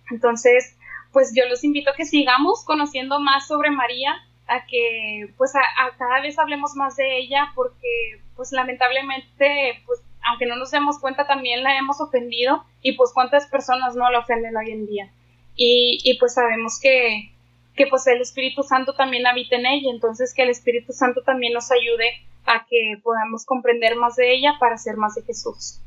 entonces 0.10 0.76
pues 1.12 1.34
yo 1.36 1.48
los 1.48 1.64
invito 1.64 1.92
a 1.92 1.96
que 1.96 2.06
sigamos 2.06 2.64
conociendo 2.66 3.20
más 3.20 3.48
sobre 3.48 3.72
María 3.72 4.16
a 4.48 4.66
que 4.66 5.34
pues 5.38 5.56
a, 5.56 5.62
cada 5.98 6.22
vez 6.22 6.40
hablemos 6.40 6.76
más 6.76 6.96
de 6.96 7.20
ella 7.20 7.52
porque 7.56 8.22
pues 8.36 8.52
lamentablemente 8.52 9.82
pues 9.86 10.02
aunque 10.30 10.46
no 10.46 10.56
nos 10.56 10.72
demos 10.72 11.00
cuenta, 11.00 11.26
también 11.28 11.64
la 11.64 11.78
hemos 11.78 12.02
ofendido 12.02 12.64
y 12.82 12.94
pues 12.94 13.12
cuántas 13.14 13.48
personas 13.48 13.96
no 13.96 14.10
la 14.10 14.20
ofenden 14.20 14.56
hoy 14.58 14.72
en 14.72 14.86
día. 14.86 15.12
Y, 15.56 16.00
y 16.04 16.18
pues 16.20 16.36
sabemos 16.36 16.80
que, 16.80 17.32
que 17.76 17.88
pues 17.88 18.06
el 18.08 18.22
Espíritu 18.22 18.64
Santo 18.64 18.94
también 18.94 19.28
habita 19.28 19.56
en 19.56 19.66
ella, 19.66 19.90
entonces 19.92 20.34
que 20.34 20.44
el 20.44 20.50
Espíritu 20.50 20.94
Santo 20.94 21.24
también 21.24 21.54
nos 21.54 21.72
ayude 21.72 22.12
a 22.46 22.66
que 22.70 23.00
podamos 23.04 23.46
comprender 23.46 23.96
más 23.96 24.16
de 24.16 24.34
ella 24.34 24.54
para 24.60 24.78
ser 24.78 24.98
más 24.98 25.16
de 25.16 25.24
Jesús. 25.24 25.80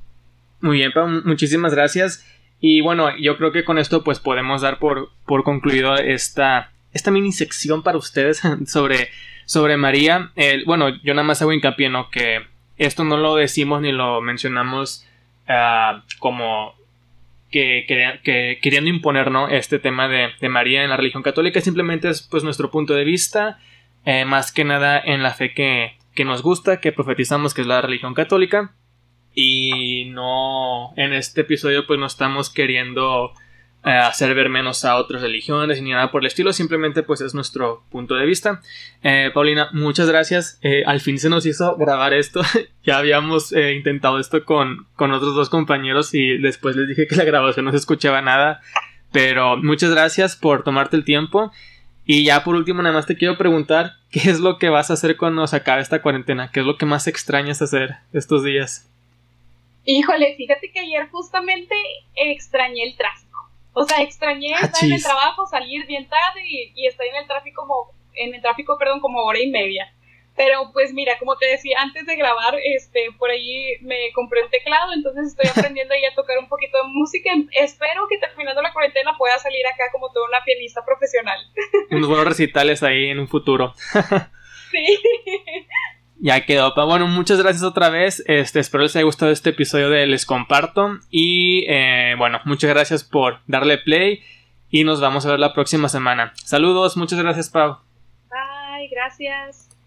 Muy 0.63 0.79
bien, 0.79 0.93
muchísimas 1.25 1.75
gracias. 1.75 2.25
Y 2.61 2.81
bueno, 2.81 3.15
yo 3.19 3.37
creo 3.37 3.51
que 3.51 3.65
con 3.65 3.79
esto 3.79 4.05
pues 4.05 4.21
podemos 4.21 4.63
dar 4.63 4.79
por, 4.79 5.11
por 5.27 5.43
concluido 5.43 5.97
esta, 5.97 6.71
esta 6.93 7.11
mini 7.11 7.33
sección 7.33 7.83
para 7.83 7.99
ustedes 7.99 8.41
sobre, 8.67 9.09
sobre 9.45 9.77
María. 9.77 10.31
bueno, 10.65 10.89
yo 11.03 11.15
nada 11.15 11.27
más 11.27 11.43
hago 11.43 11.53
hincapié, 11.53 11.91
¿no? 11.91 12.09
Que 12.11 12.47
esto 12.79 13.03
no 13.03 13.17
lo 13.17 13.35
decimos 13.35 13.83
ni 13.83 13.91
lo 13.91 14.21
mencionamos 14.21 15.05
ah, 15.49 16.05
como 16.21 16.75
que, 17.51 18.59
queriendo 18.63 18.89
imponer 18.89 19.31
este 19.51 19.81
tema 19.81 20.09
de, 20.09 20.31
María 20.49 20.85
en 20.85 20.91
la 20.91 20.97
religión 20.97 21.25
católica, 21.25 21.61
simplemente 21.61 22.09
es 22.09 22.23
pues 22.23 22.45
nuestro 22.45 22.71
punto 22.71 22.95
de 22.95 23.05
vista, 23.05 23.59
eh, 24.05 24.25
más 24.25 24.53
que 24.53 24.65
nada 24.65 25.01
en 25.01 25.25
la 25.25 25.35
fe 25.35 25.53
que, 25.53 25.99
que 26.15 26.25
nos 26.25 26.43
gusta, 26.43 26.81
que 26.81 26.93
profetizamos 26.93 27.53
que 27.53 27.63
es 27.63 27.67
la 27.67 27.83
religión 27.83 28.15
católica. 28.15 28.73
Y 29.35 30.07
no, 30.07 30.93
en 30.97 31.13
este 31.13 31.43
episodio 31.43 31.87
pues 31.87 31.99
no 31.99 32.07
estamos 32.07 32.51
queriendo 32.51 33.33
eh, 33.85 33.91
hacer 33.91 34.33
ver 34.37 34.49
menos 34.49 34.85
a 34.85 34.95
otras 34.95 35.23
religiones 35.23 35.83
ni 35.83 35.91
nada 35.91 36.13
por 36.13 36.23
el 36.23 36.29
estilo, 36.29 36.53
simplemente 36.53 37.03
pues 37.03 37.21
es 37.21 37.35
nuestro 37.35 37.83
punto 37.91 38.15
de 38.15 38.27
vista. 38.27 38.61
Eh, 39.03 39.31
Paulina, 39.35 39.71
muchas 39.73 40.09
gracias. 40.09 40.61
Eh, 40.63 40.85
al 40.87 41.01
fin 41.01 41.19
se 41.19 41.29
nos 41.29 41.47
hizo 41.47 41.77
grabar 41.77 42.15
esto. 42.15 42.43
ya 42.85 42.99
habíamos 42.99 43.53
intentado 43.53 44.21
esto 44.21 44.45
con, 44.45 44.87
con 44.95 45.11
otros 45.13 45.35
dos 45.35 45.49
compañeros 45.49 46.15
y 46.15 46.39
después 46.39 46.77
les 46.77 46.89
dije 46.89 47.09
que 47.09 47.17
la 47.17 47.25
grabación 47.25 47.65
no 47.65 47.73
se 47.73 47.79
escuchaba 47.79 48.23
nada. 48.23 48.61
Pero 49.11 49.57
muchas 49.57 49.91
gracias 49.91 50.37
por 50.37 50.63
tomarte 50.63 50.97
el 50.97 51.05
tiempo. 51.05 51.53
Y 52.05 52.25
ya 52.25 52.45
por 52.45 52.55
último, 52.55 52.83
nada 52.83 52.95
más 52.95 53.07
te 53.07 53.17
quiero 53.17 53.37
preguntar, 53.37 53.95
¿qué 54.11 54.31
es 54.31 54.41
lo 54.41 54.59
que 54.59 54.69
vas 54.69 54.91
a 54.91 54.95
hacer 54.95 55.17
cuando 55.17 55.47
se 55.47 55.57
acabe 55.57 55.83
esta 55.83 56.03
cuarentena? 56.03 56.51
¿Qué 56.53 56.61
es 56.61 56.67
lo 56.67 56.77
que 56.77 56.87
más 56.87 57.07
extrañas 57.07 57.63
hacer 57.63 57.97
estos 58.13 58.45
días? 58.45 58.92
Híjole, 59.85 60.35
fíjate 60.37 60.71
que 60.71 60.81
ayer 60.81 61.09
justamente 61.11 61.75
extrañé 62.15 62.85
el 62.85 62.97
tráfico. 62.97 63.51
O 63.73 63.85
sea, 63.85 64.03
extrañé 64.03 64.55
ah, 64.55 64.67
estar 64.67 64.85
en 64.85 64.93
el 64.93 65.03
trabajo, 65.03 65.47
salir 65.47 65.87
bien 65.87 66.09
tarde 66.09 66.43
y, 66.47 66.73
y 66.75 66.87
estar 66.87 67.07
en 67.07 67.17
el 67.17 67.27
tráfico 67.27 67.67
como, 67.67 67.93
en 68.15 68.35
el 68.35 68.43
tráfico, 68.43 68.77
perdón, 68.79 69.01
como 69.01 69.23
hora 69.23 69.41
y 69.41 69.51
media. 69.51 69.93
Pero 70.35 70.71
pues 70.73 70.93
mira, 70.95 71.19
como 71.19 71.37
te 71.37 71.47
decía, 71.47 71.77
antes 71.81 72.07
de 72.07 72.17
grabar, 72.17 72.55
este, 72.65 73.11
por 73.19 73.31
ahí 73.31 73.77
me 73.83 74.13
compré 74.15 74.43
un 74.43 74.51
teclado, 74.51 74.93
entonces 74.95 75.29
estoy 75.29 75.51
aprendiendo 75.55 75.95
ahí 75.95 76.05
a 76.05 76.15
tocar 76.15 76.39
un 76.39 76.49
poquito 76.49 76.79
de 76.79 76.85
música. 76.89 77.31
Espero 77.53 78.07
que 78.09 78.19
terminando 78.19 78.63
la 78.63 78.73
cuarentena 78.73 79.17
pueda 79.19 79.39
salir 79.39 79.67
acá 79.67 79.85
como 79.93 80.11
toda 80.11 80.29
una 80.29 80.43
pianista 80.45 80.85
profesional. 80.85 81.39
Unos 81.91 82.09
buenos 82.09 82.27
recitales 82.27 82.83
ahí 82.83 83.11
en 83.11 83.21
un 83.21 83.29
futuro. 83.29 83.75
sí. 84.71 84.99
Ya 86.25 86.47
quedó. 86.47 86.73
Bueno, 86.87 87.09
muchas 87.09 87.43
gracias 87.43 87.65
otra 87.65 87.91
vez. 87.91 88.23
Este, 88.29 88.61
espero 88.61 88.85
les 88.85 88.95
haya 88.95 89.05
gustado 89.05 89.33
este 89.33 89.51
episodio 89.51 89.91
de 89.91 90.07
Les 90.07 90.25
Comparto. 90.25 91.01
Y 91.11 91.65
eh, 91.67 92.15
bueno, 92.17 92.39
muchas 92.45 92.71
gracias 92.71 93.03
por 93.03 93.41
darle 93.49 93.77
play. 93.79 94.23
Y 94.71 94.85
nos 94.85 95.01
vamos 95.01 95.27
a 95.27 95.31
ver 95.31 95.41
la 95.41 95.53
próxima 95.53 95.89
semana. 95.89 96.33
Saludos, 96.37 96.97
muchas 96.97 97.19
gracias, 97.19 97.51
Pau. 97.51 97.79
Bye, 98.31 98.89
gracias. 98.89 99.72